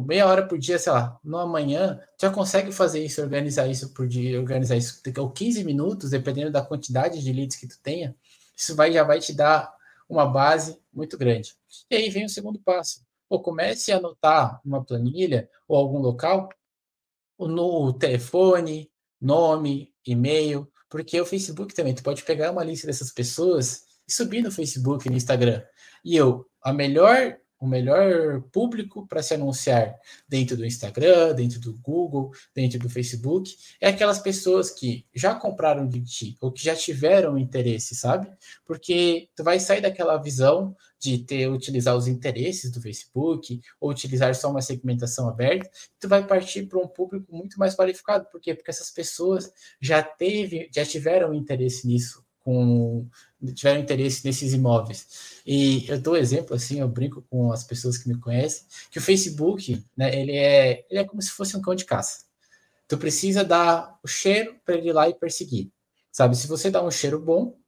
meia 0.07 0.27
hora 0.27 0.47
por 0.47 0.59
dia, 0.59 0.79
sei 0.79 0.93
lá, 0.93 1.19
no 1.25 1.39
amanhã, 1.39 1.99
já 2.21 2.31
consegue 2.31 2.71
fazer 2.71 3.03
isso, 3.03 3.23
organizar 3.23 3.67
isso 3.67 3.95
por 3.95 4.07
dia, 4.07 4.39
organizar 4.39 4.77
isso, 4.77 5.01
ou 5.19 5.31
15 5.31 5.65
minutos, 5.65 6.11
dependendo 6.11 6.53
da 6.53 6.63
quantidade 6.63 7.23
de 7.23 7.33
leads 7.33 7.57
que 7.57 7.67
tu 7.67 7.79
tenha, 7.83 8.15
isso 8.55 8.77
vai, 8.77 8.93
já 8.93 9.03
vai 9.03 9.21
te 9.21 9.33
dar 9.33 9.75
uma 10.07 10.27
base 10.27 10.79
muito 10.93 11.17
grande. 11.17 11.55
E 11.91 11.97
aí 11.97 12.11
vem 12.11 12.27
o 12.27 12.29
segundo 12.29 12.59
passo. 12.61 13.06
Pô, 13.29 13.41
comece 13.41 13.93
a 13.93 13.97
anotar 13.97 14.61
uma 14.65 14.85
planilha 14.85 15.49
ou 15.67 15.77
algum 15.77 15.99
local, 15.99 16.49
no 17.39 17.93
telefone, 17.93 18.91
nome, 19.21 19.93
e-mail, 20.07 20.71
porque 20.89 21.21
o 21.21 21.27
Facebook 21.27 21.75
também, 21.75 21.95
tu 21.95 22.03
pode 22.03 22.23
pegar 22.23 22.53
uma 22.53 22.65
lista 22.65 22.87
dessas 22.87 23.13
pessoas 23.13 23.85
e 24.09 24.13
subir 24.13 24.43
no 24.43 24.51
Facebook, 24.51 25.11
no 25.11 25.17
Instagram. 25.17 25.63
E 26.05 26.17
eu, 26.17 26.47
a 26.63 26.73
melhor, 26.73 27.37
o 27.59 27.67
melhor 27.67 28.43
público 28.53 29.07
para 29.07 29.23
se 29.23 29.35
anunciar 29.35 29.99
dentro 30.29 30.57
do 30.57 30.65
Instagram, 30.65 31.35
dentro 31.35 31.59
do 31.61 31.73
Google, 31.79 32.31
dentro 32.55 32.79
do 32.79 32.89
Facebook, 32.89 33.57
é 33.81 33.89
aquelas 33.89 34.19
pessoas 34.19 34.71
que 34.71 35.07
já 35.15 35.35
compraram 35.35 35.87
de 35.87 36.03
ti 36.03 36.37
ou 36.41 36.53
que 36.53 36.63
já 36.63 36.75
tiveram 36.75 37.39
interesse, 37.39 37.95
sabe? 37.95 38.29
Porque 38.65 39.29
tu 39.35 39.43
vai 39.43 39.59
sair 39.59 39.81
daquela 39.81 40.17
visão 40.19 40.77
de 40.99 41.19
ter 41.19 41.49
utilizar 41.49 41.97
os 41.97 42.07
interesses 42.07 42.71
do 42.71 42.81
Facebook 42.81 43.61
ou 43.81 43.91
utilizar 43.91 44.35
só 44.35 44.51
uma 44.51 44.63
segmentação 44.63 45.29
aberta, 45.29 45.71
tu 45.99 46.09
vai 46.09 46.27
partir 46.27 46.67
para 46.67 46.79
um 46.79 46.89
público 46.89 47.35
muito 47.35 47.59
mais 47.59 47.75
qualificado. 47.75 48.27
Por 48.31 48.41
quê? 48.41 48.55
Porque 48.55 48.71
essas 48.71 48.91
pessoas 48.91 49.53
já 49.81 50.03
teve, 50.03 50.69
já 50.75 50.85
tiveram 50.85 51.35
interesse 51.35 51.87
nisso, 51.87 52.25
com 52.41 53.09
tiveram 53.53 53.81
interesse 53.81 54.25
nesses 54.25 54.53
imóveis. 54.53 55.41
E 55.47 55.85
eu 55.89 56.01
dou 56.01 56.17
exemplo 56.17 56.55
assim, 56.55 56.81
eu 56.81 56.89
brinco 56.89 57.23
com 57.31 57.53
as 57.53 57.65
pessoas 57.65 57.99
que 57.99 58.09
me 58.09 58.19
conhecem, 58.19 58.67
que 58.91 58.99
o 58.99 59.03
Facebook, 59.03 59.85
né, 59.97 60.15
ele 60.19 60.33
é, 60.33 60.85
ele 60.91 61.01
é 61.01 61.05
como 61.05 61.21
se 61.23 61.31
fosse 61.31 61.57
um 61.57 61.61
cão 61.61 61.75
de 61.75 61.85
caça. 61.85 62.25
Tu 62.89 62.97
precisa 62.99 63.45
dar 63.45 63.99
o 64.03 64.09
cheiro 64.09 64.57
para 64.65 64.77
ele 64.77 64.89
ir 64.89 64.93
lá 64.93 65.09
e 65.09 65.15
perseguir 65.15 65.71
Sabe, 66.17 66.35
se 66.35 66.47
você 66.47 66.71
dá 66.71 66.83
um 66.83 66.91
cheiro 66.91 67.21
bom 67.21 67.59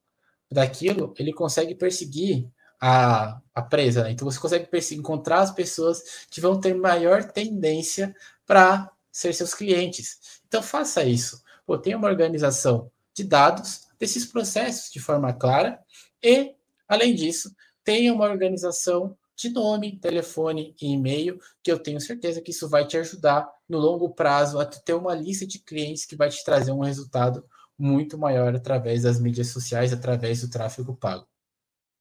daquilo, 0.51 1.13
ele 1.19 1.35
consegue 1.35 1.75
perseguir 1.75 2.51
a, 2.81 3.43
a 3.55 3.61
presa. 3.61 4.05
Né? 4.05 4.13
Então 4.13 4.25
você 4.25 4.41
consegue 4.41 4.67
perseguir, 4.67 5.01
encontrar 5.01 5.41
as 5.41 5.51
pessoas 5.51 6.27
que 6.31 6.41
vão 6.41 6.59
ter 6.59 6.75
maior 6.75 7.25
tendência 7.25 8.17
para 8.47 8.91
ser 9.13 9.35
seus 9.35 9.53
clientes. 9.53 10.41
Então 10.47 10.63
faça 10.63 11.05
isso. 11.05 11.43
Pô, 11.67 11.77
tenha 11.77 11.99
uma 11.99 12.09
organização 12.09 12.91
de 13.13 13.23
dados 13.23 13.88
desses 13.99 14.25
processos 14.27 14.91
de 14.91 15.01
forma 15.01 15.33
clara 15.33 15.79
e, 16.23 16.55
além 16.87 17.15
disso, 17.15 17.55
tenha 17.85 18.13
uma 18.13 18.25
organização 18.27 19.17
de 19.37 19.51
nome, 19.51 19.99
telefone 19.99 20.75
e 20.83 20.93
e-mail, 20.93 21.39
que 21.63 21.71
eu 21.71 21.79
tenho 21.79 22.01
certeza 22.01 22.43
que 22.43 22.51
isso 22.51 22.69
vai 22.69 22.87
te 22.87 22.97
ajudar 22.97 23.49
no 23.69 23.79
longo 23.79 24.11
prazo 24.11 24.59
a 24.59 24.67
ter 24.67 24.95
uma 24.95 25.15
lista 25.15 25.47
de 25.47 25.61
clientes 25.61 26.05
que 26.05 26.17
vai 26.17 26.29
te 26.29 26.45
trazer 26.45 26.73
um 26.73 26.81
resultado 26.81 27.45
muito 27.79 28.19
maior 28.19 28.55
através 28.55 29.03
das 29.03 29.21
mídias 29.21 29.49
sociais, 29.49 29.93
através 29.93 30.41
do 30.41 30.51
tráfego 30.51 30.97
pago. 30.97 31.27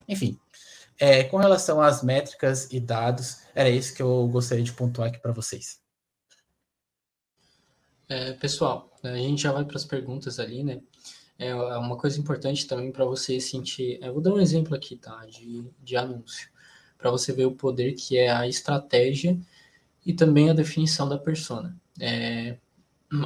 Enfim, 0.08 0.40
é, 1.00 1.24
com 1.26 1.38
relação 1.38 1.80
às 1.80 2.02
métricas 2.02 2.72
e 2.72 2.80
dados, 2.80 3.44
era 3.54 3.70
isso 3.70 3.94
que 3.94 4.02
eu 4.02 4.28
gostaria 4.28 4.64
de 4.64 4.74
pontuar 4.74 5.10
aqui 5.10 5.20
para 5.20 5.32
vocês. 5.32 5.80
É, 8.10 8.34
pessoal, 8.34 8.92
a 9.04 9.16
gente 9.16 9.44
já 9.44 9.52
vai 9.52 9.64
para 9.64 9.78
as 9.78 9.86
perguntas 9.86 10.40
ali, 10.40 10.64
né? 10.64 10.82
É 11.40 11.54
uma 11.54 11.98
coisa 11.98 12.20
importante 12.20 12.66
também 12.66 12.92
para 12.92 13.06
você 13.06 13.40
sentir. 13.40 14.00
Eu 14.02 14.14
vou 14.14 14.22
dar 14.22 14.34
um 14.34 14.40
exemplo 14.40 14.76
aqui, 14.76 14.96
tá? 14.96 15.26
De, 15.26 15.64
de 15.84 15.96
anúncio, 15.96 16.50
para 16.98 17.12
você 17.12 17.32
ver 17.32 17.46
o 17.46 17.52
poder 17.52 17.94
que 17.94 18.18
é 18.18 18.30
a 18.32 18.48
estratégia 18.48 19.40
e 20.06 20.14
também 20.14 20.50
a 20.50 20.54
definição 20.54 21.08
da 21.08 21.18
persona. 21.18 21.76
É, 22.00 22.58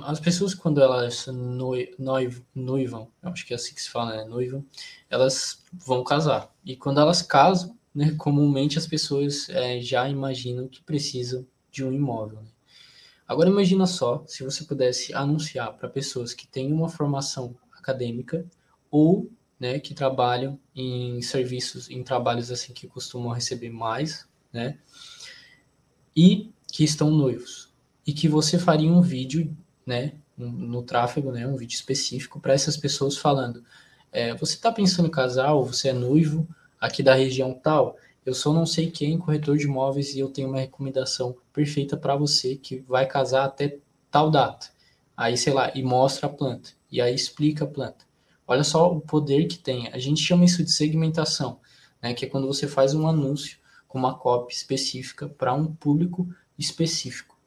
as 0.03 0.19
pessoas, 0.19 0.53
quando 0.53 0.81
elas 0.81 1.27
noiv, 1.27 2.43
noivam, 2.53 3.09
acho 3.23 3.45
que 3.45 3.53
é 3.53 3.55
assim 3.55 3.73
que 3.73 3.81
se 3.81 3.89
fala, 3.89 4.17
né? 4.17 4.25
Noivam, 4.25 4.65
elas 5.09 5.63
vão 5.71 6.03
casar. 6.03 6.53
E 6.65 6.75
quando 6.75 6.99
elas 6.99 7.21
casam, 7.21 7.77
né, 7.93 8.13
comumente 8.17 8.77
as 8.77 8.87
pessoas 8.87 9.49
é, 9.49 9.79
já 9.81 10.07
imaginam 10.07 10.67
que 10.67 10.83
precisam 10.83 11.45
de 11.71 11.83
um 11.83 11.91
imóvel. 11.91 12.41
Né? 12.41 12.49
Agora 13.27 13.49
imagina 13.49 13.85
só 13.85 14.23
se 14.27 14.43
você 14.43 14.63
pudesse 14.65 15.13
anunciar 15.13 15.73
para 15.73 15.89
pessoas 15.89 16.33
que 16.33 16.47
têm 16.47 16.71
uma 16.71 16.89
formação 16.89 17.55
acadêmica 17.81 18.45
ou 18.89 19.29
né, 19.61 19.79
que 19.79 19.93
trabalham 19.93 20.59
em 20.75 21.21
serviços, 21.21 21.87
em 21.87 22.01
trabalhos 22.03 22.49
assim 22.49 22.73
que 22.73 22.87
costumam 22.87 23.31
receber 23.31 23.69
mais, 23.69 24.27
né, 24.51 24.79
e 26.15 26.51
que 26.71 26.83
estão 26.83 27.11
noivos. 27.11 27.71
E 28.05 28.11
que 28.11 28.27
você 28.27 28.57
faria 28.57 28.91
um 28.91 29.01
vídeo, 29.01 29.55
né, 29.85 30.13
no 30.35 30.81
tráfego, 30.81 31.31
né, 31.31 31.45
um 31.45 31.55
vídeo 31.55 31.75
específico 31.75 32.39
para 32.39 32.53
essas 32.53 32.75
pessoas 32.75 33.15
falando, 33.15 33.63
é, 34.11 34.33
você 34.33 34.55
está 34.55 34.71
pensando 34.71 35.07
em 35.07 35.11
casar 35.11 35.53
ou 35.53 35.63
você 35.63 35.89
é 35.89 35.93
noivo 35.93 36.47
aqui 36.79 37.03
da 37.03 37.13
região 37.13 37.53
tal, 37.53 37.95
eu 38.25 38.33
sou 38.33 38.53
não 38.53 38.65
sei 38.65 38.89
quem 38.89 39.19
corretor 39.19 39.57
de 39.57 39.65
imóveis 39.65 40.15
e 40.15 40.19
eu 40.19 40.29
tenho 40.29 40.49
uma 40.49 40.59
recomendação 40.59 41.37
perfeita 41.53 41.95
para 41.95 42.15
você 42.15 42.55
que 42.55 42.79
vai 42.79 43.05
casar 43.05 43.45
até 43.45 43.77
tal 44.09 44.31
data. 44.31 44.69
Aí, 45.15 45.37
sei 45.37 45.53
lá, 45.53 45.71
e 45.75 45.83
mostra 45.83 46.27
a 46.27 46.29
planta 46.29 46.71
e 46.91 46.99
aí 47.01 47.15
explica 47.15 47.63
a 47.63 47.67
planta. 47.67 48.05
Olha 48.47 48.63
só 48.63 48.91
o 48.91 48.99
poder 48.99 49.47
que 49.47 49.57
tem. 49.57 49.87
A 49.93 49.97
gente 49.97 50.21
chama 50.21 50.45
isso 50.45 50.63
de 50.63 50.71
segmentação, 50.71 51.59
né? 52.01 52.13
Que 52.13 52.25
é 52.25 52.27
quando 52.27 52.47
você 52.47 52.67
faz 52.67 52.93
um 52.93 53.07
anúncio 53.07 53.57
com 53.87 53.97
uma 53.97 54.17
copy 54.17 54.53
específica 54.53 55.29
para 55.29 55.53
um 55.53 55.73
público 55.73 56.27
específico. 56.57 57.37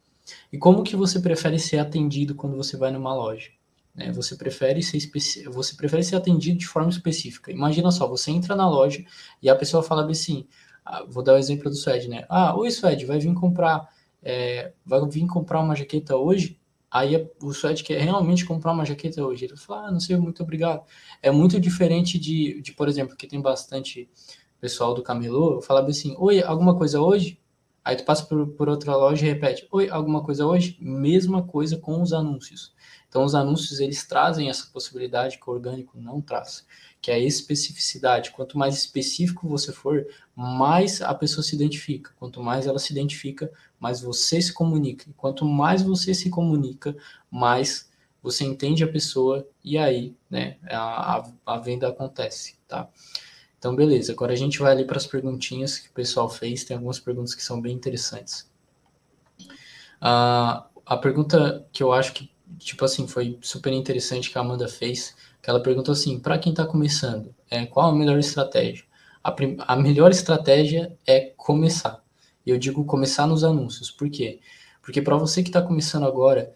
E 0.53 0.59
como 0.59 0.83
que 0.83 0.97
você 0.97 1.21
prefere 1.21 1.59
ser 1.59 1.79
atendido 1.79 2.35
quando 2.35 2.57
você 2.57 2.77
vai 2.77 2.91
numa 2.91 3.15
loja? 3.15 3.51
Né? 3.95 4.11
Você 4.13 4.37
prefere 4.37 4.83
ser 4.83 4.97
especi... 4.97 5.45
você 5.45 5.75
prefere 5.77 6.03
ser 6.03 6.17
atendido 6.17 6.59
de 6.59 6.67
forma 6.67 6.91
específica. 6.91 7.53
Imagina 7.53 7.91
só, 7.91 8.09
você 8.09 8.31
entra 8.31 8.57
na 8.57 8.69
loja 8.69 9.05
e 9.43 9.49
a 9.49 9.55
pessoa 9.55 9.83
fala 9.83 10.11
assim, 10.11 10.47
ah, 10.85 11.05
vou 11.09 11.23
dar 11.23 11.35
o 11.35 11.39
exemplo 11.39 11.71
do 11.71 11.77
Suede, 11.77 12.09
né? 12.09 12.25
Ah, 12.29 12.57
oi 12.57 12.71
Suede, 12.71 13.05
vai 13.05 13.19
vir 13.19 13.35
comprar, 13.35 13.89
é, 14.23 14.73
vai 14.85 15.01
vir 15.09 15.27
comprar 15.27 15.61
uma 15.61 15.77
jaqueta 15.77 16.17
hoje? 16.17 16.59
Aí 16.95 17.29
o 17.43 17.53
Suede 17.53 17.83
quer 17.83 18.01
realmente 18.01 18.45
comprar 18.45 18.71
uma 18.71 18.85
jaqueta 18.85 19.21
hoje. 19.21 19.47
Ele 19.47 19.57
fala, 19.57 19.89
ah, 19.89 19.91
não 19.91 19.99
sei, 19.99 20.17
muito 20.17 20.45
obrigado. 20.45 20.85
É 21.21 21.29
muito 21.29 21.59
diferente 21.59 22.21
de, 22.21 22.63
de 22.63 22.73
por 22.73 22.89
exemplo, 22.89 23.17
que 23.17 23.27
tem 23.27 23.43
bastante 23.43 24.09
pessoal 24.61 24.95
do 24.95 25.03
camelô, 25.03 25.61
falava 25.61 25.89
assim, 25.89 26.15
oi, 26.17 26.41
alguma 26.41 26.79
coisa 26.79 27.01
hoje? 27.01 27.41
Aí 27.85 27.97
tu 27.97 28.05
passa 28.05 28.25
por, 28.25 28.47
por 28.51 28.69
outra 28.69 28.95
loja 28.95 29.27
e 29.27 29.29
repete, 29.29 29.67
oi, 29.73 29.91
alguma 29.91 30.23
coisa 30.23 30.47
hoje? 30.47 30.79
Mesma 30.81 31.43
coisa 31.43 31.77
com 31.77 32.01
os 32.01 32.13
anúncios. 32.13 32.73
Então 33.09 33.25
os 33.25 33.35
anúncios, 33.35 33.81
eles 33.81 34.07
trazem 34.07 34.49
essa 34.49 34.69
possibilidade 34.73 35.41
que 35.41 35.51
o 35.51 35.53
orgânico 35.53 35.99
não 35.99 36.21
traz 36.21 36.65
que 37.05 37.11
é 37.11 37.17
a 37.17 37.19
especificidade. 37.19 38.31
Quanto 38.31 38.57
mais 38.57 38.75
específico 38.75 39.47
você 39.47 39.71
for, 39.71 40.07
mais 40.35 41.03
a 41.03 41.13
pessoa 41.13 41.45
se 41.45 41.55
identifica. 41.55 42.11
Quanto 42.19 42.43
mais 42.43 42.67
ela 42.67 42.79
se 42.79 42.95
identifica, 42.95 43.53
mais 43.85 44.01
você 44.01 44.41
se 44.41 44.51
comunica. 44.51 45.05
E 45.11 45.12
quanto 45.12 45.45
mais 45.45 45.82
você 45.82 46.14
se 46.14 46.30
comunica, 46.30 46.97
mais 47.30 47.91
você 48.22 48.43
entende 48.43 48.82
a 48.82 48.89
pessoa 48.89 49.47
e 49.62 49.76
aí, 49.76 50.16
né, 50.30 50.57
a, 50.70 51.22
a, 51.45 51.59
venda 51.59 51.87
acontece, 51.87 52.57
tá? 52.66 52.89
Então, 53.59 53.76
beleza. 53.76 54.12
Agora 54.12 54.32
a 54.32 54.37
gente 54.37 54.59
vai 54.59 54.72
ali 54.72 54.87
para 54.87 54.97
as 54.97 55.07
perguntinhas 55.07 55.78
que 55.78 55.91
o 55.91 55.93
pessoal 55.93 56.30
fez. 56.30 56.64
Tem 56.64 56.78
algumas 56.78 56.99
perguntas 56.99 57.35
que 57.35 57.43
são 57.43 57.61
bem 57.61 57.74
interessantes. 57.74 58.51
Uh, 60.01 60.64
a 60.87 60.97
pergunta 60.99 61.66
que 61.70 61.82
eu 61.82 61.93
acho 61.93 62.14
que, 62.14 62.30
tipo 62.59 62.87
assim, 62.87 63.07
foi 63.07 63.39
super 63.43 63.70
interessante 63.70 64.30
que 64.30 64.39
a 64.39 64.41
Amanda 64.41 64.66
fez 64.66 65.14
que 65.43 65.51
ela 65.51 65.61
perguntou 65.61 65.93
assim, 65.93 66.18
para 66.18 66.39
quem 66.39 66.53
está 66.53 66.64
começando, 66.64 67.35
é, 67.51 67.66
qual 67.66 67.91
a 67.91 67.95
melhor 67.95 68.18
estratégia? 68.18 68.85
A, 69.22 69.35
a 69.68 69.76
melhor 69.76 70.11
estratégia 70.11 70.97
é 71.07 71.35
começar. 71.37 72.04
Eu 72.47 72.59
digo 72.59 72.85
começar 72.85 73.27
nos 73.27 73.45
anúncios. 73.45 73.91
Por 73.91 74.11
quê? 74.11 74.41
Porque 74.83 75.01
para 75.01 75.17
você 75.17 75.43
que 75.43 75.49
está 75.49 75.63
começando 75.63 76.05
agora, 76.05 76.53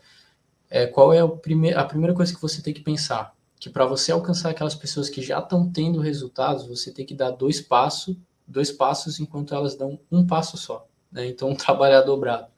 é, 0.69 0.87
qual 0.87 1.13
é 1.13 1.27
prime 1.27 1.73
a 1.73 1.85
primeira 1.85 2.15
coisa 2.15 2.35
que 2.35 2.41
você 2.41 2.61
tem 2.61 2.75
que 2.75 2.83
pensar? 2.83 3.35
Que 3.59 3.71
para 3.71 3.87
você 3.87 4.13
alcançar 4.13 4.51
aquelas 4.51 4.75
pessoas 4.75 5.09
que 5.09 5.23
já 5.23 5.39
estão 5.39 5.71
tendo 5.71 6.01
resultados, 6.01 6.67
você 6.67 6.93
tem 6.93 7.07
que 7.07 7.15
dar 7.15 7.31
dois 7.31 7.61
passos, 7.61 8.17
dois 8.47 8.71
passos 8.71 9.19
enquanto 9.19 9.55
elas 9.55 9.75
dão 9.75 9.99
um 10.13 10.27
passo 10.27 10.57
só. 10.57 10.87
Né? 11.11 11.27
Então, 11.27 11.55
trabalhar 11.57 12.03
dobrado. 12.03 12.49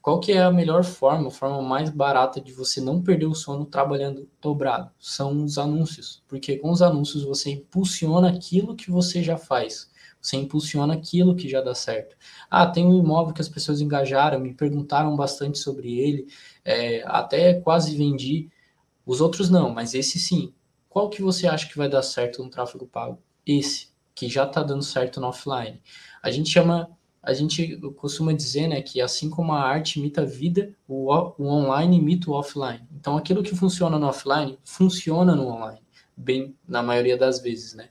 Qual 0.00 0.20
que 0.20 0.32
é 0.32 0.42
a 0.42 0.50
melhor 0.50 0.84
forma, 0.84 1.28
a 1.28 1.30
forma 1.30 1.60
mais 1.60 1.90
barata 1.90 2.40
de 2.40 2.52
você 2.52 2.80
não 2.80 3.02
perder 3.02 3.26
o 3.26 3.34
sono 3.34 3.66
trabalhando 3.66 4.26
dobrado? 4.40 4.90
São 4.98 5.44
os 5.44 5.58
anúncios, 5.58 6.22
porque 6.26 6.56
com 6.56 6.70
os 6.70 6.80
anúncios 6.80 7.24
você 7.24 7.50
impulsiona 7.50 8.30
aquilo 8.30 8.74
que 8.74 8.90
você 8.90 9.22
já 9.22 9.36
faz. 9.36 9.87
Você 10.20 10.36
impulsiona 10.36 10.94
aquilo 10.94 11.34
que 11.34 11.48
já 11.48 11.60
dá 11.60 11.74
certo. 11.74 12.16
Ah, 12.50 12.66
tem 12.66 12.84
um 12.84 12.98
imóvel 12.98 13.32
que 13.32 13.40
as 13.40 13.48
pessoas 13.48 13.80
engajaram, 13.80 14.40
me 14.40 14.52
perguntaram 14.54 15.14
bastante 15.16 15.58
sobre 15.58 15.98
ele, 15.98 16.26
é, 16.64 17.02
até 17.06 17.54
quase 17.54 17.96
vendi. 17.96 18.50
Os 19.06 19.20
outros 19.20 19.48
não, 19.48 19.70
mas 19.70 19.94
esse 19.94 20.18
sim. 20.18 20.52
Qual 20.88 21.08
que 21.08 21.22
você 21.22 21.46
acha 21.46 21.68
que 21.68 21.78
vai 21.78 21.88
dar 21.88 22.02
certo 22.02 22.42
no 22.42 22.50
tráfego 22.50 22.86
pago? 22.86 23.22
Esse, 23.46 23.88
que 24.14 24.28
já 24.28 24.44
está 24.44 24.62
dando 24.62 24.82
certo 24.82 25.20
no 25.20 25.28
offline. 25.28 25.80
A 26.22 26.30
gente 26.30 26.50
chama 26.50 26.90
a 27.22 27.34
gente 27.34 27.76
costuma 27.96 28.32
dizer 28.32 28.68
né, 28.68 28.80
que 28.80 29.00
assim 29.00 29.28
como 29.28 29.52
a 29.52 29.60
arte 29.60 29.98
imita 29.98 30.22
a 30.22 30.24
vida, 30.24 30.74
o, 30.86 31.12
o 31.12 31.46
online 31.46 31.98
imita 31.98 32.30
o 32.30 32.34
offline. 32.34 32.86
Então, 32.98 33.16
aquilo 33.16 33.42
que 33.42 33.54
funciona 33.54 33.98
no 33.98 34.06
offline, 34.06 34.58
funciona 34.64 35.34
no 35.34 35.46
online, 35.46 35.82
bem 36.16 36.56
na 36.66 36.82
maioria 36.82 37.18
das 37.18 37.40
vezes, 37.40 37.74
né? 37.74 37.88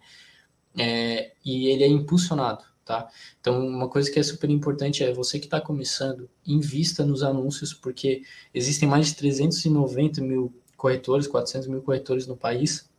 É, 0.77 1.33
e 1.43 1.67
ele 1.67 1.83
é 1.83 1.87
impulsionado, 1.87 2.63
tá? 2.85 3.09
Então, 3.39 3.65
uma 3.67 3.89
coisa 3.89 4.11
que 4.11 4.19
é 4.19 4.23
super 4.23 4.49
importante 4.49 5.03
é 5.03 5.13
você 5.13 5.39
que 5.39 5.45
está 5.45 5.59
começando, 5.59 6.29
invista 6.45 7.05
nos 7.05 7.23
anúncios, 7.23 7.73
porque 7.73 8.23
existem 8.53 8.87
mais 8.87 9.07
de 9.07 9.15
390 9.15 10.21
mil 10.21 10.53
corretores, 10.75 11.27
400 11.27 11.67
mil 11.67 11.81
corretores 11.81 12.27
no 12.27 12.37
país, 12.37 12.89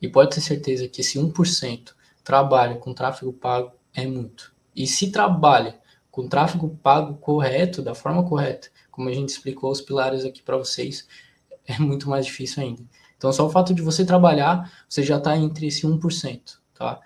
e 0.00 0.08
pode 0.08 0.34
ter 0.34 0.40
certeza 0.40 0.88
que 0.88 1.00
esse 1.00 1.18
1% 1.18 1.92
trabalha 2.24 2.76
com 2.76 2.94
tráfego 2.94 3.32
pago 3.32 3.72
é 3.92 4.06
muito. 4.06 4.54
E 4.74 4.86
se 4.86 5.10
trabalha 5.10 5.78
com 6.10 6.28
tráfego 6.28 6.78
pago 6.82 7.16
correto, 7.16 7.82
da 7.82 7.94
forma 7.94 8.22
correta, 8.24 8.68
como 8.90 9.08
a 9.08 9.12
gente 9.12 9.28
explicou 9.28 9.70
os 9.70 9.80
pilares 9.80 10.24
aqui 10.24 10.42
para 10.42 10.56
vocês, 10.56 11.06
é 11.66 11.78
muito 11.78 12.08
mais 12.08 12.26
difícil 12.26 12.62
ainda. 12.62 12.82
Então, 13.16 13.32
só 13.32 13.46
o 13.46 13.50
fato 13.50 13.74
de 13.74 13.82
você 13.82 14.04
trabalhar, 14.04 14.72
você 14.88 15.02
já 15.02 15.18
está 15.18 15.36
entre 15.36 15.66
esse 15.66 15.86
1%, 15.86 16.57
tá? 16.78 17.00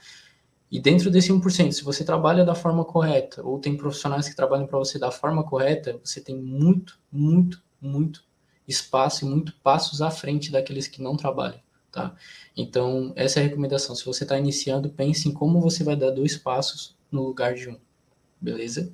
E 0.71 0.81
dentro 0.81 1.11
desse 1.11 1.33
1%, 1.33 1.73
se 1.73 1.83
você 1.85 2.05
trabalha 2.05 2.45
da 2.45 2.55
forma 2.55 2.85
correta, 2.85 3.43
ou 3.43 3.59
tem 3.59 3.77
profissionais 3.77 4.29
que 4.29 4.37
trabalham 4.37 4.67
para 4.67 4.79
você 4.79 4.99
da 4.99 5.11
forma 5.11 5.43
correta, 5.45 5.99
você 6.03 6.21
tem 6.21 6.37
muito, 6.37 6.99
muito, 7.11 7.63
muito 7.81 8.25
espaço 8.67 9.25
e 9.25 9.29
muito 9.29 9.55
passos 9.63 10.01
à 10.01 10.11
frente 10.11 10.51
daqueles 10.51 10.87
que 10.89 11.03
não 11.03 11.17
trabalham, 11.17 11.61
tá? 11.91 12.15
Então, 12.57 13.13
essa 13.17 13.41
é 13.41 13.43
a 13.43 13.47
recomendação. 13.47 13.95
Se 13.95 14.05
você 14.05 14.25
está 14.25 14.39
iniciando, 14.39 14.89
pense 14.89 15.29
em 15.29 15.33
como 15.33 15.61
você 15.61 15.85
vai 15.85 15.97
dar 15.97 16.11
dois 16.11 16.37
passos 16.37 16.97
no 17.11 17.23
lugar 17.23 17.55
de 17.55 17.69
um. 17.69 17.79
Beleza? 18.41 18.91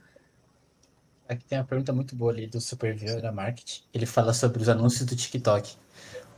Aqui 1.29 1.45
tem 1.45 1.59
uma 1.59 1.65
pergunta 1.65 1.93
muito 1.93 2.17
boa 2.17 2.33
ali 2.33 2.47
do 2.47 2.61
Superview 2.61 3.21
da 3.21 3.31
Marketing. 3.31 3.83
Ele 3.93 4.07
fala 4.07 4.33
sobre 4.33 4.63
os 4.63 4.69
anúncios 4.69 5.07
do 5.07 5.15
TikTok. 5.15 5.77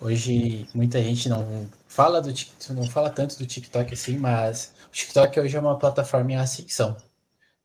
Hoje, 0.00 0.66
muita 0.74 1.02
gente 1.02 1.28
não 1.28 1.66
fala 2.00 2.22
do 2.22 2.32
não 2.70 2.86
fala 2.86 3.10
tanto 3.10 3.38
do 3.38 3.44
TikTok 3.46 3.92
assim, 3.92 4.16
mas 4.16 4.72
o 4.88 4.90
TikTok 4.90 5.38
hoje 5.38 5.54
é 5.54 5.60
uma 5.60 5.78
plataforma 5.78 6.32
em 6.32 6.36
ascensão, 6.36 6.96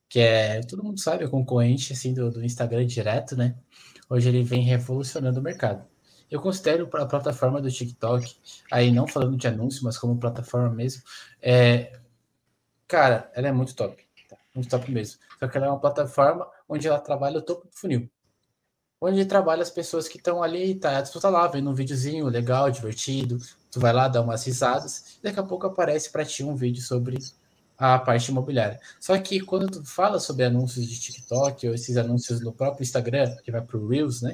que 0.09 0.19
é, 0.19 0.59
todo 0.61 0.83
mundo 0.83 0.99
sabe, 0.99 1.23
é 1.23 1.27
concorrente 1.27 1.93
assim 1.93 2.13
do, 2.13 2.29
do 2.29 2.43
Instagram 2.43 2.86
direto, 2.86 3.38
né? 3.38 3.55
Hoje 4.09 4.27
ele 4.27 4.43
vem 4.43 4.61
revolucionando 4.61 5.39
o 5.39 5.43
mercado. 5.43 5.88
Eu 6.29 6.41
considero 6.41 6.89
a 6.95 7.05
plataforma 7.05 7.61
do 7.61 7.71
TikTok, 7.71 8.36
aí 8.69 8.91
não 8.91 9.07
falando 9.07 9.38
de 9.38 9.47
anúncio, 9.47 9.86
mas 9.86 9.97
como 9.97 10.19
plataforma 10.19 10.69
mesmo, 10.69 11.01
é, 11.41 11.97
cara, 12.89 13.31
ela 13.33 13.47
é 13.47 13.53
muito 13.53 13.73
top, 13.73 14.05
tá? 14.27 14.36
muito 14.53 14.67
top 14.69 14.91
mesmo. 14.91 15.17
Só 15.39 15.47
que 15.47 15.57
ela 15.57 15.67
é 15.67 15.69
uma 15.69 15.79
plataforma 15.79 16.45
onde 16.67 16.86
ela 16.86 16.99
trabalha 16.99 17.38
o 17.38 17.41
topo 17.41 17.69
do 17.69 17.73
funil 17.73 18.09
onde 18.99 19.25
trabalha 19.25 19.61
as 19.61 19.69
pessoas 19.69 20.07
que 20.07 20.17
estão 20.17 20.41
ali, 20.41 20.75
tá, 20.75 21.01
tu 21.03 21.19
tá 21.19 21.29
lá 21.29 21.47
vendo 21.47 21.69
um 21.69 21.73
videozinho 21.73 22.27
legal, 22.27 22.71
divertido, 22.71 23.38
tu 23.76 23.80
vai 23.82 23.91
lá 23.91 24.07
dar 24.07 24.21
umas 24.21 24.45
risadas, 24.45 25.17
daqui 25.21 25.38
a 25.38 25.43
pouco 25.43 25.67
aparece 25.67 26.09
para 26.09 26.23
ti 26.23 26.45
um 26.45 26.55
vídeo 26.55 26.82
sobre 26.82 27.17
a 27.78 27.99
parte 27.99 28.32
imobiliária. 28.32 28.80
Só 29.01 29.17
que 29.17 29.41
quando 29.41 29.69
tu 29.69 29.86
fala 29.86 30.17
sobre 30.17 30.45
anúncios 30.45 30.88
de 30.88 30.97
TikTok 30.97 31.67
ou 31.67 31.76
esses 31.76 31.97
anúncios 31.97 32.39
no 32.39 32.53
próprio 32.53 32.84
Instagram, 32.84 33.36
que 33.43 33.51
vai 33.51 33.61
para 33.61 33.76
o 33.76 33.86
Reels, 33.86 34.21
né? 34.21 34.34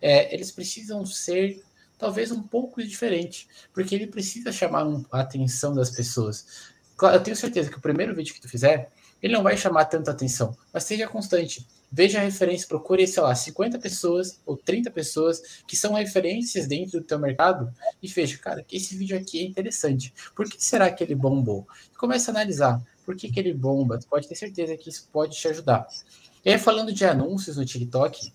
É, 0.00 0.34
eles 0.34 0.50
precisam 0.50 1.04
ser 1.04 1.62
talvez 1.98 2.30
um 2.30 2.42
pouco 2.42 2.82
diferente, 2.82 3.46
porque 3.74 3.94
ele 3.94 4.06
precisa 4.06 4.50
chamar 4.50 4.86
a 5.12 5.20
atenção 5.20 5.74
das 5.74 5.90
pessoas. 5.90 6.72
Claro, 6.96 7.16
eu 7.16 7.22
tenho 7.22 7.36
certeza 7.36 7.68
que 7.68 7.76
o 7.76 7.82
primeiro 7.82 8.14
vídeo 8.14 8.32
que 8.32 8.40
tu 8.40 8.48
fizer, 8.48 8.90
ele 9.22 9.34
não 9.34 9.42
vai 9.42 9.58
chamar 9.58 9.84
tanta 9.84 10.10
atenção, 10.10 10.56
mas 10.72 10.84
seja 10.84 11.06
constante 11.06 11.66
veja 11.90 12.20
a 12.20 12.22
referência, 12.22 12.68
procure, 12.68 13.06
sei 13.06 13.22
lá, 13.22 13.34
50 13.34 13.78
pessoas 13.78 14.40
ou 14.46 14.56
30 14.56 14.90
pessoas 14.90 15.42
que 15.66 15.76
são 15.76 15.94
referências 15.94 16.66
dentro 16.66 17.00
do 17.00 17.06
teu 17.06 17.18
mercado 17.18 17.72
e 18.02 18.06
veja, 18.06 18.38
cara, 18.38 18.64
esse 18.70 18.96
vídeo 18.96 19.16
aqui 19.16 19.40
é 19.40 19.44
interessante. 19.44 20.12
Por 20.34 20.48
que 20.48 20.62
será 20.62 20.90
que 20.90 21.02
ele 21.02 21.14
bombou? 21.14 21.66
Comece 21.98 22.30
a 22.30 22.32
analisar 22.32 22.80
por 23.04 23.16
que, 23.16 23.30
que 23.30 23.40
ele 23.40 23.52
bomba. 23.52 23.98
Tu 23.98 24.06
pode 24.06 24.28
ter 24.28 24.36
certeza 24.36 24.76
que 24.76 24.88
isso 24.88 25.08
pode 25.12 25.36
te 25.36 25.48
ajudar. 25.48 25.86
E 26.44 26.50
aí, 26.50 26.58
falando 26.58 26.92
de 26.92 27.04
anúncios 27.04 27.56
no 27.56 27.64
TikTok, 27.64 28.32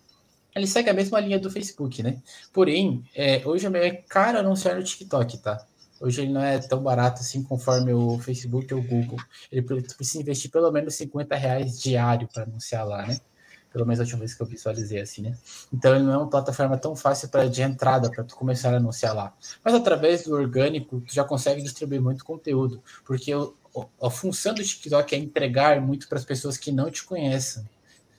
ele 0.56 0.68
segue 0.68 0.90
a 0.90 0.94
mesma 0.94 1.20
linha 1.20 1.40
do 1.40 1.50
Facebook, 1.50 2.04
né? 2.04 2.22
Porém, 2.54 3.04
é, 3.16 3.42
hoje 3.46 3.68
é 3.68 3.92
caro 3.92 4.40
anunciar 4.40 4.76
no 4.76 4.84
TikTok, 4.84 5.38
tá? 5.40 5.66
Hoje 6.00 6.22
ele 6.22 6.34
não 6.34 6.42
é 6.42 6.60
tão 6.60 6.84
barato 6.84 7.22
assim 7.22 7.42
conforme 7.42 7.94
o 7.94 8.20
Facebook 8.20 8.74
ou 8.74 8.82
o 8.82 8.84
Google. 8.84 9.18
Ele 9.52 9.62
precisa 9.62 10.22
investir 10.22 10.52
pelo 10.52 10.72
menos 10.72 10.96
50 10.96 11.36
reais 11.36 11.82
diário 11.82 12.28
para 12.28 12.44
anunciar 12.44 12.86
lá, 12.86 13.08
né? 13.08 13.18
Pelo 13.76 13.86
menos 13.86 14.00
a 14.00 14.04
última 14.04 14.20
vez 14.20 14.34
que 14.34 14.42
eu 14.42 14.46
visualizei 14.46 15.02
assim, 15.02 15.22
né? 15.22 15.38
Então 15.74 15.94
ele 15.94 16.06
não 16.06 16.14
é 16.14 16.18
uma 16.18 16.30
plataforma 16.30 16.78
tão 16.78 16.96
fácil 16.96 17.28
para 17.28 17.50
de 17.50 17.62
entrada 17.62 18.10
para 18.10 18.24
tu 18.24 18.34
começar 18.34 18.74
a 18.74 18.78
anunciar 18.78 19.14
lá. 19.14 19.36
Mas 19.62 19.74
através 19.74 20.24
do 20.24 20.34
orgânico, 20.34 21.02
tu 21.02 21.14
já 21.14 21.26
consegue 21.26 21.62
distribuir 21.62 22.02
muito 22.02 22.24
conteúdo, 22.24 22.82
porque 23.04 23.34
a 23.34 24.10
função 24.10 24.54
do 24.54 24.64
TikTok 24.64 25.14
é 25.14 25.18
entregar 25.18 25.82
muito 25.82 26.08
para 26.08 26.18
as 26.18 26.24
pessoas 26.24 26.56
que 26.56 26.72
não 26.72 26.90
te 26.90 27.04
conhecem, 27.04 27.68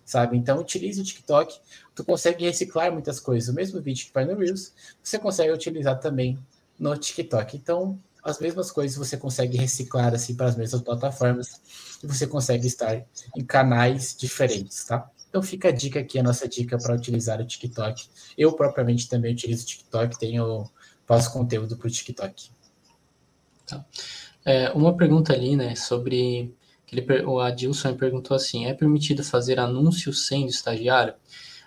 sabe? 0.05 0.37
Então 0.37 0.61
utilize 0.61 1.01
o 1.01 1.05
TikTok, 1.05 1.59
tu 1.95 2.05
consegue 2.05 2.45
reciclar 2.45 2.93
muitas 2.93 3.19
coisas. 3.19 3.49
O 3.49 3.55
mesmo 3.55 3.81
vídeo 3.81 4.09
que 4.09 4.13
vai 4.13 4.27
no 4.27 4.37
Reels, 4.37 4.75
você 5.03 5.19
consegue 5.19 5.55
utilizar 5.55 5.99
também 5.99 6.39
no 6.79 6.95
TikTok. 6.99 7.57
Então, 7.57 7.99
as 8.23 8.39
mesmas 8.39 8.71
coisas 8.71 8.95
você 8.99 9.17
consegue 9.17 9.57
reciclar 9.57 10.13
assim 10.13 10.35
para 10.35 10.49
as 10.49 10.57
mesmas 10.57 10.83
plataformas 10.83 11.63
e 12.05 12.07
você 12.07 12.27
consegue 12.27 12.67
estar 12.67 13.03
em 13.35 13.43
canais 13.43 14.15
diferentes, 14.15 14.85
tá? 14.85 15.11
Então 15.37 15.43
fica 15.43 15.68
a 15.68 15.70
dica 15.70 16.01
aqui, 16.01 16.18
a 16.18 16.22
nossa 16.22 16.49
dica 16.49 16.78
para 16.78 16.95
utilizar 16.95 17.39
o 17.43 17.45
TikTok. 17.45 18.07
Eu 18.39 18.55
propriamente 18.55 19.07
também 19.07 19.34
utilizo 19.34 19.64
o 19.64 19.66
TikTok, 19.66 20.18
tenho 20.18 20.64
faço 21.05 21.30
conteúdo 21.30 21.76
para 21.76 21.87
o 21.87 21.91
TikTok. 21.91 22.49
Tá. 23.66 23.84
É, 24.47 24.70
uma 24.70 24.97
pergunta 24.97 25.34
ali, 25.34 25.55
né, 25.55 25.74
sobre 25.74 26.55
o 27.26 27.39
Adilson 27.39 27.95
perguntou 27.95 28.34
assim: 28.34 28.64
é 28.64 28.72
permitido 28.72 29.22
fazer 29.22 29.61
anúncios 29.61 30.26
sendo 30.26 30.49
estagiário? 30.49 31.12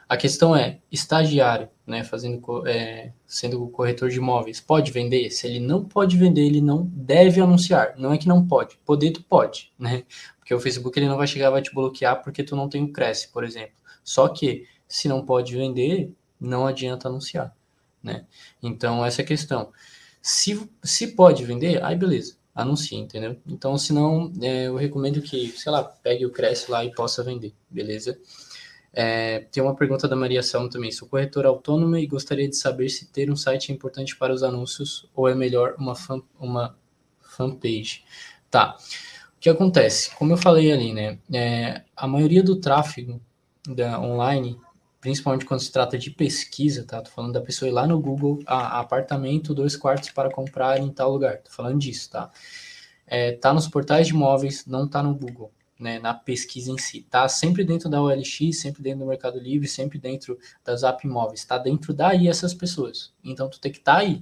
A 0.08 0.18
questão 0.18 0.56
é, 0.56 0.80
estagiário, 0.92 1.70
né, 1.86 2.04
fazendo, 2.04 2.68
é, 2.68 3.12
sendo 3.28 3.68
corretor 3.68 4.10
de 4.10 4.18
imóveis, 4.18 4.60
pode 4.60 4.92
vender? 4.92 5.30
Se 5.30 5.46
ele 5.46 5.60
não 5.60 5.86
pode 5.86 6.18
vender, 6.18 6.42
ele 6.42 6.60
não 6.60 6.88
deve 6.92 7.40
anunciar. 7.40 7.94
Não 8.00 8.12
é 8.12 8.18
que 8.18 8.28
não 8.28 8.48
pode, 8.48 8.80
poder 8.84 9.12
tu 9.12 9.22
pode, 9.22 9.72
né? 9.78 10.06
Porque 10.50 10.56
o 10.56 10.60
Facebook 10.60 10.98
ele 10.98 11.08
não 11.08 11.16
vai 11.16 11.28
chegar 11.28 11.50
e 11.50 11.52
vai 11.52 11.62
te 11.62 11.72
bloquear 11.72 12.24
porque 12.24 12.44
tu 12.44 12.56
não 12.56 12.68
tem 12.68 12.84
o 12.84 12.92
Cresce, 12.92 13.28
por 13.28 13.44
exemplo. 13.44 13.76
Só 14.04 14.28
que 14.28 14.66
se 14.88 15.08
não 15.08 15.24
pode 15.24 15.56
vender, 15.56 16.12
não 16.42 16.66
adianta 16.66 17.08
anunciar, 17.08 17.56
né? 18.02 18.26
Então 18.60 19.06
essa 19.06 19.22
é 19.22 19.24
a 19.24 19.28
questão. 19.28 19.72
Se, 20.20 20.68
se 20.84 21.10
pode 21.10 21.46
vender, 21.46 21.84
aí 21.84 21.96
beleza, 21.96 22.36
anuncie, 22.56 22.98
entendeu? 22.98 23.40
Então, 23.46 23.78
se 23.78 23.94
não, 23.94 24.34
é, 24.42 24.66
eu 24.66 24.76
recomendo 24.76 25.22
que, 25.22 25.50
sei 25.50 25.72
lá, 25.72 25.84
pegue 25.84 26.26
o 26.26 26.32
Cresce 26.32 26.72
lá 26.72 26.84
e 26.84 26.92
possa 26.96 27.24
vender, 27.24 27.54
beleza? 27.70 28.20
É, 28.92 29.42
tem 29.52 29.62
uma 29.62 29.76
pergunta 29.76 30.08
da 30.08 30.16
Maria 30.16 30.42
Salmo 30.42 30.68
também. 30.68 30.92
Sou 30.92 31.08
corretora 31.08 31.48
autônoma 31.48 32.00
e 32.00 32.08
gostaria 32.08 32.50
de 32.50 32.58
saber 32.58 32.90
se 32.90 33.06
ter 33.12 33.30
um 33.30 33.36
site 33.36 33.72
é 33.72 33.76
importante 33.76 34.18
para 34.18 34.34
os 34.34 34.42
anúncios 34.42 35.08
ou 35.14 35.30
é 35.30 35.36
melhor 35.36 35.76
uma, 35.78 35.94
fan, 35.94 36.24
uma 36.40 36.76
fanpage. 37.22 38.04
Tá. 38.50 38.76
O 39.40 39.42
que 39.42 39.50
acontece? 39.50 40.14
Como 40.16 40.34
eu 40.34 40.38
falei 40.38 40.70
ali, 40.70 40.94
né? 40.94 41.18
É, 41.34 41.84
a 41.96 42.06
maioria 42.06 42.44
do 42.44 42.60
tráfego 42.60 43.22
da 43.66 43.98
online, 43.98 44.60
principalmente 45.00 45.46
quando 45.46 45.62
se 45.62 45.72
trata 45.72 45.98
de 45.98 46.12
pesquisa, 46.12 46.84
tá? 46.84 47.02
Tô 47.02 47.10
falando 47.10 47.32
da 47.32 47.42
pessoa 47.42 47.70
ir 47.70 47.72
lá 47.72 47.88
no 47.88 47.98
Google, 48.02 48.40
a, 48.46 48.82
apartamento, 48.82 49.54
dois 49.54 49.78
quartos 49.78 50.10
para 50.10 50.30
comprar 50.30 50.78
em 50.78 50.92
tal 50.92 51.12
lugar. 51.14 51.38
Tô 51.38 51.52
falando 51.52 51.80
disso, 51.80 52.10
tá? 52.10 52.30
É, 53.08 53.32
tá 53.32 53.54
nos 53.54 53.66
portais 53.66 54.08
de 54.08 54.14
imóveis, 54.14 54.66
não 54.66 54.86
tá 54.86 55.02
no 55.02 55.16
Google 55.16 55.54
né, 55.80 56.00
na 56.00 56.14
pesquisa 56.14 56.70
em 56.70 56.78
si. 56.78 57.04
Tá 57.04 57.28
sempre 57.30 57.64
dentro 57.64 57.90
da 57.90 58.02
OLX, 58.02 58.60
sempre 58.60 58.84
dentro 58.84 59.00
do 59.00 59.06
Mercado 59.08 59.40
Livre, 59.40 59.68
sempre 59.68 59.98
dentro 59.98 60.38
das 60.66 60.84
app 60.84 61.08
móveis. 61.08 61.46
Tá 61.46 61.58
dentro 61.58 61.94
daí 61.94 62.28
essas 62.28 62.54
pessoas. 62.54 63.14
Então 63.24 63.50
tu 63.50 63.60
tem 63.60 63.72
que 63.72 63.78
estar 63.78 63.94
tá 63.94 64.00
aí. 64.00 64.22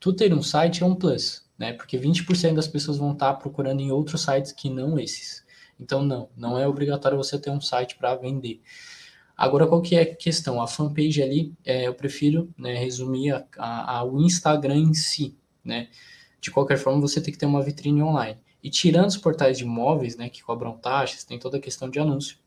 Tu 0.00 0.12
ter 0.14 0.32
um 0.32 0.42
site 0.42 0.82
é 0.82 0.86
um 0.86 0.94
plus, 0.94 1.45
né? 1.58 1.72
Porque 1.72 1.98
20% 1.98 2.54
das 2.54 2.68
pessoas 2.68 2.98
vão 2.98 3.12
estar 3.12 3.34
procurando 3.34 3.80
em 3.80 3.90
outros 3.90 4.22
sites 4.22 4.52
que 4.52 4.68
não 4.68 4.98
esses. 4.98 5.44
Então 5.78 6.02
não, 6.02 6.28
não 6.36 6.58
é 6.58 6.66
obrigatório 6.66 7.16
você 7.16 7.38
ter 7.38 7.50
um 7.50 7.60
site 7.60 7.96
para 7.96 8.14
vender. 8.14 8.60
Agora, 9.36 9.66
qual 9.66 9.82
que 9.82 9.94
é 9.94 10.02
a 10.02 10.14
questão? 10.14 10.62
A 10.62 10.66
fanpage 10.66 11.22
ali, 11.22 11.52
é, 11.64 11.86
eu 11.86 11.94
prefiro 11.94 12.48
né, 12.56 12.74
resumir 12.74 13.32
a, 13.32 13.44
a, 13.58 13.98
ao 13.98 14.18
Instagram 14.20 14.76
em 14.76 14.94
si, 14.94 15.36
né? 15.62 15.88
De 16.40 16.50
qualquer 16.50 16.78
forma, 16.78 17.00
você 17.00 17.20
tem 17.20 17.32
que 17.32 17.38
ter 17.38 17.46
uma 17.46 17.62
vitrine 17.62 18.02
online. 18.02 18.38
E 18.62 18.70
tirando 18.70 19.08
os 19.08 19.16
portais 19.16 19.58
de 19.58 19.64
imóveis, 19.64 20.16
né, 20.16 20.28
que 20.28 20.42
cobram 20.42 20.76
taxas, 20.78 21.24
tem 21.24 21.38
toda 21.38 21.58
a 21.58 21.60
questão 21.60 21.90
de 21.90 21.98
anúncio. 21.98 22.38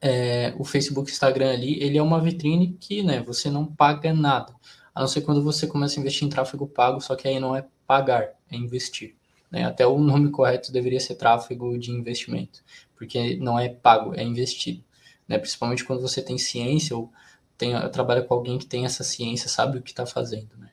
É, 0.00 0.54
o 0.58 0.64
Facebook 0.64 1.10
Instagram 1.10 1.52
ali, 1.52 1.80
ele 1.82 1.98
é 1.98 2.02
uma 2.02 2.20
vitrine 2.20 2.76
que, 2.80 3.02
né, 3.02 3.22
você 3.22 3.50
não 3.50 3.66
paga 3.66 4.12
nada. 4.12 4.54
A 4.94 5.00
não 5.00 5.06
ser 5.06 5.20
quando 5.22 5.42
você 5.42 5.66
começa 5.66 5.98
a 5.98 6.00
investir 6.00 6.26
em 6.26 6.30
tráfego 6.30 6.66
pago, 6.66 7.00
só 7.00 7.14
que 7.14 7.28
aí 7.28 7.38
não 7.38 7.54
é 7.54 7.66
pagar, 7.86 8.30
é 8.50 8.56
investir. 8.56 9.14
Né? 9.50 9.64
Até 9.64 9.86
o 9.86 9.98
nome 9.98 10.30
correto 10.30 10.72
deveria 10.72 11.00
ser 11.00 11.16
tráfego 11.16 11.78
de 11.78 11.90
investimento, 11.90 12.62
porque 12.96 13.36
não 13.36 13.58
é 13.58 13.68
pago, 13.68 14.14
é 14.14 14.22
investido. 14.22 14.82
Né? 15.26 15.38
Principalmente 15.38 15.84
quando 15.84 16.00
você 16.00 16.22
tem 16.22 16.38
ciência 16.38 16.96
ou 16.96 17.12
tem, 17.56 17.72
trabalha 17.90 18.22
com 18.22 18.34
alguém 18.34 18.58
que 18.58 18.66
tem 18.66 18.84
essa 18.84 19.04
ciência, 19.04 19.48
sabe 19.48 19.78
o 19.78 19.82
que 19.82 19.90
está 19.90 20.06
fazendo. 20.06 20.50
Né? 20.58 20.70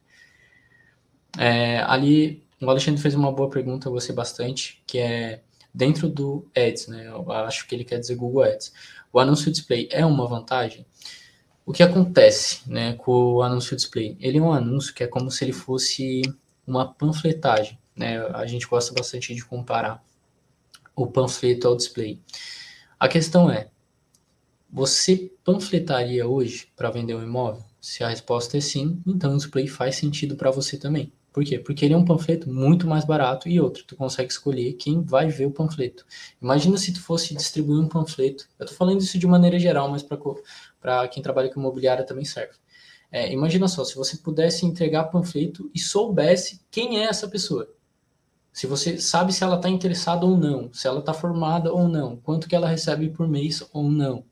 É, 1.38 1.80
ali 1.82 2.44
o 2.62 2.70
Alexandre 2.70 3.02
fez 3.02 3.14
uma 3.14 3.32
boa 3.32 3.50
pergunta, 3.50 3.88
eu 3.88 3.92
gostei 3.92 4.16
bastante, 4.16 4.82
que 4.88 4.98
é 4.98 5.42
dentro 5.74 6.10
do 6.10 6.50
Ads, 6.56 6.88
né? 6.88 7.08
Eu 7.08 7.32
acho 7.32 7.68
que 7.68 7.76
ele 7.76 7.84
quer 7.84 8.00
dizer 8.00 8.16
Google 8.16 8.44
Ads. 8.44 8.74
O 9.14 9.20
anúncio 9.20 9.52
display 9.52 9.88
é 9.92 10.04
uma 10.04 10.28
vantagem? 10.28 10.86
O 11.68 11.74
que 11.74 11.84
acontece, 11.84 12.62
né, 12.66 12.94
com 12.94 13.12
o 13.12 13.42
anúncio 13.42 13.76
display? 13.76 14.16
Ele 14.22 14.38
é 14.38 14.42
um 14.42 14.54
anúncio 14.54 14.94
que 14.94 15.04
é 15.04 15.08
como 15.08 15.30
se 15.30 15.44
ele 15.44 15.52
fosse 15.52 16.22
uma 16.66 16.94
panfletagem, 16.94 17.78
né? 17.94 18.20
A 18.28 18.46
gente 18.46 18.66
gosta 18.66 18.94
bastante 18.94 19.36
de 19.36 19.44
comparar 19.44 20.02
o 20.96 21.06
panfleto 21.06 21.68
ao 21.68 21.76
display. 21.76 22.22
A 22.98 23.10
questão 23.10 23.52
é, 23.52 23.68
você 24.72 25.30
panfletaria 25.44 26.26
hoje 26.26 26.70
para 26.74 26.90
vender 26.90 27.16
um 27.16 27.24
imóvel? 27.24 27.66
Se 27.82 28.02
a 28.02 28.08
resposta 28.08 28.58
é 28.58 28.62
sim, 28.62 29.02
então 29.06 29.34
o 29.34 29.38
display 29.38 29.68
faz 29.68 29.98
sentido 29.98 30.38
para 30.38 30.52
você 30.52 30.78
também. 30.78 31.12
Por 31.38 31.44
quê? 31.44 31.60
Porque 31.60 31.86
ele 31.86 31.94
é 31.94 31.98
um 31.98 32.04
panfleto 32.04 32.50
muito 32.50 32.88
mais 32.88 33.06
barato 33.06 33.48
e 33.48 33.62
outro, 33.62 33.84
tu 33.84 33.96
consegue 33.96 34.32
escolher 34.32 34.74
quem 34.74 35.04
vai 35.04 35.28
ver 35.28 35.46
o 35.46 35.52
panfleto. 35.52 36.04
Imagina 36.42 36.78
se 36.78 36.92
tu 36.92 37.00
fosse 37.00 37.36
distribuir 37.36 37.80
um 37.80 37.88
panfleto. 37.88 38.48
Eu 38.58 38.66
tô 38.66 38.74
falando 38.74 39.02
isso 39.02 39.20
de 39.20 39.28
maneira 39.28 39.60
geral, 39.60 39.88
mas 39.88 40.02
para 40.02 40.18
quem 41.08 41.24
trabalha 41.24 41.50
com 41.50 41.60
imobiliária 41.60 42.06
também 42.06 42.26
serve. 42.26 42.54
É, 43.12 43.32
imagina 43.32 43.68
só, 43.68 43.84
se 43.84 43.96
você 43.96 44.18
pudesse 44.18 44.66
entregar 44.66 45.06
panfleto 45.06 45.72
e 45.74 45.80
soubesse 45.80 46.62
quem 46.70 47.00
é 47.00 47.06
essa 47.06 47.28
pessoa. 47.28 47.70
Se 48.52 48.68
você 48.68 49.00
sabe 49.00 49.32
se 49.32 49.44
ela 49.44 49.56
está 49.56 49.70
interessada 49.70 50.26
ou 50.26 50.36
não, 50.36 50.74
se 50.74 50.88
ela 50.88 51.00
está 51.00 51.14
formada 51.14 51.72
ou 51.72 51.88
não, 51.88 52.18
quanto 52.18 52.48
que 52.48 52.56
ela 52.56 52.68
recebe 52.68 53.10
por 53.10 53.28
mês 53.28 53.64
ou 53.72 53.84
não. 53.84 54.26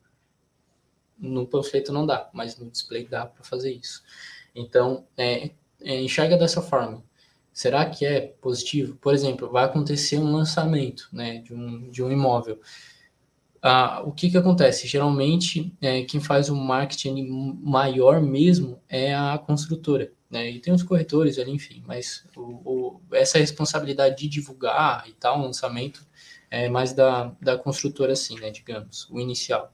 No 1.18 1.48
panfleto 1.48 1.94
não 1.94 2.06
dá, 2.06 2.30
mas 2.34 2.58
no 2.58 2.70
display 2.70 3.08
dá 3.08 3.26
para 3.26 3.44
fazer 3.44 3.72
isso. 3.72 4.04
Então, 4.54 5.06
é, 5.16 5.52
é, 5.82 6.02
enxerga 6.02 6.38
dessa 6.38 6.62
forma. 6.62 7.04
Será 7.54 7.86
que 7.90 8.06
é 8.06 8.34
positivo? 8.42 8.96
Por 8.98 9.14
exemplo, 9.14 9.50
vai 9.50 9.64
acontecer 9.64 10.18
um 10.18 10.32
lançamento 10.32 11.08
né, 11.14 11.38
de, 11.38 11.54
um, 11.54 11.90
de 11.90 12.04
um 12.04 12.12
imóvel. 12.12 12.60
Ah, 13.68 14.04
o 14.06 14.12
que, 14.12 14.30
que 14.30 14.38
acontece? 14.38 14.88
Geralmente, 14.88 15.76
é, 15.82 16.04
quem 16.04 16.20
faz 16.20 16.50
o 16.50 16.56
marketing 16.56 17.58
maior 17.64 18.22
mesmo 18.22 18.80
é 18.88 19.16
a 19.16 19.40
construtora. 19.40 20.12
Né? 20.30 20.52
E 20.52 20.60
tem 20.60 20.72
os 20.72 20.84
corretores 20.84 21.40
ali, 21.40 21.50
enfim, 21.50 21.84
mas 21.84 22.24
o, 22.38 22.42
o, 22.42 23.02
essa 23.12 23.40
responsabilidade 23.40 24.18
de 24.18 24.28
divulgar 24.28 25.10
e 25.10 25.14
tal, 25.14 25.42
lançamento, 25.42 26.06
é 26.52 26.70
mais 26.70 26.94
da, 26.94 27.36
da 27.42 27.58
construtora, 27.58 28.14
assim, 28.14 28.40
né, 28.40 28.52
digamos, 28.52 29.10
o 29.10 29.20
inicial. 29.20 29.74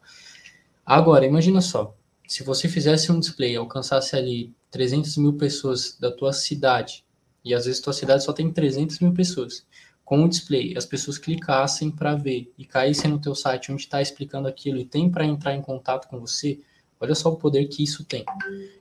Agora, 0.86 1.26
imagina 1.26 1.60
só, 1.60 1.94
se 2.26 2.44
você 2.44 2.70
fizesse 2.70 3.12
um 3.12 3.20
display, 3.20 3.58
alcançasse 3.58 4.16
ali 4.16 4.56
300 4.72 5.18
mil 5.18 5.34
pessoas 5.34 5.98
da 6.00 6.10
tua 6.10 6.32
cidade, 6.32 7.04
e 7.44 7.54
às 7.54 7.66
vezes 7.66 7.82
tua 7.82 7.92
cidade 7.92 8.24
só 8.24 8.32
tem 8.32 8.50
300 8.54 9.00
mil 9.00 9.14
pessoas, 9.14 9.66
com 10.12 10.26
o 10.26 10.28
display, 10.28 10.74
as 10.76 10.86
pessoas 10.86 11.18
clicassem 11.18 11.90
para 11.90 12.16
ver 12.16 12.54
e 12.58 12.66
caíssem 12.66 13.10
no 13.10 13.18
teu 13.18 13.34
site 13.34 13.72
onde 13.72 13.84
está 13.84 14.02
explicando 14.02 14.46
aquilo 14.46 14.78
e 14.78 14.84
tem 14.84 15.10
para 15.10 15.24
entrar 15.24 15.56
em 15.56 15.62
contato 15.62 16.10
com 16.10 16.20
você, 16.20 16.60
olha 17.00 17.16
só 17.16 17.30
o 17.30 17.38
poder 17.38 17.66
que 17.68 17.82
isso 17.82 18.04
tem. 18.04 18.26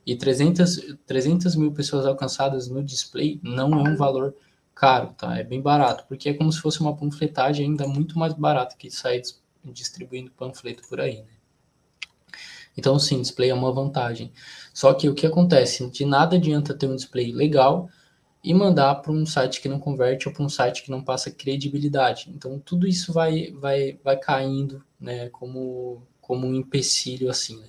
E 0.05 0.16
300, 0.16 0.97
300 1.07 1.55
mil 1.55 1.70
pessoas 1.70 2.05
alcançadas 2.05 2.66
no 2.66 2.83
display 2.83 3.39
não 3.45 3.72
é 3.74 3.91
um 3.91 3.95
valor 3.95 4.35
caro, 4.74 5.14
tá? 5.16 5.39
É 5.39 5.45
bem 5.45 5.62
barato, 5.62 6.05
porque 6.09 6.31
é 6.31 6.35
como 6.35 6.53
se 6.53 6.61
fosse 6.61 6.81
uma 6.81 6.97
panfletagem 6.97 7.64
ainda 7.64 7.87
muito 7.87 8.18
mais 8.18 8.35
barata 8.35 8.74
que 8.76 8.91
sair 8.91 9.22
distribuindo 9.66 10.33
panfleto 10.33 10.83
por 10.89 11.01
aí, 11.01 11.18
né? 11.18 11.35
Então, 12.76 12.99
sim, 12.99 13.22
display 13.22 13.51
é 13.51 13.55
uma 13.55 13.70
vantagem. 13.70 14.33
Só 14.74 14.93
que 14.95 15.09
o 15.09 15.14
que 15.14 15.28
acontece? 15.28 15.89
De 15.91 16.05
nada 16.05 16.35
adianta 16.35 16.74
ter 16.74 16.89
um 16.89 16.97
display 16.97 17.31
legal 17.31 17.89
e 18.43 18.55
mandar 18.55 18.97
para 18.97 19.12
um 19.12 19.26
site 19.26 19.61
que 19.61 19.68
não 19.68 19.78
converte 19.78 20.26
ou 20.26 20.34
para 20.34 20.43
um 20.43 20.49
site 20.49 20.82
que 20.82 20.91
não 20.91 21.03
passa 21.03 21.30
credibilidade. 21.30 22.30
Então, 22.34 22.59
tudo 22.59 22.86
isso 22.86 23.12
vai, 23.12 23.51
vai, 23.53 23.99
vai 24.03 24.16
caindo 24.16 24.82
né, 24.99 25.28
como, 25.28 26.03
como 26.20 26.47
um 26.47 26.55
empecilho 26.55 27.30
assim. 27.30 27.61
Né? 27.61 27.66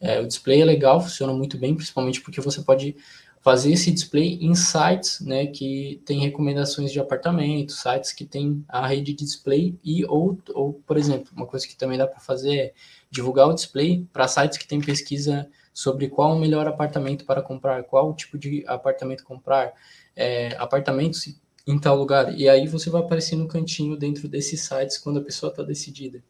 É, 0.00 0.20
o 0.20 0.26
display 0.26 0.60
é 0.60 0.64
legal, 0.64 1.00
funciona 1.00 1.32
muito 1.32 1.58
bem, 1.58 1.74
principalmente 1.74 2.20
porque 2.20 2.40
você 2.40 2.62
pode 2.62 2.96
fazer 3.44 3.72
esse 3.72 3.90
display 3.90 4.38
em 4.40 4.54
sites 4.54 5.20
né, 5.20 5.46
que 5.46 6.00
tem 6.06 6.18
recomendações 6.20 6.90
de 6.90 6.98
apartamentos, 6.98 7.80
sites 7.80 8.10
que 8.10 8.24
tem 8.24 8.64
a 8.66 8.86
rede 8.86 9.12
de 9.12 9.24
display 9.24 9.78
e 9.84 10.02
ou, 10.06 10.38
ou 10.54 10.72
por 10.86 10.96
exemplo, 10.96 11.30
uma 11.36 11.46
coisa 11.46 11.68
que 11.68 11.76
também 11.76 11.98
dá 11.98 12.06
para 12.06 12.20
fazer 12.20 12.56
é 12.56 12.72
divulgar 13.10 13.46
o 13.46 13.52
display 13.52 14.08
para 14.10 14.26
sites 14.26 14.56
que 14.56 14.66
tem 14.66 14.80
pesquisa 14.80 15.46
sobre 15.74 16.08
qual 16.08 16.34
o 16.34 16.38
melhor 16.38 16.66
apartamento 16.66 17.26
para 17.26 17.42
comprar, 17.42 17.82
qual 17.84 18.14
tipo 18.14 18.38
de 18.38 18.64
apartamento 18.66 19.22
comprar, 19.24 19.74
é, 20.16 20.56
apartamentos 20.56 21.34
em 21.66 21.78
tal 21.78 21.96
lugar. 21.96 22.38
E 22.38 22.48
aí 22.48 22.66
você 22.66 22.90
vai 22.90 23.02
aparecer 23.02 23.36
no 23.36 23.48
cantinho 23.48 23.96
dentro 23.96 24.28
desses 24.28 24.60
sites 24.62 24.98
quando 24.98 25.18
a 25.18 25.22
pessoa 25.22 25.50
está 25.50 25.62
decidida. 25.62 26.22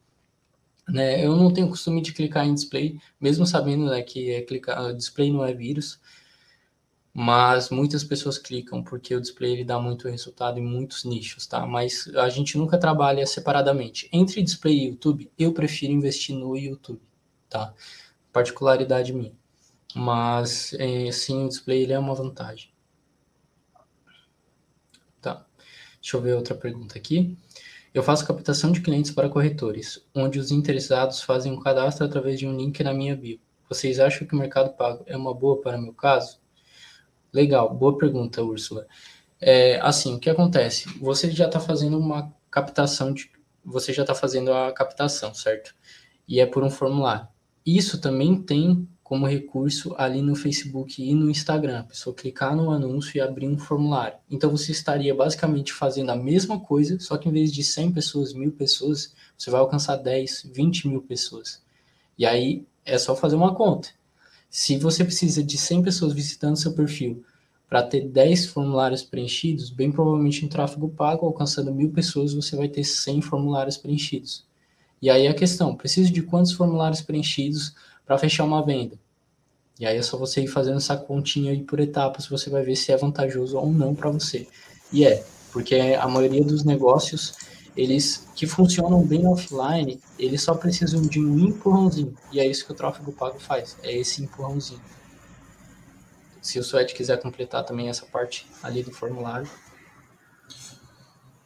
Né? 0.87 1.25
Eu 1.25 1.35
não 1.35 1.51
tenho 1.51 1.67
costume 1.69 2.01
de 2.01 2.13
clicar 2.13 2.45
em 2.45 2.53
display, 2.53 2.99
mesmo 3.19 3.45
sabendo 3.45 3.85
né, 3.85 4.01
que 4.03 4.31
é 4.31 4.41
clicar, 4.41 4.93
display 4.93 5.31
não 5.31 5.43
é 5.43 5.53
vírus, 5.53 5.99
mas 7.17 7.69
muitas 7.69 8.03
pessoas 8.03 8.37
clicam 8.37 8.83
porque 8.83 9.15
o 9.15 9.21
display 9.21 9.53
ele 9.53 9.63
dá 9.63 9.79
muito 9.79 10.09
resultado 10.09 10.59
em 10.59 10.63
muitos 10.63 11.05
nichos, 11.05 11.47
tá? 11.47 11.65
Mas 11.65 12.09
a 12.15 12.27
gente 12.27 12.57
nunca 12.57 12.77
trabalha 12.77 13.25
separadamente. 13.25 14.09
Entre 14.11 14.43
display 14.43 14.75
e 14.77 14.87
YouTube, 14.89 15.31
eu 15.39 15.53
prefiro 15.53 15.93
investir 15.93 16.35
no 16.35 16.57
YouTube, 16.57 17.01
tá? 17.49 17.73
Particularidade 18.33 19.13
minha. 19.13 19.31
Mas 19.95 20.73
é, 20.73 21.09
sim, 21.09 21.45
o 21.45 21.47
display 21.47 21.83
ele 21.83 21.93
é 21.93 21.99
uma 21.99 22.13
vantagem. 22.13 22.69
Tá. 25.21 25.45
Deixa 26.05 26.17
eu 26.17 26.21
ver 26.21 26.35
outra 26.35 26.53
pergunta 26.53 26.99
aqui. 26.99 27.35
Eu 27.91 28.03
faço 28.03 28.27
captação 28.27 28.71
de 28.71 28.79
clientes 28.79 29.09
para 29.09 29.27
corretores, 29.27 30.05
onde 30.13 30.37
os 30.37 30.51
interessados 30.51 31.23
fazem 31.23 31.51
um 31.51 31.59
cadastro 31.59 32.05
através 32.05 32.37
de 32.37 32.45
um 32.45 32.55
link 32.55 32.83
na 32.83 32.93
minha 32.93 33.15
bio. 33.15 33.39
Vocês 33.67 33.99
acham 33.99 34.27
que 34.27 34.35
o 34.35 34.37
Mercado 34.37 34.77
Pago 34.77 35.03
é 35.07 35.17
uma 35.17 35.33
boa 35.33 35.59
para 35.59 35.79
meu 35.79 35.95
caso? 35.95 36.39
Legal, 37.33 37.73
boa 37.73 37.97
pergunta, 37.97 38.43
Úrsula. 38.43 38.85
É, 39.41 39.79
assim, 39.81 40.13
o 40.13 40.19
que 40.19 40.29
acontece? 40.29 40.87
Você 40.99 41.31
já 41.31 41.47
está 41.47 41.59
fazendo 41.59 41.97
uma 41.97 42.31
captação 42.51 43.11
de. 43.11 43.31
Você 43.63 43.91
já 43.91 44.03
está 44.03 44.13
fazendo 44.13 44.53
a 44.53 44.71
captação, 44.71 45.33
certo? 45.33 45.73
E 46.27 46.39
é 46.39 46.45
por 46.45 46.63
um 46.63 46.69
formulário. 46.69 47.27
Isso 47.65 47.99
também 47.99 48.39
tem 48.39 48.87
como 49.05 49.27
recurso 49.27 49.93
ali 49.99 50.19
no 50.19 50.35
Facebook 50.35 50.99
e 50.99 51.13
no 51.13 51.29
Instagram. 51.29 51.81
A 51.81 51.83
pessoa 51.83 52.15
clicar 52.15 52.55
no 52.55 52.71
anúncio 52.71 53.15
e 53.15 53.21
abrir 53.21 53.47
um 53.47 53.55
formulário. 53.55 54.17
Então 54.31 54.49
você 54.49 54.71
estaria 54.71 55.13
basicamente 55.13 55.71
fazendo 55.71 56.09
a 56.09 56.15
mesma 56.15 56.59
coisa, 56.59 56.99
só 56.99 57.15
que 57.15 57.29
em 57.29 57.31
vez 57.31 57.53
de 57.53 57.63
100 57.63 57.91
pessoas, 57.91 58.33
mil 58.33 58.51
pessoas, 58.51 59.13
você 59.37 59.51
vai 59.51 59.59
alcançar 59.59 59.97
10, 59.97 60.49
20 60.51 60.87
mil 60.87 61.03
pessoas. 61.03 61.61
E 62.17 62.25
aí 62.25 62.65
é 62.83 62.97
só 62.97 63.15
fazer 63.15 63.35
uma 63.35 63.53
conta. 63.53 63.89
Se 64.49 64.75
você 64.75 65.03
precisa 65.03 65.43
de 65.43 65.55
100 65.55 65.83
pessoas 65.83 66.11
visitando 66.11 66.57
seu 66.57 66.73
perfil 66.73 67.23
para 67.69 67.83
ter 67.83 68.07
10 68.07 68.47
formulários 68.47 69.03
preenchidos, 69.03 69.69
bem 69.69 69.91
provavelmente 69.91 70.43
em 70.43 70.47
tráfego 70.47 70.89
pago, 70.89 71.27
alcançando 71.27 71.71
mil 71.71 71.91
pessoas, 71.91 72.33
você 72.33 72.55
vai 72.55 72.69
ter 72.69 72.83
100 72.83 73.21
formulários 73.21 73.77
preenchidos. 73.77 74.43
E 74.99 75.11
aí 75.11 75.27
a 75.27 75.33
questão, 75.35 75.75
preciso 75.75 76.11
de 76.11 76.23
quantos 76.23 76.53
formulários 76.53 77.01
preenchidos 77.01 77.75
para 78.05 78.17
fechar 78.17 78.43
uma 78.43 78.65
venda? 78.65 78.97
E 79.79 79.85
aí 79.85 79.97
é 79.97 80.01
só 80.01 80.17
você 80.17 80.41
ir 80.41 80.47
fazendo 80.47 80.77
essa 80.77 80.95
continha 80.95 81.51
aí 81.51 81.63
por 81.63 81.79
etapas, 81.79 82.27
você 82.27 82.49
vai 82.49 82.63
ver 82.63 82.75
se 82.75 82.91
é 82.91 82.97
vantajoso 82.97 83.57
ou 83.57 83.71
não 83.71 83.93
para 83.93 84.09
você. 84.09 84.47
E 84.91 85.05
é, 85.05 85.23
porque 85.51 85.75
a 85.75 86.07
maioria 86.07 86.43
dos 86.43 86.63
negócios 86.63 87.33
eles 87.75 88.27
que 88.35 88.47
funcionam 88.47 89.05
bem 89.05 89.27
offline, 89.27 90.01
eles 90.17 90.41
só 90.41 90.55
precisam 90.55 91.01
de 91.01 91.19
um 91.19 91.37
empurrãozinho. 91.39 92.15
E 92.31 92.39
é 92.39 92.47
isso 92.47 92.65
que 92.65 92.71
o 92.71 92.75
tráfego 92.75 93.11
pago 93.11 93.37
faz, 93.39 93.77
é 93.83 93.93
esse 93.93 94.23
empurrãozinho. 94.23 94.81
Se 96.41 96.57
o 96.59 96.63
Suede 96.63 96.93
quiser 96.93 97.21
completar 97.21 97.65
também 97.65 97.89
essa 97.89 98.05
parte 98.05 98.47
ali 98.63 98.81
do 98.83 98.91
formulário. 98.91 99.49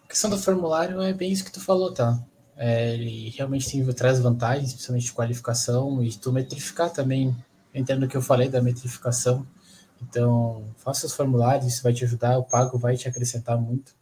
A 0.04 0.08
questão 0.08 0.30
do 0.30 0.38
formulário 0.38 1.02
é 1.02 1.14
bem 1.14 1.32
isso 1.32 1.46
que 1.46 1.52
tu 1.52 1.62
falou, 1.62 1.94
tá? 1.94 2.20
É, 2.62 2.94
ele 2.94 3.30
realmente 3.30 3.72
tem, 3.72 3.86
traz 3.94 4.20
vantagens, 4.20 4.74
principalmente 4.74 5.06
de 5.06 5.14
qualificação, 5.14 6.04
e 6.04 6.14
tu 6.14 6.30
metrificar 6.30 6.92
também, 6.92 7.34
entendo 7.74 8.04
o 8.04 8.08
que 8.08 8.18
eu 8.18 8.22
falei 8.22 8.50
da 8.50 8.62
metrificação. 8.62 9.48
Então, 10.02 10.66
faça 10.78 11.06
os 11.06 11.14
formulários, 11.14 11.66
isso 11.72 11.82
vai 11.82 11.94
te 11.94 12.04
ajudar, 12.04 12.38
o 12.38 12.44
pago 12.44 12.78
vai 12.78 12.98
te 12.98 13.08
acrescentar 13.08 13.58
muito, 13.58 13.94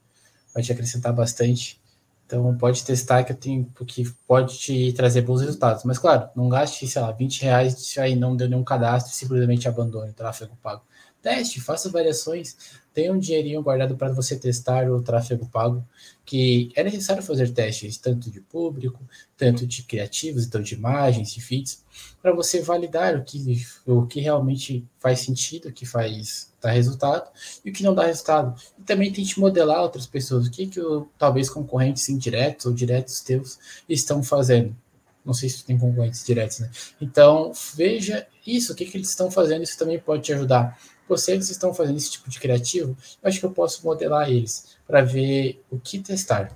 vai 0.56 0.64
te 0.64 0.72
acrescentar 0.72 1.14
bastante. 1.14 1.80
Então 2.26 2.58
pode 2.58 2.84
testar 2.84 3.24
que 3.24 3.32
eu 3.32 3.36
tenho, 3.38 3.72
porque 3.74 4.04
pode 4.28 4.58
te 4.60 4.92
trazer 4.94 5.22
bons 5.22 5.40
resultados. 5.42 5.86
Mas 5.86 5.98
claro, 5.98 6.30
não 6.36 6.50
gaste, 6.50 6.86
sei 6.86 7.02
lá, 7.02 7.10
20 7.12 7.42
reais 7.42 7.98
aí 7.98 8.18
não 8.18 8.36
deu 8.36 8.50
nenhum 8.50 8.66
cadastro 8.66 9.14
simplesmente 9.14 9.68
abandone 9.68 10.10
o 10.10 10.14
tráfego 10.14 10.58
pago. 10.62 10.82
Teste, 11.22 11.62
faça 11.62 11.90
variações, 11.90 12.58
tenha 12.98 13.14
um 13.14 13.20
dinheirinho 13.20 13.62
guardado 13.62 13.96
para 13.96 14.12
você 14.12 14.36
testar 14.36 14.90
o 14.90 15.04
tráfego 15.04 15.48
pago, 15.48 15.88
que 16.26 16.72
é 16.76 16.84
necessário 16.84 17.22
fazer 17.22 17.54
testes, 17.54 17.96
tanto 17.96 18.32
de 18.32 18.42
público, 18.42 19.00
tanto 19.38 19.68
de 19.68 19.84
criativos, 19.84 20.48
então 20.48 20.64
de 20.64 20.74
imagens, 20.74 21.32
de 21.32 21.40
feeds, 21.40 21.86
para 22.24 22.34
você 22.34 22.60
validar 22.60 23.16
o 23.16 23.24
que, 23.24 23.64
o 23.86 24.08
que 24.08 24.20
realmente 24.20 24.84
faz 24.98 25.20
sentido, 25.20 25.70
o 25.70 25.72
que 25.72 25.86
faz 25.86 26.52
dar 26.60 26.72
resultado 26.72 27.30
e 27.64 27.70
o 27.70 27.74
que 27.74 27.84
não 27.84 27.94
dá 27.94 28.04
resultado. 28.08 28.60
E 28.80 28.82
também 28.82 29.14
tente 29.14 29.40
modelar 29.40 29.84
outras 29.84 30.08
pessoas, 30.08 30.48
o 30.48 30.52
que, 30.52 30.66
que 30.66 30.80
o, 30.80 31.08
talvez 31.20 31.52
concorrentes 31.52 32.10
indiretos 32.10 32.66
ou 32.66 32.74
diretos 32.74 33.22
teus 33.22 33.60
estão 33.88 34.24
fazendo. 34.24 34.76
Não 35.24 35.36
sei 35.36 35.50
se 35.50 35.64
tem 35.64 35.78
concorrentes 35.78 36.26
diretos, 36.26 36.62
né? 36.62 36.72
Então, 37.00 37.52
veja 37.76 38.26
isso, 38.44 38.74
o 38.74 38.76
que, 38.76 38.86
que 38.86 38.98
eles 38.98 39.10
estão 39.10 39.30
fazendo, 39.30 39.62
isso 39.62 39.78
também 39.78 40.00
pode 40.00 40.24
te 40.24 40.34
ajudar. 40.34 40.80
Vocês 41.08 41.50
estão 41.50 41.74
fazendo 41.74 41.98
esse 41.98 42.12
tipo 42.12 42.30
de 42.30 42.40
criativo, 42.40 42.98
eu 43.22 43.30
acho 43.30 43.40
que 43.40 43.46
eu 43.46 43.52
posso 43.52 43.86
modelar 43.86 44.30
eles 44.30 44.78
para 44.86 45.02
ver 45.02 45.64
o 45.70 45.80
que 45.80 46.00
testar. 46.00 46.52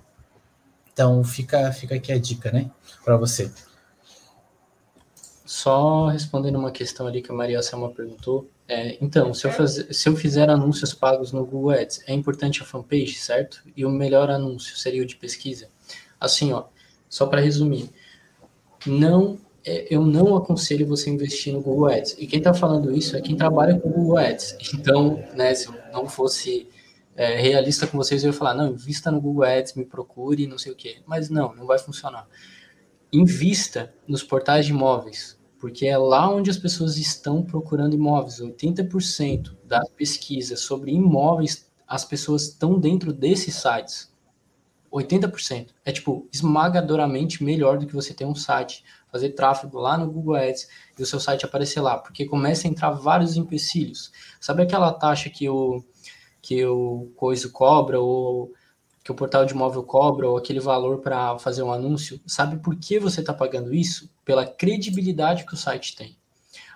Então, 0.92 1.24
fica, 1.24 1.72
fica 1.72 1.96
aqui 1.96 2.12
a 2.12 2.20
dica, 2.20 2.52
né, 2.52 2.70
para 3.04 3.18
você. 3.18 3.52
Só 5.46 6.08
respondendo 6.08 6.58
uma 6.58 6.72
questão 6.72 7.08
ali 7.08 7.22
que 7.22 7.32
a 7.32 7.36
Maria 7.36 7.62
Selma 7.62 7.90
perguntou, 7.92 8.50
é, 8.68 8.98
então, 9.02 9.34
se 9.34 9.46
eu, 9.46 9.52
fazer, 9.52 9.94
se 9.94 10.08
eu 10.08 10.16
fizer 10.16 10.50
anúncios 10.50 10.94
pagos 10.94 11.34
no 11.34 11.46
Google 11.46 11.72
Ads, 11.72 12.04
é 12.08 12.14
importante 12.14 12.62
a 12.62 12.66
fanpage, 12.66 13.16
certo? 13.16 13.62
E 13.76 13.86
o 13.86 13.90
melhor 13.90 14.30
anúncio 14.30 14.78
seria 14.78 15.04
o 15.04 15.06
de 15.06 15.18
pesquisa? 15.18 15.68
Assim, 16.18 16.54
ó, 16.54 16.66
só 17.10 17.26
para 17.26 17.42
resumir, 17.42 17.90
não, 18.86 19.38
eu 19.64 20.06
não 20.06 20.36
aconselho 20.36 20.88
você 20.88 21.10
investir 21.10 21.54
no 21.54 21.62
Google 21.62 21.88
Ads. 21.88 22.16
E 22.18 22.26
quem 22.26 22.40
está 22.40 22.54
falando 22.54 22.96
isso 22.96 23.16
é 23.16 23.22
quem 23.22 23.36
trabalha 23.36 23.80
com 23.80 23.90
Google 23.90 24.18
Ads. 24.18 24.58
Então, 24.74 25.24
né, 25.36 25.54
se 25.54 25.68
eu 25.68 25.76
não 25.94 26.08
fosse 26.08 26.68
é, 27.16 27.40
realista 27.40 27.86
com 27.86 27.98
vocês, 27.98 28.24
eu 28.24 28.32
ia 28.32 28.38
falar, 28.38 28.54
não, 28.54 28.72
invista 28.72 29.12
no 29.12 29.22
Google 29.22 29.44
Ads, 29.44 29.76
me 29.76 29.86
procure, 29.86 30.48
não 30.48 30.58
sei 30.58 30.72
o 30.72 30.76
quê. 30.76 31.02
Mas 31.06 31.30
não, 31.30 31.54
não 31.54 31.66
vai 31.66 31.78
funcionar. 31.78 32.28
Invista 33.14 33.94
nos 34.08 34.24
portais 34.24 34.66
de 34.66 34.72
imóveis, 34.72 35.38
porque 35.60 35.86
é 35.86 35.98
lá 35.98 36.30
onde 36.34 36.50
as 36.50 36.58
pessoas 36.58 36.98
estão 36.98 37.44
procurando 37.44 37.94
imóveis. 37.94 38.40
80% 38.40 39.56
das 39.66 39.90
pesquisas 39.90 40.62
sobre 40.62 40.92
imóveis 40.92 41.70
as 41.88 42.06
pessoas 42.06 42.44
estão 42.44 42.80
dentro 42.80 43.12
desses 43.12 43.56
sites. 43.56 44.12
80%. 44.92 45.70
É 45.86 45.92
tipo 45.92 46.28
esmagadoramente 46.32 47.44
melhor 47.44 47.78
do 47.78 47.86
que 47.86 47.94
você 47.94 48.14
ter 48.14 48.26
um 48.26 48.36
site, 48.36 48.84
fazer 49.12 49.30
tráfego 49.32 49.78
lá 49.80 49.98
no 49.98 50.10
Google 50.10 50.36
Ads 50.36 50.68
e 50.98 51.04
o 51.04 51.06
seu 51.06 51.20
site 51.20 51.46
aparecer 51.46 51.82
lá, 51.82 51.98
porque 51.98 52.26
começa 52.26 52.68
a 52.68 52.72
entrar 52.72 52.92
vários 52.92 53.36
empecilhos. 53.36 54.12
Sabe 54.40 54.64
aquela 54.64 54.94
taxa 54.94 55.30
que 55.30 55.50
o 55.50 55.84
que 56.42 56.66
o 56.66 57.12
Coiso 57.16 57.52
cobra 57.52 58.00
ou 58.00 58.52
que 59.04 59.12
o 59.12 59.16
portal 59.16 59.46
de 59.46 59.54
imóvel 59.54 59.84
cobra 59.84 60.28
ou 60.28 60.38
aquele 60.38 60.60
valor 60.60 61.00
para 61.00 61.38
fazer 61.38 61.62
um 61.62 61.72
anúncio? 61.72 62.20
Sabe 62.26 62.58
por 62.58 62.76
que 62.76 63.00
você 63.00 63.20
está 63.20 63.34
pagando 63.34 63.74
isso? 63.74 64.10
Pela 64.26 64.46
credibilidade 64.46 65.46
que 65.46 65.54
o 65.54 65.58
site 65.58 65.96
tem. 65.96 66.18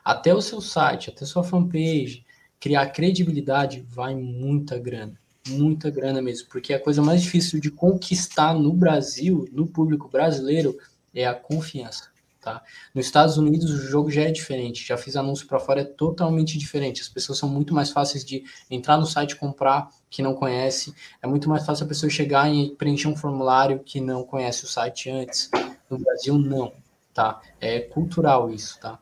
Até 0.04 0.34
o 0.36 0.42
seu 0.42 0.62
site, 0.62 1.10
até 1.10 1.26
sua 1.26 1.44
fanpage, 1.44 2.24
criar 2.60 2.88
credibilidade 2.88 3.84
vai 3.90 4.14
muita 4.14 4.78
grana 4.78 5.20
muita 5.48 5.90
grana 5.90 6.22
mesmo, 6.22 6.48
porque 6.50 6.74
a 6.74 6.80
coisa 6.80 7.02
mais 7.02 7.22
difícil 7.22 7.60
de 7.60 7.70
conquistar 7.70 8.54
no 8.54 8.74
Brasil, 8.74 9.48
no 9.52 9.68
público 9.68 10.10
brasileiro, 10.10 10.76
é 11.14 11.26
a 11.26 11.34
confiança. 11.34 12.10
Tá? 12.46 12.62
Nos 12.94 13.08
Estados 13.08 13.40
Unidos 13.40 13.72
o 13.72 13.88
jogo 13.88 14.12
já 14.12 14.22
é 14.22 14.32
diferente, 14.32 14.88
já 14.88 14.96
fiz 14.96 15.16
anúncio 15.16 15.48
para 15.48 15.60
fora, 15.60 15.82
é 15.82 15.84
totalmente 15.84 16.60
diferente. 16.60 17.02
As 17.02 17.10
pessoas 17.10 17.40
são 17.40 17.50
muito 17.50 17.74
mais 17.74 17.90
fáceis 17.90 18.24
de 18.24 18.44
entrar 18.70 19.00
no 19.00 19.06
site 19.08 19.36
comprar 19.36 19.90
que 20.12 20.22
não 20.22 20.36
conhece, 20.36 20.94
é 21.24 21.26
muito 21.26 21.50
mais 21.50 21.66
fácil 21.66 21.86
a 21.86 21.88
pessoa 21.88 22.08
chegar 22.08 22.48
e 22.54 22.70
preencher 22.76 23.08
um 23.08 23.16
formulário 23.16 23.80
que 23.80 24.00
não 24.00 24.24
conhece 24.24 24.64
o 24.64 24.68
site 24.68 25.10
antes. 25.10 25.50
No 25.90 25.98
Brasil 25.98 26.38
não, 26.38 26.72
tá? 27.16 27.42
É 27.60 27.80
cultural 27.80 28.52
isso, 28.52 28.80
tá? 28.80 29.00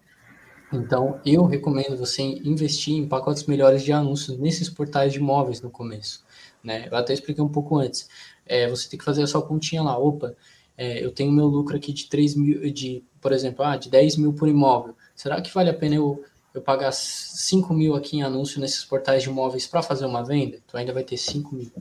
Então, 0.72 1.20
eu 1.26 1.44
recomendo 1.44 1.98
você 1.98 2.22
investir 2.22 2.96
em 2.96 3.10
pacotes 3.10 3.44
melhores 3.44 3.84
de 3.84 3.92
anúncios 3.92 4.38
nesses 4.38 4.70
portais 4.70 5.12
de 5.12 5.20
imóveis 5.20 5.62
no 5.62 5.70
começo 5.70 6.24
né? 6.64 6.88
Eu 6.90 6.98
até 6.98 7.14
expliquei 7.14 7.44
um 7.44 7.50
pouco 7.50 7.78
antes. 7.78 8.08
É, 8.46 8.70
você 8.70 8.90
tem 8.90 8.98
que 8.98 9.06
fazer 9.06 9.24
a 9.24 9.28
sua 9.28 9.46
continha 9.46 9.84
lá. 9.84 9.98
Opa, 9.98 10.36
é, 10.78 11.04
eu 11.04 11.12
tenho 11.12 11.32
meu 11.32 11.46
lucro 11.46 11.76
aqui 11.76 11.94
de 11.94 12.08
3 12.08 12.36
mil, 12.36 12.74
de, 12.74 13.04
por 13.22 13.32
exemplo, 13.32 13.64
ah, 13.64 13.78
de 13.78 13.90
10 13.90 14.18
mil 14.18 14.34
por 14.34 14.48
imóvel. 14.48 14.96
Será 15.16 15.42
que 15.42 15.54
vale 15.54 15.70
a 15.70 15.74
pena 15.74 15.96
eu, 15.96 16.24
eu 16.54 16.62
pagar 16.62 16.92
5 16.92 17.74
mil 17.74 17.96
aqui 17.96 18.18
em 18.18 18.24
anúncio 18.24 18.60
nesses 18.60 18.84
portais 18.84 19.24
de 19.24 19.30
imóveis 19.30 19.68
para 19.68 19.82
fazer 19.82 20.06
uma 20.06 20.24
venda? 20.24 20.60
Tu 20.68 20.78
ainda 20.78 20.94
vai 20.94 21.04
ter 21.04 21.18
5 21.18 21.56
mil, 21.56 21.72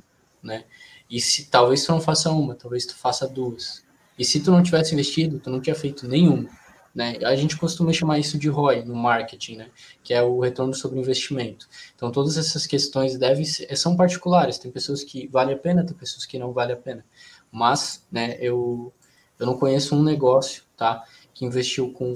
né? 0.43 0.65
E 1.11 1.21
se 1.21 1.47
talvez 1.47 1.85
tu 1.85 1.93
não 1.93 2.01
faça 2.01 2.31
uma, 2.31 2.55
talvez 2.55 2.87
tu 2.87 2.95
faça 2.95 3.29
duas. 3.29 3.83
E 4.19 4.25
se 4.25 4.41
tu 4.41 4.51
não 4.51 4.63
tivesse 4.63 4.95
investido, 4.95 5.39
tu 5.39 5.51
não 5.51 5.61
tinha 5.61 5.75
feito 5.75 6.07
nenhuma. 6.07 6.49
Né? 6.95 7.19
A 7.25 7.35
gente 7.35 7.57
costuma 7.57 7.93
chamar 7.93 8.19
isso 8.19 8.39
de 8.39 8.49
ROI 8.49 8.85
no 8.85 8.95
marketing, 8.95 9.57
né? 9.57 9.71
que 10.03 10.13
é 10.13 10.23
o 10.23 10.41
retorno 10.41 10.75
sobre 10.75 10.99
investimento. 10.99 11.67
Então, 11.95 12.11
todas 12.13 12.37
essas 12.37 12.67
questões 12.67 13.17
devem 13.19 13.45
ser, 13.45 13.75
são 13.77 13.97
particulares. 13.97 14.59
Tem 14.59 14.71
pessoas 14.71 15.03
que 15.03 15.27
vale 15.29 15.55
a 15.55 15.57
pena, 15.57 15.85
tem 15.85 15.97
pessoas 15.97 16.27
que 16.27 16.39
não 16.39 16.53
vale 16.53 16.73
a 16.73 16.77
pena. 16.77 17.05
Mas, 17.53 18.07
né, 18.11 18.39
eu, 18.41 18.91
eu 19.39 19.45
não 19.45 19.59
conheço 19.59 19.95
um 19.95 20.03
negócio 20.03 20.65
tá, 20.75 21.05
que 21.35 21.45
investiu 21.45 21.93
com, 21.93 22.15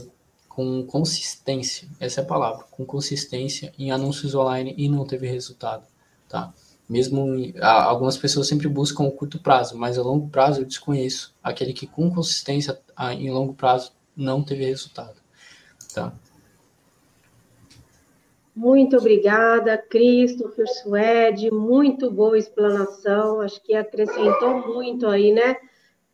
com 0.49 0.84
consistência, 0.87 1.87
essa 2.01 2.22
é 2.22 2.24
a 2.24 2.26
palavra, 2.26 2.64
com 2.70 2.87
consistência 2.87 3.72
em 3.78 3.91
anúncios 3.91 4.34
online 4.34 4.74
e 4.78 4.89
não 4.89 5.05
teve 5.05 5.28
resultado. 5.28 5.87
Tá? 6.26 6.55
Mesmo 6.89 7.26
algumas 7.61 8.16
pessoas 8.16 8.49
sempre 8.49 8.66
buscam 8.66 9.05
o 9.05 9.12
curto 9.12 9.39
prazo, 9.39 9.76
mas 9.76 9.99
a 9.99 10.03
longo 10.03 10.28
prazo 10.28 10.62
eu 10.62 10.64
desconheço 10.64 11.34
aquele 11.43 11.72
que 11.72 11.87
com 11.87 12.11
consistência 12.11 12.80
em 13.18 13.30
longo 13.30 13.53
prazo 13.53 13.93
não 14.16 14.43
teve 14.43 14.64
resultado. 14.64 15.20
Tá? 15.93 16.14
Muito 18.57 18.96
obrigada, 18.96 19.76
Christopher 19.76 20.66
Suede, 20.66 21.50
muito 21.50 22.11
boa 22.11 22.38
explanação, 22.38 23.42
acho 23.42 23.62
que 23.62 23.74
acrescentou 23.74 24.66
muito 24.66 25.07
aí, 25.07 25.30
né, 25.30 25.57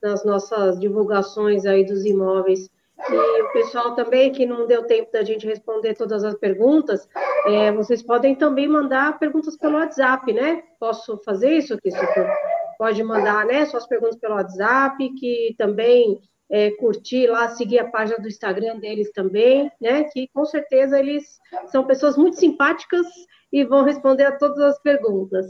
nas 0.02 0.24
nossas 0.24 0.76
divulgações 0.80 1.64
aí 1.64 1.86
dos 1.86 2.04
imóveis. 2.04 2.68
E 3.08 3.42
o 3.42 3.52
pessoal 3.52 3.94
também, 3.94 4.32
que 4.32 4.44
não 4.44 4.66
deu 4.66 4.84
tempo 4.84 5.12
da 5.12 5.22
gente 5.22 5.46
responder 5.46 5.94
todas 5.94 6.24
as 6.24 6.34
perguntas, 6.34 7.08
é, 7.46 7.70
vocês 7.70 8.02
podem 8.02 8.34
também 8.34 8.66
mandar 8.66 9.20
perguntas 9.20 9.56
pelo 9.56 9.76
WhatsApp, 9.76 10.32
né? 10.32 10.64
Posso 10.80 11.18
fazer 11.18 11.52
isso, 11.52 11.78
Christopher? 11.78 12.28
Pode 12.76 13.04
mandar, 13.04 13.46
né, 13.46 13.66
suas 13.66 13.86
perguntas 13.86 14.16
pelo 14.16 14.34
WhatsApp, 14.34 15.14
que 15.14 15.54
também 15.56 16.20
é, 16.52 16.70
curtir 16.72 17.28
lá, 17.28 17.48
seguir 17.48 17.78
a 17.78 17.90
página 17.90 18.18
do 18.18 18.28
Instagram 18.28 18.78
deles 18.78 19.10
também, 19.10 19.72
né? 19.80 20.04
Que 20.04 20.28
com 20.34 20.44
certeza 20.44 20.98
eles 20.98 21.40
são 21.68 21.86
pessoas 21.86 22.14
muito 22.14 22.36
simpáticas 22.36 23.06
e 23.50 23.64
vão 23.64 23.82
responder 23.82 24.24
a 24.24 24.36
todas 24.36 24.58
as 24.58 24.78
perguntas. 24.82 25.46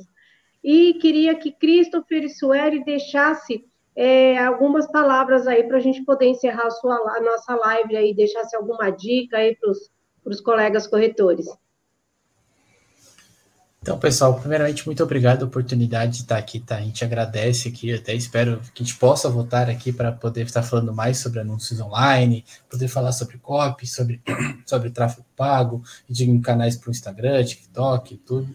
E 0.63 0.95
queria 0.95 1.35
que 1.35 1.51
Christopher 1.51 2.23
e 2.23 2.29
Sueli 2.29 2.85
deixasse 2.85 3.65
é, 3.97 4.39
algumas 4.39 4.87
palavras 4.93 5.49
aí 5.49 5.65
para 5.65 5.79
a 5.79 5.81
gente 5.81 6.05
poder 6.05 6.27
encerrar 6.27 6.69
a, 6.69 6.71
sua, 6.71 6.95
a 6.95 7.21
nossa 7.21 7.57
live 7.57 7.97
aí, 7.97 8.15
deixasse 8.15 8.55
alguma 8.55 8.89
dica 8.91 9.39
aí 9.39 9.57
para 9.57 9.71
os 10.25 10.41
colegas 10.41 10.87
corretores. 10.87 11.47
Então, 13.83 13.99
pessoal, 13.99 14.39
primeiramente, 14.39 14.87
muito 14.87 15.03
obrigado 15.03 15.43
a 15.43 15.47
oportunidade 15.47 16.13
de 16.13 16.23
estar 16.23 16.39
aqui, 16.39 16.61
tá? 16.61 16.77
A 16.77 16.81
gente 16.81 17.05
agradece 17.05 17.69
aqui, 17.69 17.93
até 17.93 18.15
espero 18.15 18.61
que 18.73 18.81
a 18.81 18.87
gente 18.87 18.97
possa 18.97 19.29
voltar 19.29 19.69
aqui 19.69 19.93
para 19.93 20.13
poder 20.13 20.47
estar 20.47 20.63
falando 20.63 20.95
mais 20.95 21.19
sobre 21.19 21.41
anúncios 21.41 21.81
online, 21.81 22.45
poder 22.71 22.87
falar 22.87 23.11
sobre 23.11 23.39
copy, 23.39 23.85
sobre, 23.85 24.23
sobre 24.65 24.89
tráfego 24.91 25.27
pago, 25.35 25.83
de 26.09 26.39
canais 26.39 26.77
para 26.77 26.91
o 26.91 26.93
Instagram, 26.93 27.43
TikTok, 27.43 28.19
tudo. 28.19 28.55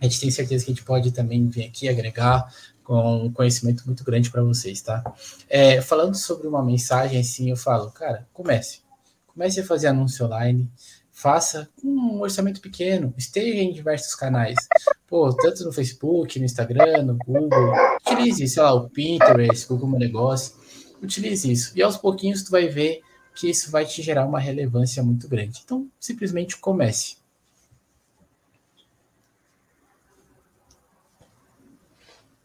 A 0.00 0.04
gente 0.04 0.20
tem 0.20 0.30
certeza 0.30 0.64
que 0.64 0.70
a 0.70 0.74
gente 0.74 0.84
pode 0.86 1.12
também 1.12 1.46
vir 1.50 1.66
aqui 1.66 1.86
agregar 1.86 2.50
com 2.82 3.26
um 3.26 3.30
conhecimento 3.30 3.84
muito 3.84 4.02
grande 4.04 4.30
para 4.30 4.42
vocês, 4.42 4.80
tá? 4.80 5.04
É, 5.50 5.82
falando 5.82 6.14
sobre 6.14 6.46
uma 6.48 6.64
mensagem 6.64 7.20
assim, 7.20 7.50
eu 7.50 7.58
falo, 7.58 7.90
cara, 7.90 8.26
comece. 8.32 8.80
Comece 9.26 9.60
a 9.60 9.66
fazer 9.66 9.88
anúncio 9.88 10.24
online, 10.24 10.70
faça 11.16 11.70
um 11.82 12.20
orçamento 12.20 12.60
pequeno, 12.60 13.14
esteja 13.16 13.56
em 13.56 13.72
diversos 13.72 14.14
canais. 14.14 14.54
Pô, 15.08 15.32
tanto 15.32 15.64
no 15.64 15.72
Facebook, 15.72 16.38
no 16.38 16.44
Instagram, 16.44 17.04
no 17.04 17.16
Google. 17.16 17.72
Utilize, 18.06 18.46
sei 18.46 18.62
lá, 18.62 18.74
o 18.74 18.90
Pinterest, 18.90 19.66
Google 19.66 19.98
Negócio. 19.98 20.54
Utilize 21.02 21.50
isso. 21.50 21.72
E 21.74 21.82
aos 21.82 21.96
pouquinhos 21.96 22.42
tu 22.42 22.50
vai 22.50 22.68
ver 22.68 23.00
que 23.34 23.48
isso 23.48 23.70
vai 23.70 23.86
te 23.86 24.02
gerar 24.02 24.26
uma 24.26 24.38
relevância 24.38 25.02
muito 25.02 25.26
grande. 25.26 25.62
Então, 25.64 25.88
simplesmente 25.98 26.58
comece. 26.58 27.16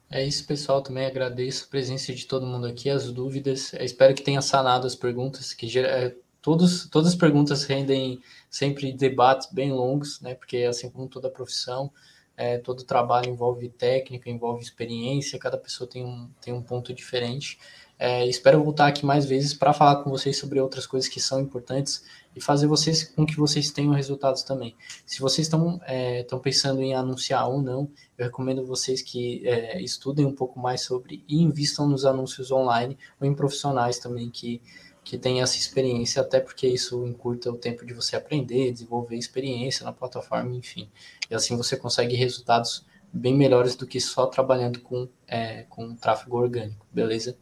É 0.10 0.26
isso, 0.26 0.48
pessoal. 0.48 0.82
Também 0.82 1.06
agradeço 1.06 1.66
a 1.66 1.68
presença 1.68 2.14
de 2.14 2.26
todo 2.26 2.48
mundo 2.48 2.68
aqui, 2.68 2.90
as 2.90 3.12
dúvidas. 3.12 3.74
Eu 3.74 3.84
espero 3.84 4.16
que 4.16 4.24
tenha 4.24 4.42
sanado 4.42 4.88
as 4.88 4.96
perguntas, 4.96 5.54
que 5.54 5.78
é, 5.78 6.16
todos, 6.42 6.88
todas 6.90 7.10
as 7.10 7.16
perguntas 7.16 7.64
rendem 7.66 8.22
sempre 8.52 8.92
debates 8.92 9.48
bem 9.52 9.72
longos, 9.72 10.20
né? 10.20 10.36
Porque 10.36 10.58
assim 10.58 10.90
como 10.90 11.08
toda 11.08 11.30
profissão, 11.30 11.90
é, 12.36 12.58
todo 12.58 12.84
trabalho 12.84 13.30
envolve 13.30 13.70
técnica, 13.70 14.30
envolve 14.30 14.62
experiência, 14.62 15.40
cada 15.40 15.58
pessoa 15.58 15.90
tem 15.90 16.04
um, 16.06 16.30
tem 16.42 16.54
um 16.54 16.62
ponto 16.62 16.94
diferente. 16.94 17.58
É, 17.98 18.26
espero 18.26 18.64
voltar 18.64 18.88
aqui 18.88 19.06
mais 19.06 19.26
vezes 19.26 19.54
para 19.54 19.72
falar 19.74 20.04
com 20.04 20.10
vocês 20.10 20.38
sobre 20.38 20.60
outras 20.60 20.88
coisas 20.88 21.08
que 21.08 21.20
são 21.20 21.40
importantes 21.40 22.04
e 22.36 22.42
fazer 22.42 22.66
vocês 22.66 23.04
com 23.04 23.26
que 23.28 23.38
vocês 23.38 23.70
tenham 23.70 23.94
resultados 23.94 24.42
também. 24.42 24.76
Se 25.06 25.20
vocês 25.22 25.46
estão 25.46 25.80
é, 25.86 26.26
pensando 26.42 26.82
em 26.82 26.96
anunciar 26.96 27.48
ou 27.48 27.62
não, 27.62 27.88
eu 28.18 28.26
recomendo 28.26 28.66
vocês 28.66 29.04
que 29.04 29.48
é, 29.48 29.80
estudem 29.80 30.26
um 30.26 30.34
pouco 30.34 30.60
mais 30.60 30.82
sobre 30.82 31.24
e 31.28 31.44
invistam 31.44 31.88
nos 31.88 32.04
anúncios 32.04 32.52
online 32.52 32.98
ou 33.20 33.28
em 33.28 33.36
profissionais 33.36 34.00
também 34.00 34.32
que 34.32 34.62
que 35.04 35.18
tem 35.18 35.42
essa 35.42 35.58
experiência, 35.58 36.22
até 36.22 36.40
porque 36.40 36.68
isso 36.68 37.06
encurta 37.06 37.50
o 37.50 37.58
tempo 37.58 37.86
de 37.86 37.94
você 37.94 38.16
aprender, 38.16 38.72
desenvolver 38.72 39.16
experiência 39.16 39.84
na 39.84 39.92
plataforma, 39.92 40.56
enfim. 40.56 40.90
E 41.30 41.36
assim 41.36 41.58
você 41.58 41.76
consegue 41.76 42.16
resultados 42.16 42.86
bem 43.12 43.36
melhores 43.36 43.76
do 43.76 43.88
que 43.88 44.00
só 44.00 44.28
trabalhando 44.28 44.80
com, 44.82 45.08
é, 45.28 45.64
com 45.64 45.96
tráfego 45.96 46.38
orgânico, 46.38 46.86
beleza? 46.92 47.38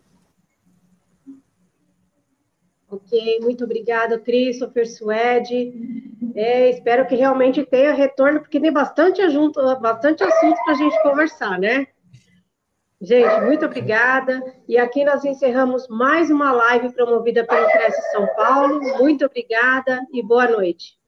Ok, 2.89 3.39
muito 3.41 3.66
obrigada, 3.66 4.18
Christopher 4.18 4.89
Suede. 4.89 5.72
É, 6.34 6.72
espero 6.72 7.05
que 7.05 7.16
realmente 7.16 7.64
tenha 7.64 7.93
retorno, 7.93 8.39
porque 8.39 8.60
tem 8.60 8.72
bastante, 8.72 9.22
ajunto, 9.22 9.62
bastante 9.80 10.24
assunto 10.24 10.57
para 10.64 10.74
a 10.74 10.78
gente 10.78 11.03
conversar, 11.03 11.60
né? 11.60 11.86
Gente, 13.01 13.41
muito 13.41 13.65
obrigada. 13.65 14.41
E 14.67 14.77
aqui 14.77 15.05
nós 15.05 15.23
encerramos 15.23 15.87
mais 15.87 16.29
uma 16.29 16.51
live 16.51 16.93
promovida 16.93 17.45
pelo 17.45 17.65
Cresce 17.67 18.11
São 18.11 18.27
Paulo. 18.35 18.81
Muito 18.97 19.25
obrigada 19.25 20.01
e 20.13 20.21
boa 20.21 20.47
noite. 20.49 20.99